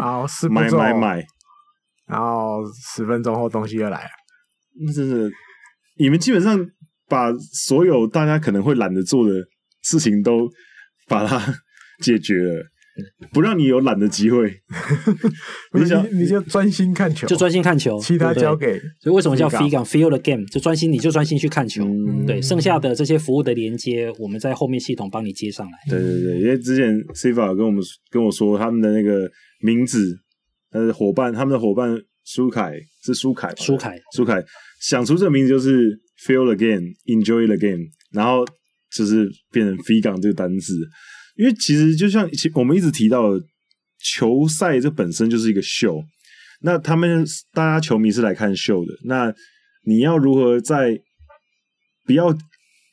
[0.49, 1.25] 买买买，
[2.07, 2.59] 然后
[2.95, 4.11] 十分钟后东西就来了。
[4.87, 5.31] 那真的，
[5.99, 6.59] 你们基本上
[7.09, 9.35] 把所有大家可能会懒得做的
[9.83, 10.49] 事情都
[11.09, 11.39] 把它
[12.03, 12.65] 解决了。
[13.33, 14.53] 不让你有懒的机会，
[15.73, 18.79] 你想你就专心看球，就专心看球，其他交给。
[19.01, 20.45] 所以为什么叫 Figang Feel the Game？
[20.47, 21.85] 就专心，你就专心去看球。
[21.85, 25.73] 嗯、对，剩下的这些服务的连接，我们在后面系统帮你接上来。
[25.89, 30.19] 对对对，因为之前 Siva 跟我们跟我说，他们的那个名字，
[30.71, 31.97] 他的伙伴，他们的伙伴
[32.27, 32.75] 舒凯
[33.05, 34.45] 是舒凯，舒凯，舒凯
[34.83, 38.45] 想出这个名字就是 Feel the Game，Enjoy the Game，然后
[38.95, 40.75] 就是变成 Figang 这个单字。
[41.43, 43.45] 因为其实就像其我们一直提到的，
[43.99, 46.01] 球赛这本身就是一个秀。
[46.61, 49.35] 那他们大家球迷是来看秀的，那
[49.85, 50.97] 你要如何在
[52.05, 52.33] 不要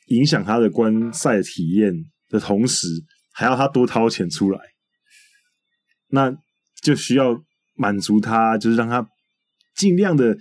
[0.08, 1.94] 影响他的观赛体验
[2.28, 2.88] 的同时，
[3.32, 4.58] 还要他多掏钱出来，
[6.08, 6.36] 那
[6.82, 7.40] 就需要
[7.76, 9.08] 满足他，就是让他
[9.76, 10.36] 尽量的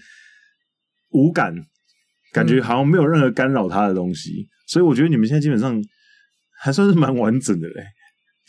[1.09, 1.53] 无感，
[2.33, 4.47] 感觉好像没有任何干扰他的东西。
[4.65, 5.79] 所以我觉得你们现在基本上。
[6.61, 7.81] 还算是蛮完整的嘞，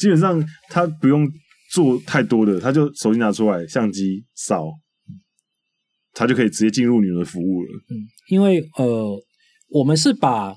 [0.00, 1.28] 基本上他不用
[1.70, 4.66] 做太多的，他就手机拿出来，相机扫，
[6.14, 7.68] 他就可以直接进入你们的服务了。
[7.90, 7.94] 嗯，
[8.30, 9.14] 因为呃，
[9.68, 10.54] 我们是把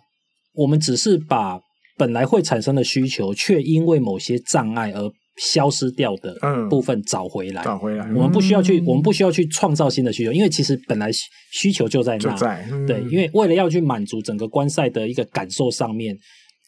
[0.54, 1.60] 我们只是把
[1.98, 6.36] 本来会产生的需求，却因为某些障碍而消失掉的
[6.70, 8.06] 部分找回来，嗯、找回来。
[8.14, 11.12] 我们不需要去，嗯、我们不需要去创造新的需求，因为其实本来
[11.52, 12.32] 需求就在那。
[12.32, 16.18] 就在、嗯、对，因为为了要去满足整个观赛的一个感受上面。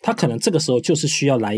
[0.01, 1.57] 他可能这个时候就是需要来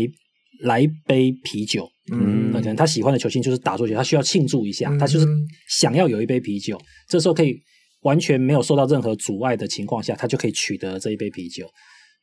[0.60, 5.26] 来一杯啤酒，嗯，可能他喜欢的球星就是打出去，他需要庆祝一下，嗯、他就是
[5.68, 6.80] 想要有一杯啤酒。
[7.08, 7.56] 这时候可以
[8.02, 11.66] 完全没有受到任何阻碍的情况下，他就可以取得这一杯啤酒。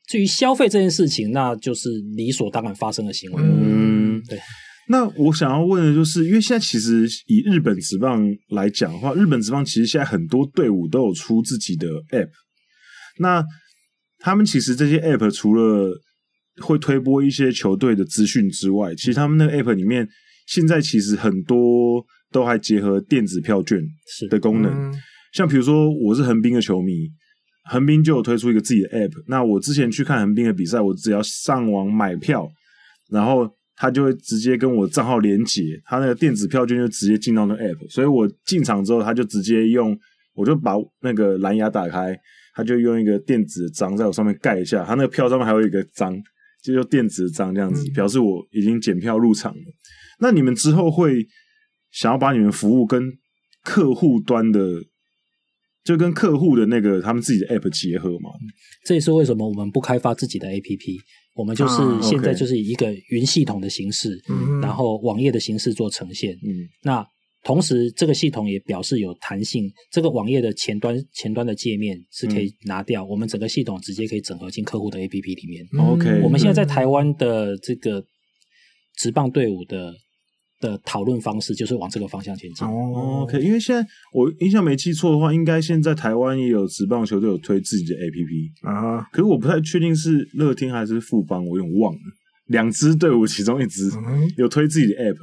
[0.07, 3.41] 至于消费这件事情，那就是理所当然发生的行为。
[3.43, 4.39] 嗯，对。
[4.87, 12.29] 那我想要问的就是，因为现在其实以日本职棒来讲的话，日本职棒其实现在很多队伍都有出自己的 App，
[13.17, 13.43] 那
[14.19, 15.89] 他们其实这些 App 除了
[16.61, 20.07] 会推播一些球队的资讯之外，其实他们那个 App 里面
[20.47, 23.81] 现在其实很多都还结合电子票券
[24.29, 24.71] 的功能。
[24.71, 24.93] 嗯、
[25.33, 27.09] 像比如说，我是横滨的球迷，
[27.69, 29.11] 横滨就有推出一个自己的 App。
[29.27, 32.49] 那我之前去看横滨的比赛，我只要上网买票，
[33.09, 37.89] 然后他就会直接跟我账号连接，他那个电子票券就直接进到那个 App。
[37.89, 39.97] 所以我进场之后，他就直接用，
[40.33, 42.17] 我就把那个蓝牙打开，
[42.53, 46.17] 他就用一个电子的章在我上面盖一下，他那个票上面还有一个章。
[46.65, 49.59] 就用电子章这样子表示我已经检票入场了。
[49.59, 49.73] 嗯、
[50.19, 51.25] 那你们之后会
[51.91, 53.13] 想要把你们服务跟
[53.63, 54.59] 客户端的，
[55.83, 58.31] 就跟客户的那个他们自己的 app 结合吗？
[58.85, 61.01] 这也是为什么我们不开发自己的 app，
[61.35, 66.33] 我们就是现在就是以一个云系统的形式，啊 okay、然后网页的形式做呈现。
[66.33, 67.05] 嗯，那。
[67.45, 69.71] 同时，这个系统也表示有弹性。
[69.91, 75.63] 这个网页的前端前端的界面是可以拿掉，嗯、我们整个系统直接可以整合进客户的 APP 里面。
[75.79, 78.03] OK，我们现在在台湾的这个
[78.97, 79.93] 职棒队伍的
[80.59, 82.67] 的讨论方式就是往这个方向前进。
[82.67, 91.99] 哦，OK，因为现在我印象没记错的话，应该现在台湾也有职棒球队有推自己的 APP 啊，可是我不太确定是乐天还是富邦，我有点忘了。
[92.47, 93.83] 两支队伍其中一支
[94.35, 95.17] 有推自己的 App。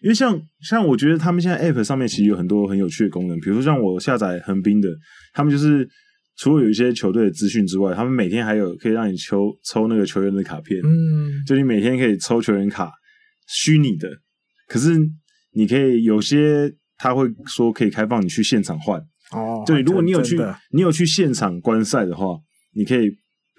[0.00, 4.88] 因为像像我觉得他们现在 App 上面其实有很多很有趣的功能，比如说像我下载横滨的，
[5.32, 5.88] 他们就是
[6.36, 12.92] 除了有一些球队的资讯之外，他们每天还有可以让你抽抽那个球员的卡片，嗯，就你每天可以抽球员卡，
[13.48, 14.08] 虚拟的，
[14.68, 14.96] 可是
[15.52, 19.00] 你可以有些他会说可以开放你去现场换，
[19.32, 20.38] 哦，对，如果你有去
[20.72, 22.36] 你有去现场观赛的话，
[22.72, 23.10] 你可以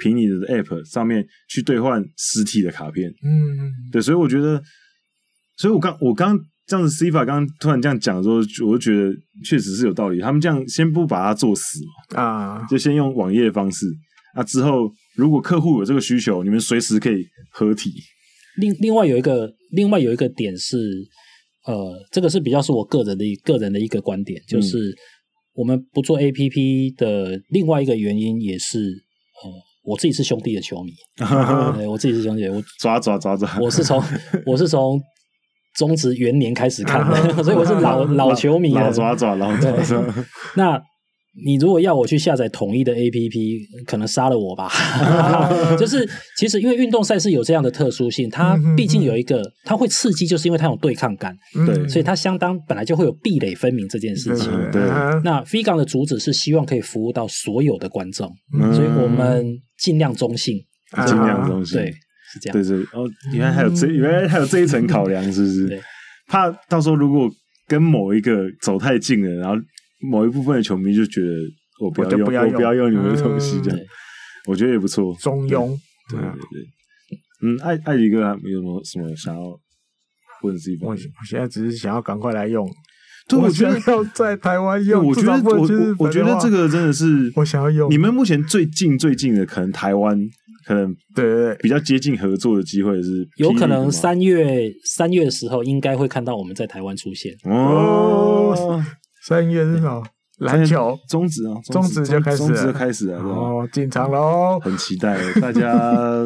[0.01, 4.63] 凭你的 App 上面去兑换实体的卡片，嗯，对，所以我觉得。
[5.59, 8.35] 所以我刚我刚这样子，Siva 刚刚突然这样讲的时候，
[8.67, 9.13] 我就觉得
[9.43, 10.21] 确实是有道理。
[10.21, 11.79] 他们这样先不把它做死
[12.15, 13.85] 嘛，啊，就先用网页的方式。
[14.35, 17.91] 啊，之后如果客户有这个需求，你们随时可以合体。
[18.57, 20.77] 另另外有一个另外有一个点是，
[21.65, 24.77] 呃，这个是比较是我个人的一个人的一个观点，就是
[25.53, 29.51] 我们不做 APP 的另外一个原因也是，呃，
[29.83, 30.91] 我自己是兄弟的球迷，
[31.75, 34.01] 对，我自己是兄弟，我抓抓抓抓，我是从
[34.45, 35.01] 我是从。
[35.79, 38.73] 中职元年开始看的， 所以我是老 老球迷。
[38.73, 40.03] 老抓抓，老抓抓。
[40.57, 40.77] 那
[41.45, 44.69] 你如果要我去下载统一的 APP，可能杀了我吧。
[45.79, 46.05] 就是
[46.37, 51.33] 其实因为运动赛事有这样的特殊性，它毕竟有一个它会刺激，就是因为它有对抗感，
[51.65, 54.51] 对，所以它相当本来就会有壁垒分明这件事情。
[54.71, 54.81] 对，
[55.23, 58.29] 那 FIGAN 的主旨是希望可以服务到所有的观众，
[58.73, 59.45] 所以我们
[59.77, 60.57] 尽量中性，
[61.07, 61.93] 尽量中性，对，
[62.33, 62.53] 是这样。
[62.53, 65.81] 对对，哦，原来还有这原来还有这一层考量，是不是？
[66.27, 67.29] 怕到时候如果
[67.67, 69.55] 跟某一个走太近了，然后。
[70.01, 71.27] 某一部分的球迷就觉得
[71.81, 73.83] 我不要用，我不要用，我不要用你们的东西，这样、嗯、
[74.47, 75.13] 我觉得也不错。
[75.15, 75.77] 中庸，
[76.09, 76.63] 对对对，
[77.43, 79.41] 嗯，艾艾迪哥有没有什么想要
[80.41, 80.77] 问自己？
[80.81, 80.97] 我我
[81.27, 82.65] 现在只是想要赶快来用，
[83.29, 85.05] 对我觉得要在台湾用。
[85.05, 87.89] 我觉得我我觉得这个真的是我想要用。
[87.91, 90.19] 你们目前最近最近的可能台湾
[90.65, 98.83] 可能对比较接近合作的机会是有可能三月三月的时候应该会看到我们在台湾出现哦。
[99.23, 100.03] 三月是什么？
[100.39, 104.57] 篮球中止啊，中止就开始，中止就开始了，哦，进场喽！
[104.61, 106.25] 很期待，大家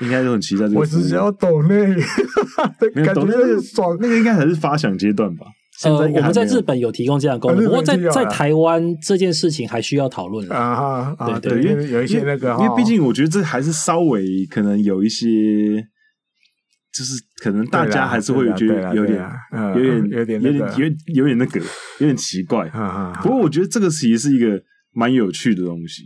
[0.00, 0.80] 应该都很期待这个。
[0.80, 1.94] 我只想要抖内，
[3.14, 5.44] 抖内爽，那个应该还是发想阶段吧。
[5.84, 11.38] 呃，我们在日本有提供这样的功能，不过在在台湾这件事情还需要讨论啊啊！
[11.40, 15.26] 对对，因为有一些那个，因为毕竟我觉得这还是稍微可能有一些。
[16.92, 19.24] 就是可能大家还是会觉得有点、
[19.76, 21.60] 有点、有点、有点、有点、有点那个，
[22.00, 22.68] 有点奇怪。
[23.22, 24.60] 不过我觉得这个其实是一个
[24.92, 26.02] 蛮有趣的东西，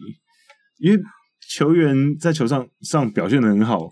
[0.78, 1.00] 因为
[1.48, 3.88] 球员在球场上表现得很好，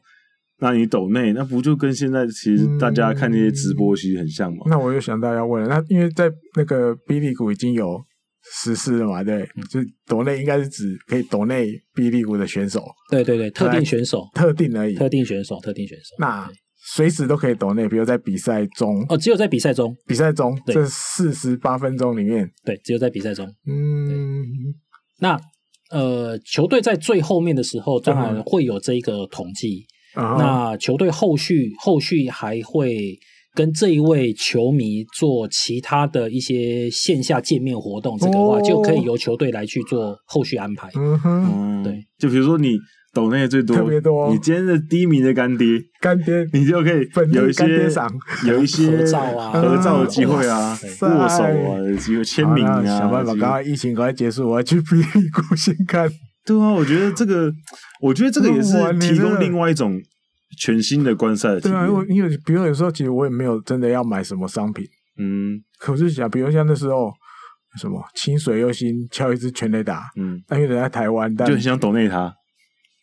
[0.63, 4.59] 那你抖内，那不就跟现在其实大家看那些直播其实很像吗？
[4.67, 8.01] 那我又想到要问了，那因为在那个 B 利股已经有
[8.45, 9.25] 实施了嘛？
[9.25, 11.67] 对，就抖内应该是指可以抖内
[11.97, 12.85] B 利股的选手。
[13.11, 16.15] 对对对，特定选手，特定而已，特定选手，特定选手。
[16.21, 16.49] 那
[16.95, 23.45] 随时都可以抖内，比如在比赛中哦，只有在比赛中，比赛中这四十八分钟里面，对，只有在比赛中。
[23.67, 24.47] 嗯，
[25.19, 25.37] 那
[25.91, 29.87] 呃，球队在最后面的时候，当然会有这一个统计。
[30.17, 33.19] 嗯、那球队后续后续还会
[33.55, 40.91] 跟这一位球迷做其他的一些线下见面活动，这个话就可以由球队来去做后续安排。
[40.95, 42.79] 嗯哼，对，就比如说你。
[43.15, 44.33] 抖内最多，特别多。
[44.33, 45.67] 你今天是第一名的干爹，
[46.01, 47.67] 干爹，你就可以有一些
[48.47, 53.35] 有一些合照啊，合照的机会啊，握手啊有机会，签名啊，想办法。
[53.35, 56.09] 刚刚疫情赶快结束，我要去比利谷先看。
[56.45, 57.53] 对啊，我觉得这个，
[58.01, 60.01] 我觉得这个也是提供另外一种
[60.59, 61.73] 全新的观赛体验。
[61.73, 64.85] 对啊，因为因为比如有时候其实我也没有真的要买什么商品，
[65.19, 67.13] 嗯，可是想，比如像那时候
[67.79, 72.35] 什么清水优心敲一支全垒打，嗯，但因为人在台湾，但就很想抖内他。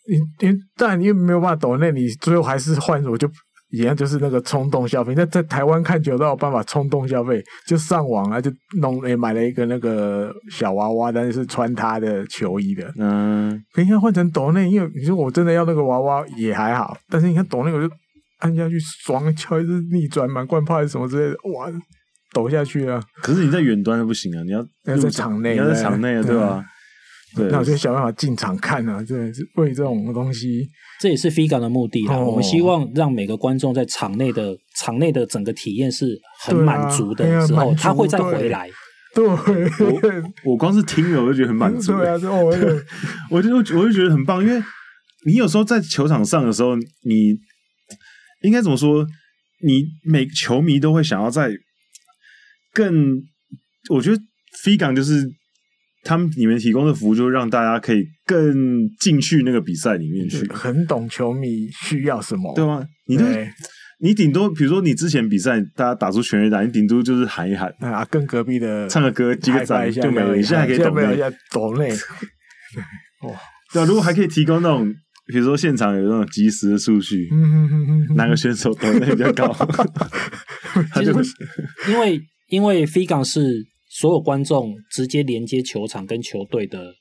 [0.10, 3.30] 你你但你又没有办法抖内，你最后还是换，我就
[3.72, 5.14] 一样就是那个冲动消费。
[5.16, 12.92] 那在台湾看球都有办法冲动消费，就上网啊，就弄诶买了一个那个小娃娃，但是是穿他的球衣的。
[12.98, 17.90] 嗯，可以看换成抖内，因为你说我真的要那个娃娃也还好，但是你看抖内，我就
[18.40, 21.72] 按下去爽，敲一支逆转满贯炮还是什么之类的，哇，
[22.34, 23.02] 抖下去啊！
[23.22, 26.64] 可是你在远端就不行啊，你要要在场内，你要在场内啊，对吧？
[27.36, 30.68] 对，那我就想办法进场看啊， 对，为这种东西，
[31.00, 32.18] 这也是 FIGA 的目的啊。
[32.18, 38.70] 我们希望让每个观众在场内的场内的整个体验是很满足的时候，他会再回来。
[39.14, 39.32] 对，我
[40.46, 41.92] 我光是听了我就觉得很满足。
[41.98, 44.62] 对啊，我我就我就觉得很棒，因为
[45.26, 47.38] 你有时候在球场上的时候，你
[48.42, 49.06] 应该怎么说？
[49.62, 51.52] 你每个球迷都会想要在
[52.74, 53.22] 更，
[53.90, 54.18] 我觉得
[54.64, 55.30] FIGA 就是。
[56.04, 58.54] 他们你们提供的服务，就让大家可以更
[59.00, 62.84] 进去那个比赛里面去，很懂球迷需要什么，对吗？
[63.08, 63.50] 你都对
[64.02, 70.36] 你顶多，比如说你之前比赛，大家打出全垒打，你顶多就是喊一喊啊，跟隔壁的唱个歌，击个掌就没了。
[70.36, 71.18] 你现在可以懂内，
[71.52, 71.90] 懂内，
[73.28, 73.36] 哇，
[73.74, 74.90] 对啊，如果还可以提供那种，
[75.28, 77.28] 比如说现场有那种即时的数据，
[78.16, 79.54] 哪个选手懂内比较高？
[80.96, 81.12] 其实
[81.92, 83.42] 因为因为 FIGA 是。
[83.90, 86.94] 所有观众直接连接球场跟球队的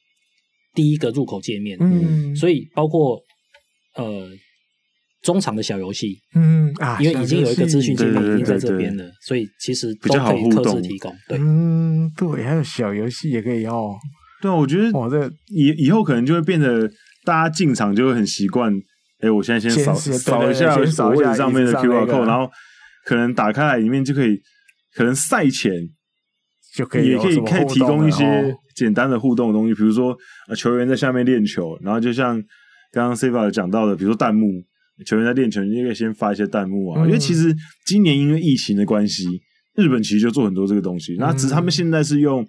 [0.75, 3.21] 第一个入口界面，嗯，所以包括
[3.95, 4.31] 呃
[5.21, 13.95] 中场的小游戏，嗯啊，因为已经有一个资讯界面已经在这边了，所以其实都可以特制提供，对，嗯，对，还有小游戏也可以哦，
[14.41, 16.89] 对啊，我觉得哇，这以以后可能就会变得
[17.25, 18.73] 大家进场就会很习惯，
[19.19, 22.51] 哎，我现在先扫扫一下扫位置上面的 QR code，然后
[23.05, 24.41] 可能打开来里面就可以，
[24.95, 25.71] 可能赛前。
[26.79, 30.17] 就可以也可以可以提供一些简单的互动的东西，比如说
[30.57, 32.41] 球员在下面练球，然后就像
[32.93, 34.47] 刚刚 Siva 讲到的，比如说弹幕，
[35.05, 37.05] 球员在练球，你可以先发一些弹幕啊。
[37.05, 37.53] 因为其实
[37.85, 39.25] 今年因为疫情的关系，
[39.75, 42.47] 日本其实就做很多这个东西，那只是他们现在是用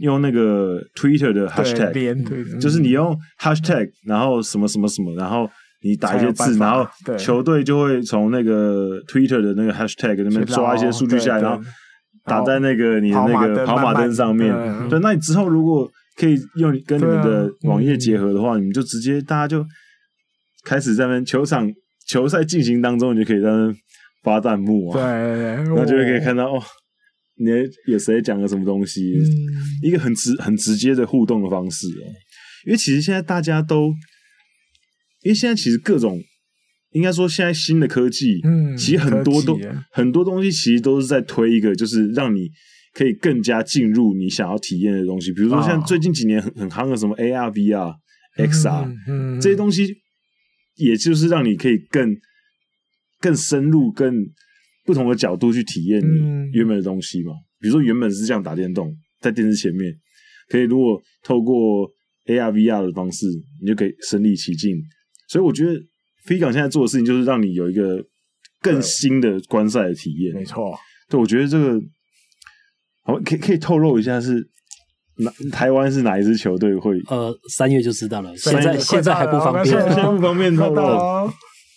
[0.00, 5.46] 用那个 Twitter 的 Hashtag，就是你用 Hashtag，然后什么什么什么，然后
[5.82, 6.88] 你打一些字，然后
[7.18, 11.62] 球队就会从那个 Twitter 的那个 Hashtag 那边抓一些数据下来，然后
[12.28, 14.52] 打在那个你的那个跑马灯上面。
[14.88, 19.64] 对，那你之后如果可以用跟你们的网页结合的话，你们就直接大家就
[20.64, 21.68] 开始在那边球场
[22.06, 23.76] 球赛进行当中，你就可以在那边
[24.22, 26.62] 发弹幕啊，对，然后就会可以看到哦。
[27.40, 27.48] 你
[27.86, 29.00] 有谁讲了什么东西？
[29.00, 29.24] 嗯、
[29.84, 32.02] 一个很直、很直接的互动的方式哦。
[32.66, 33.92] 因为其实现在大家都，
[35.22, 36.18] 因为现在其实各种，
[36.92, 39.58] 应该说现在新的科技，嗯，其实很多都
[39.92, 42.48] 很多东西其实都是在推一个，就是让你
[42.94, 45.32] 可以更加进入你想要体验的东西。
[45.32, 47.94] 比如说像最近几年很很夯的什么 AR、VR、
[48.36, 49.86] XR，嗯，这些东西，
[50.76, 52.16] 也就是让你可以更
[53.20, 54.14] 更深入、更。
[54.86, 56.18] 不同的角度去体验你
[56.54, 58.90] 原本的东西嘛，嗯、比如说原本是这样打电动，
[59.20, 59.94] 在电视前面，
[60.48, 61.86] 可以如果透过
[62.24, 63.26] AR、VR 的方式，
[63.60, 64.80] 你就可以身临其境。
[65.28, 65.78] 所以我觉得
[66.26, 68.04] 飞港现在做的事情，就是让你有一个
[68.60, 70.34] 更新的观赛的体验。
[70.34, 70.76] 没错，
[71.08, 71.80] 对，我觉得这个
[73.04, 74.46] 好，可以可以透露一下是
[75.18, 76.98] 哪台湾是哪一支球队会？
[77.08, 80.82] 呃，三月就知道了，现在现在还不方便，现在 不方便透露。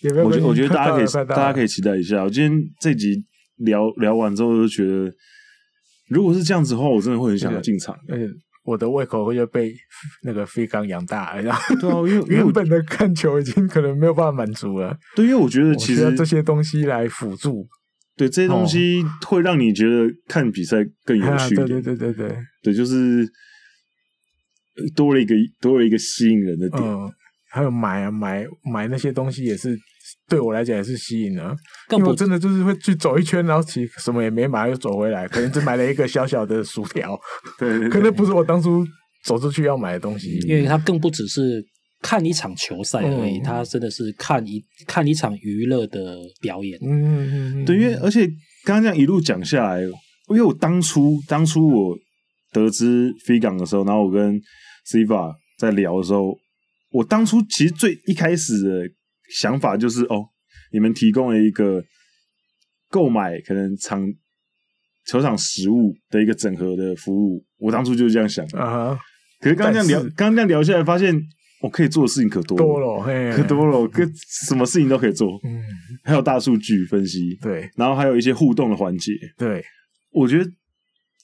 [0.03, 2.23] 我觉得，我觉得大家可以，大家可以期待一下。
[2.23, 3.23] 我今天这集
[3.57, 5.13] 聊聊完之后，就觉得，
[6.09, 7.95] 如果是这样子的话，我真的会很想要进场。
[8.09, 8.25] 而且
[8.63, 9.73] 我的胃口会就被
[10.23, 14.95] 那个飞刚养大了，然后对啊，因为 原本的看球已经可能没有办法满足了。
[15.15, 17.67] 对，因为我觉得其实这些东西来辅助，
[18.15, 21.55] 对这些东西会让你觉得看比赛更有趣。
[21.55, 23.27] 对对对对对，对，就是
[24.95, 26.83] 多了一个多了一个吸引人的点。
[27.49, 29.77] 还有买啊买买那些东西也是。
[30.27, 31.53] 对我来讲也是吸引了，
[31.91, 37.19] 因为我真的就是会去走一圈，然后其实什么也没买，又走回来，可能只买了一个小小的薯条。
[37.59, 38.85] 对，对，对，可能不是我当初
[39.25, 40.39] 走出去要买的东西。
[40.47, 41.63] 因为它更不只是
[42.01, 46.79] 看一场球赛而已，它、嗯、真的是看一看一场娱乐的表演。
[46.81, 48.25] 嗯嗯嗯，对，因为而且
[48.63, 51.97] 刚刚这样一路讲下来，因为我当初当初我
[52.53, 54.39] 得知飞港的时候，然后我跟
[54.87, 56.37] Siva 在聊的时候，
[56.91, 58.89] 我当初其实最一开始的。
[59.39, 60.25] 想法就是哦，
[60.71, 61.83] 你们提供了一个
[62.89, 64.05] 购买可能场
[65.05, 67.43] 球场食物的一个整合的服务。
[67.57, 68.59] 我当初就是这样想的。
[68.59, 68.97] 啊。
[69.39, 71.19] 可是刚刚这样聊，刚刚这样聊下来，发现
[71.61, 74.07] 我可以做的事情可多了，多了，嘿，可多了，跟
[74.47, 75.39] 什么事情都可以做。
[75.43, 75.63] 嗯，
[76.03, 79.63] 还有大数据分析，对，然后还有一些互动的环节，对，
[80.11, 80.47] 我觉得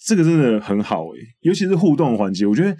[0.04, 2.76] 这个真的很好诶，尤其是互动环节，我觉得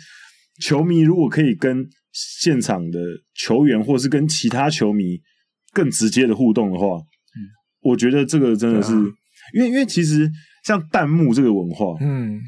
[0.60, 1.90] 球迷如果可以跟。
[2.20, 3.00] 现场的
[3.36, 5.22] 球员，或是跟其他球迷
[5.72, 7.38] 更直接的互动的话，嗯，
[7.82, 9.06] 我觉得这个真的是，啊、
[9.54, 10.28] 因为因为其实
[10.66, 12.40] 像弹幕这个文化，嗯，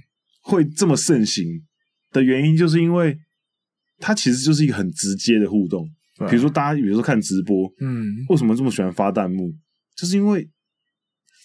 [0.41, 1.45] 会这么盛行
[2.09, 3.15] 的原因，就是因为
[3.99, 5.87] 它其实就是一个很直接的互动。
[6.17, 9.53] 啊、比如说大家，比如说看直播，嗯，为什么这么喜欢发弹幕？
[9.95, 10.49] 就是因为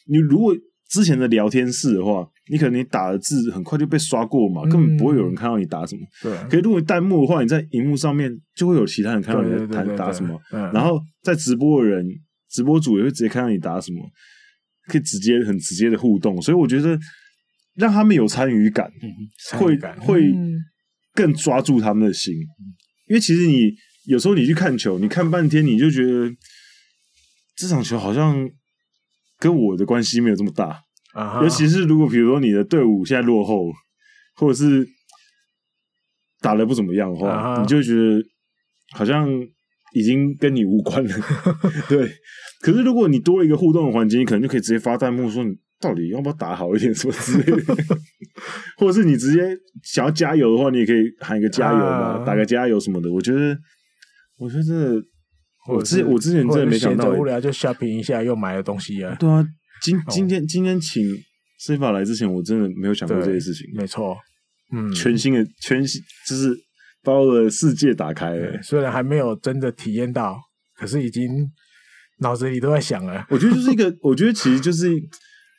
[0.07, 0.57] 你如果
[0.89, 2.27] 之前的聊天室的话。
[2.51, 6.03] 你可能你打的字很快就被刷过嘛，根本不会有人看到你打什么。
[6.23, 6.37] 对。
[6.49, 10.39] 可是如果弹幕的话，你在荧幕上面就会有其他人看到你在弹打什么。
[10.51, 12.05] 然后在直播的人，
[12.51, 14.07] 直播主也会直接看到你打什么，
[14.89, 16.41] 可以直接很直接的互动。
[16.43, 16.99] 所以我觉得
[17.77, 18.93] 让他们有参与感，
[19.53, 20.35] 会会
[21.15, 22.35] 更抓住他们的心。
[23.09, 23.73] 因为其实你
[24.07, 26.31] 有时候你去看球，你看半天你就觉得
[27.57, 28.47] 这场球好像
[29.39, 30.84] 跟我的关系没有这么大。
[31.15, 31.43] Uh.
[31.45, 33.71] 尤其是如果比如说你的队伍现在落后，
[34.35, 34.85] 或者是
[36.41, 37.61] 打的不怎么样的话，uh.
[37.61, 38.21] 你就会觉得
[38.93, 39.29] 好像
[39.95, 41.15] 已经跟你无关了。
[41.89, 42.11] 对，
[42.61, 47.75] 可是如果你多了一个互动的环节，你可能就可以直接发弹幕说你到底要不要打好一点什么之类的，
[48.79, 52.25] 或者是你直接想要加油的话，你也可以喊一个加油嘛，uh.
[52.25, 53.13] 打个加油什么的。
[53.13, 53.57] 我觉得，
[54.37, 55.03] 我觉得真的，
[55.69, 59.15] 我之前我之前真的没想到，无聊就 shopping 一下又买了东西啊。
[59.21, 59.47] 对啊。
[59.85, 61.05] 今今天今天请
[61.61, 63.67] Siva 来之前，我真的没有想过这些事情。
[63.75, 64.17] 没错，
[64.73, 66.49] 嗯，全新的全新就是
[67.03, 68.63] 把我的世界打开了。
[68.63, 70.39] 虽然还没有真的体验到，
[70.75, 71.31] 可是已经
[72.21, 73.27] 脑子里都在想了。
[73.29, 74.91] 我觉得就是一个， 我觉得其实就是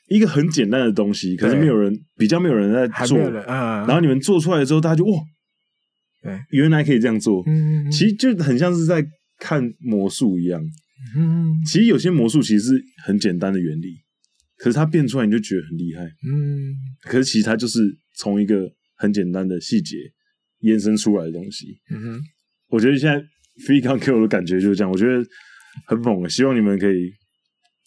[0.09, 5.19] 一个很简单的东西，可是没有人比较没有人在做，嗯然后你们做出来之后，大家就哇，
[6.23, 7.43] 对，原来可以这样做。
[7.45, 9.05] 嗯，其实就很像是在
[9.37, 10.59] 看魔术一样。
[11.15, 14.04] 嗯，其实有些魔术其实是很简单的原理。
[14.57, 16.73] 可是它变出来你就觉得很厉害，嗯。
[17.03, 17.79] 可是其实它就是
[18.17, 19.97] 从一个很简单的细节
[20.59, 21.67] 延伸出来的东西。
[21.93, 22.21] 嗯哼，
[22.69, 23.21] 我觉得现在
[23.67, 25.23] 飞刚给我的感觉就是这样，我觉得
[25.87, 26.29] 很猛。
[26.29, 27.11] 希望你们可以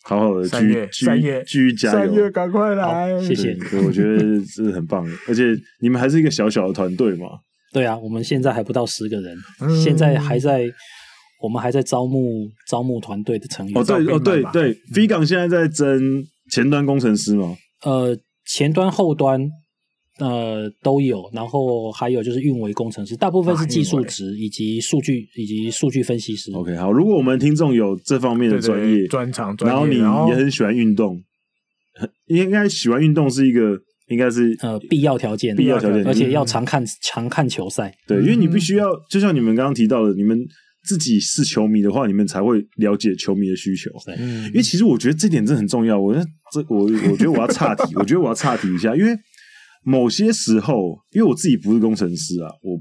[0.02, 3.56] 好好的三月三月继续加油，三月赶快来，谢谢。
[3.84, 5.44] 我觉得是很棒， 而且
[5.80, 7.26] 你们还是一个小小的团队嘛。
[7.72, 10.64] 对啊，我们现在还不到十个人，嗯、现在还在，
[11.42, 13.76] 我们还在招募招募团队的成员。
[13.76, 17.56] 哦，对哦，对对，V 港现在在征前端工程师吗？
[17.84, 18.16] 呃，
[18.46, 19.40] 前端后端
[20.18, 26.52] 呃都有，然后还有就是运维工程师，大部分是技术职以及数据以及数据分析师。
[26.52, 31.22] OK，好，如果我们听众有这方面的专业专长，然后你也很喜欢运动，
[32.26, 33.78] 应该喜欢运动是一个。
[34.10, 37.94] 应该是呃必要条件，必要条件，而且要常看常看球赛。
[38.06, 40.34] 对，因为你必须要，就像你们刚刚提到的，你们
[40.88, 43.90] 自己是球迷的话，你们才会了解球迷的需求。
[44.06, 44.16] 对，
[44.46, 46.00] 因为其实我觉得这点真的很重要。
[46.00, 46.14] 我
[46.52, 49.14] 这我我觉得我要岔题， 我觉得我要岔题一下，因为
[49.84, 52.80] 某些时候，因为我自己不是工程师啊，我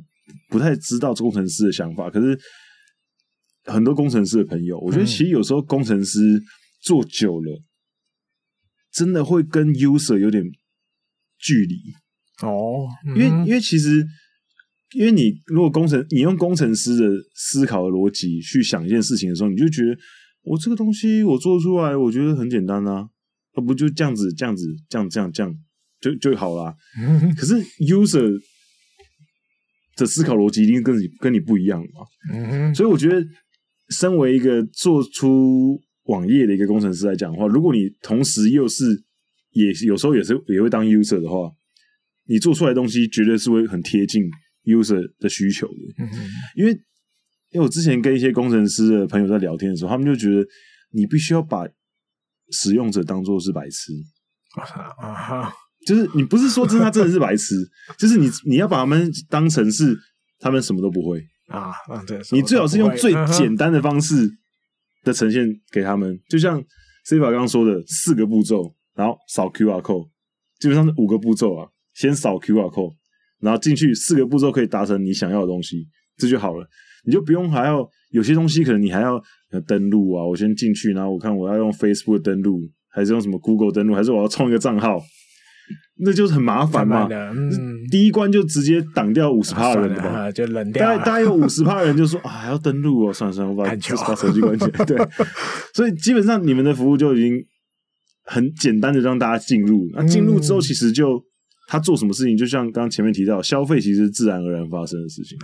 [0.50, 2.10] 不太知道工程师的想法。
[2.10, 2.40] 可是
[3.66, 6.42] 很多工程师的朋友，我觉得其实有时候工程师
[6.82, 7.62] 做久了，
[8.94, 10.44] 真的会跟 user 有点。
[11.40, 11.76] 距离
[12.42, 14.04] 哦，因为因为其实，
[14.94, 19.98] 因为你如果工程，你用工程师的思考逻辑去想一件事情的时候，你就觉得
[20.44, 23.08] 我这个东西我做出来，我觉得很简单啊，
[23.56, 25.54] 那不就这样子这样子这样这样这样
[26.00, 26.74] 就就好啦。
[27.38, 28.40] 可是 user
[29.98, 32.74] 的思考逻辑一定跟你跟你不一样嘛。
[32.74, 33.22] 所以我觉得，
[33.90, 38.86] 身为一个做出网页的一个工程师来讲的话，如果你同时又是
[39.52, 41.52] 也有时候也是也会当 user 的话，
[42.28, 44.24] 你做出来的东西绝对是会很贴近
[44.68, 45.74] user 的需求的。
[46.04, 46.10] 嗯。
[46.56, 46.72] 因为
[47.52, 50.46] 因为我之前跟一些工程师的朋友在聊天的时候，他们就觉得
[50.92, 51.66] 你必须要把
[52.52, 53.94] 使用者当做是白痴
[55.00, 55.54] 啊哈，
[55.86, 57.56] 就是你不是说真的他真的是白痴，
[57.98, 59.98] 就是你你要把他们当成是
[60.40, 61.72] 他们什么都不会啊，
[62.06, 64.30] 对，你最好是用最简单的方式
[65.04, 66.64] 的呈现给他们，就像
[67.06, 68.76] C 法刚刚说的四个步骤。
[68.98, 70.10] 然后扫 QR code，
[70.60, 71.70] 基本上是五个步骤啊。
[71.94, 72.96] 先扫 QR code，
[73.42, 75.88] 然后进去四个步骤可以达成你想要的东西，
[76.18, 76.68] 这就好了。
[77.06, 79.22] 你就不用还要有些东西，可能你还要
[79.66, 80.26] 登录啊。
[80.26, 85.00] 我先进去，然后我看我要用 Facebook 登录，还是用什么 Google 登录，还是我要创一个账号，
[86.00, 87.08] 那就是很麻烦嘛。
[87.10, 87.52] 嗯，
[87.90, 90.86] 第一关就直接挡掉五十趴的人了吧，啊，就冷掉。
[90.86, 93.70] 大概大概有 五十趴的人就说啊，还要登录哦，算了算了，我把
[94.06, 94.84] 把手机关起来。
[94.84, 94.98] 对，
[95.74, 97.46] 所以基本上你们的服务就已经。
[98.30, 101.18] 很简单的让大家进入，那进入之后，其实就
[101.68, 105.38] 他做什么事情，就像刚刚前面提到，消费其实是自然而然发生的事情。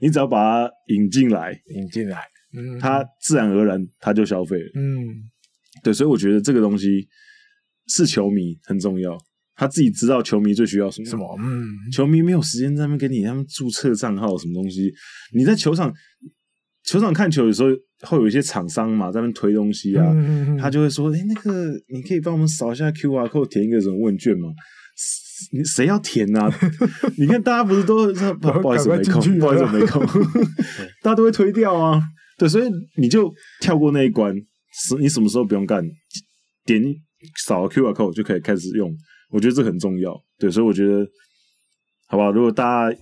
[0.00, 2.18] 你只要把它引进来，引进来，
[2.56, 4.70] 嗯，他自然而然他就消费了。
[4.74, 5.06] 嗯，
[5.84, 7.06] 对，所以我觉得这个东西
[7.88, 9.16] 是球迷很重要，
[9.54, 11.06] 他自己知道球迷最需要什么。
[11.06, 11.36] 什么？
[11.40, 14.92] 嗯，球迷没有时间在那边给你他们注册账号什么东西，
[15.32, 15.92] 你在球场。
[16.88, 17.70] 球场看球的时候，
[18.08, 24.48] 会有一些厂商嘛在那边推东西啊，嗯嗯、他就会说：“哎、欸，那个你可以帮我们扫一下 QR code，填一个什么问卷吗？
[25.52, 26.50] 你谁要填啊？
[27.18, 30.02] 你看大家不是都说不好意思没空，不好意思没空，
[31.02, 32.02] 大家都会推掉啊。
[32.38, 34.34] 对，所以你就跳过那一关，
[34.98, 35.82] 你什么时候不用干，
[36.64, 36.82] 点
[37.46, 38.94] 扫 QR code 就可以开始用。
[39.30, 40.14] 我觉得这很重要。
[40.38, 41.06] 对，所以我觉得
[42.06, 42.30] 好不好？
[42.32, 42.98] 如果大家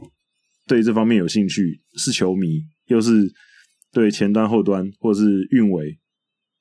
[0.67, 3.33] 对这方面有兴趣，是球迷又是。
[3.95, 5.97] 对前端、后端或者是运维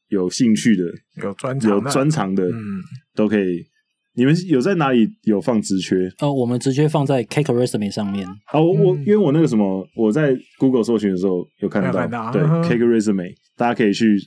[0.10, 0.84] 有兴趣的，
[1.24, 2.80] 有专有专长的，嗯，
[3.16, 3.66] 都可以。
[4.16, 5.96] 你们有在哪里有放职缺？
[6.20, 8.28] 哦，我们职缺放在 Cake Resume 上面。
[8.46, 14.18] 好，我我因为我那个什么，我在 Google 搜寻的时候有看到，看到对、嗯、Cake Resume，大家可以去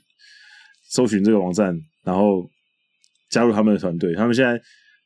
[0.90, 2.48] 搜寻这个网站，然后
[3.30, 4.14] 加入他们的团队。
[4.14, 4.60] 他们现在。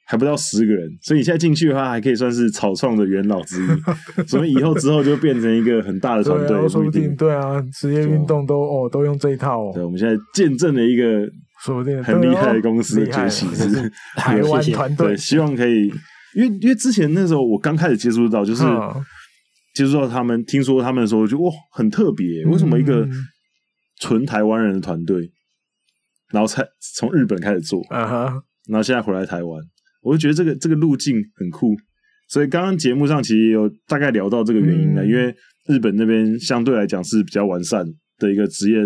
[0.07, 3.69] 还不到十个人，所以你现在进去的话，还可以算是草创的元老之一。
[4.27, 7.15] 所以以后之后就变成一个很大的团队，说不定。
[7.15, 9.70] 对啊，职业运动都哦都用这一套哦。
[9.73, 11.05] 对，我们现在见证了一个
[11.65, 15.16] 说不定很厉害的公司的崛起，是 台湾团队。
[15.16, 15.89] 希望可以，
[16.35, 18.65] 因为因为之前那时候我刚开始接触到，就是
[19.74, 23.07] 接触到他们，听说他们的时候，就哇很特别，为什么一个
[24.01, 25.31] 纯台湾人的团队，
[26.32, 26.65] 然后才
[26.97, 29.62] 从日本开始做，然后现在回来台湾。
[30.03, 31.77] 我就觉得这个这个路径很酷，
[32.28, 35.35] 所以刚刚节目上其实有大概聊到这个原因的，嗯、因为
[35.69, 37.85] 日本那边相对来讲是比较完善
[38.16, 38.78] 的一个职业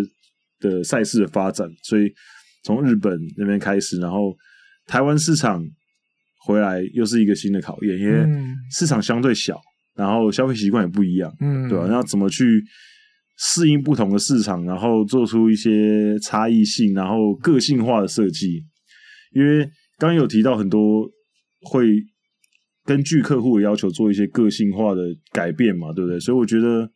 [0.58, 2.12] 的赛事的发展，所以
[2.64, 4.34] 从日本那边开始，然后
[4.86, 5.64] 台湾市场
[6.44, 8.26] 回来又是一个新的考验，因为
[8.72, 9.60] 市场相对小，
[9.94, 11.86] 然后消费习惯也不一样，嗯，对吧？
[11.86, 12.44] 然后怎么去
[13.36, 18.64] 适应不同的市场，然后做出一些差异性，然后个性化的设计，
[19.32, 19.70] 因为。
[19.96, 21.08] 刚刚有提到很多
[21.60, 21.86] 会
[22.84, 25.00] 根据客户的要求做一些个性化的
[25.30, 26.18] 改变嘛，对不对？
[26.18, 26.90] 所以我觉得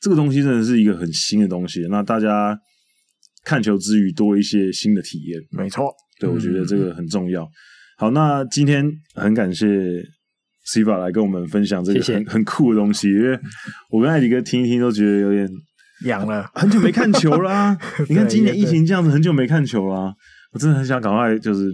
[0.00, 1.86] 这个东西真的是一个很新的东西。
[1.88, 2.58] 那大家
[3.46, 5.40] 看球之余多一些新的体验。
[5.52, 7.44] 没错，对，我觉得这个很重要。
[7.44, 7.48] 嗯、
[7.96, 9.66] 好，那今天很感谢
[10.66, 13.38] Siva 来跟我们分享这个很很酷的东西，因为
[13.90, 15.48] 我跟艾迪哥听一听都觉得有点
[16.06, 17.78] 痒了，很久没看球啦。
[18.10, 20.12] 你看今年疫情这样子，很久没看球啦，
[20.52, 21.72] 我真的很想赶快就是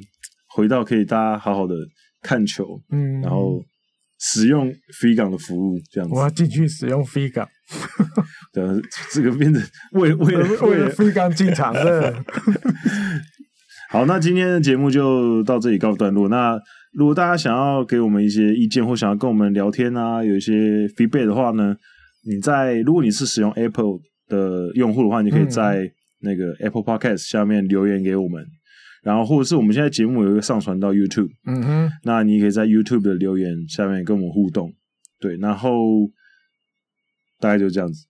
[0.54, 1.74] 回到可以大家好好的
[2.20, 3.64] 看球，嗯，然后。
[4.24, 6.14] 使用 Free 港的服务，这样子。
[6.14, 7.48] 我要进去使用 Free 港。
[8.54, 8.64] 对，
[9.12, 9.60] 这个变成
[9.92, 12.14] 为为了为了 Free 港进场的。
[13.90, 16.28] 好，那今天的节目就到这里告段落。
[16.28, 16.56] 那
[16.92, 21.74] 如果大家想要给我们一些意见，或想要跟我们聊天啊，有一些 feedback 的话呢，
[22.24, 25.90] 你在如果你是使用 Apple 的用户的话，你可以在
[26.20, 28.46] 那个 Apple Podcast 下面留言给我们。
[29.02, 34.72] 然后，或者是我们现在节目有一个上传到 YouTube，嗯哼，那你可以在 YouTube 的留言下面跟我们互动，
[35.20, 36.08] 对，然后
[37.40, 38.06] 大概就这样子。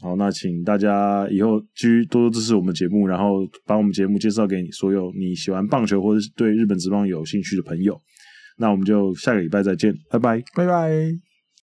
[0.00, 8.00] 好，那请大家以后继续多多支持我们节目，然后把我们节目介绍给你所有你喜欢棒球或者是对日本职棒有兴趣的朋友。
[8.56, 11.29] 那我们就下个礼拜再见，拜拜，拜拜。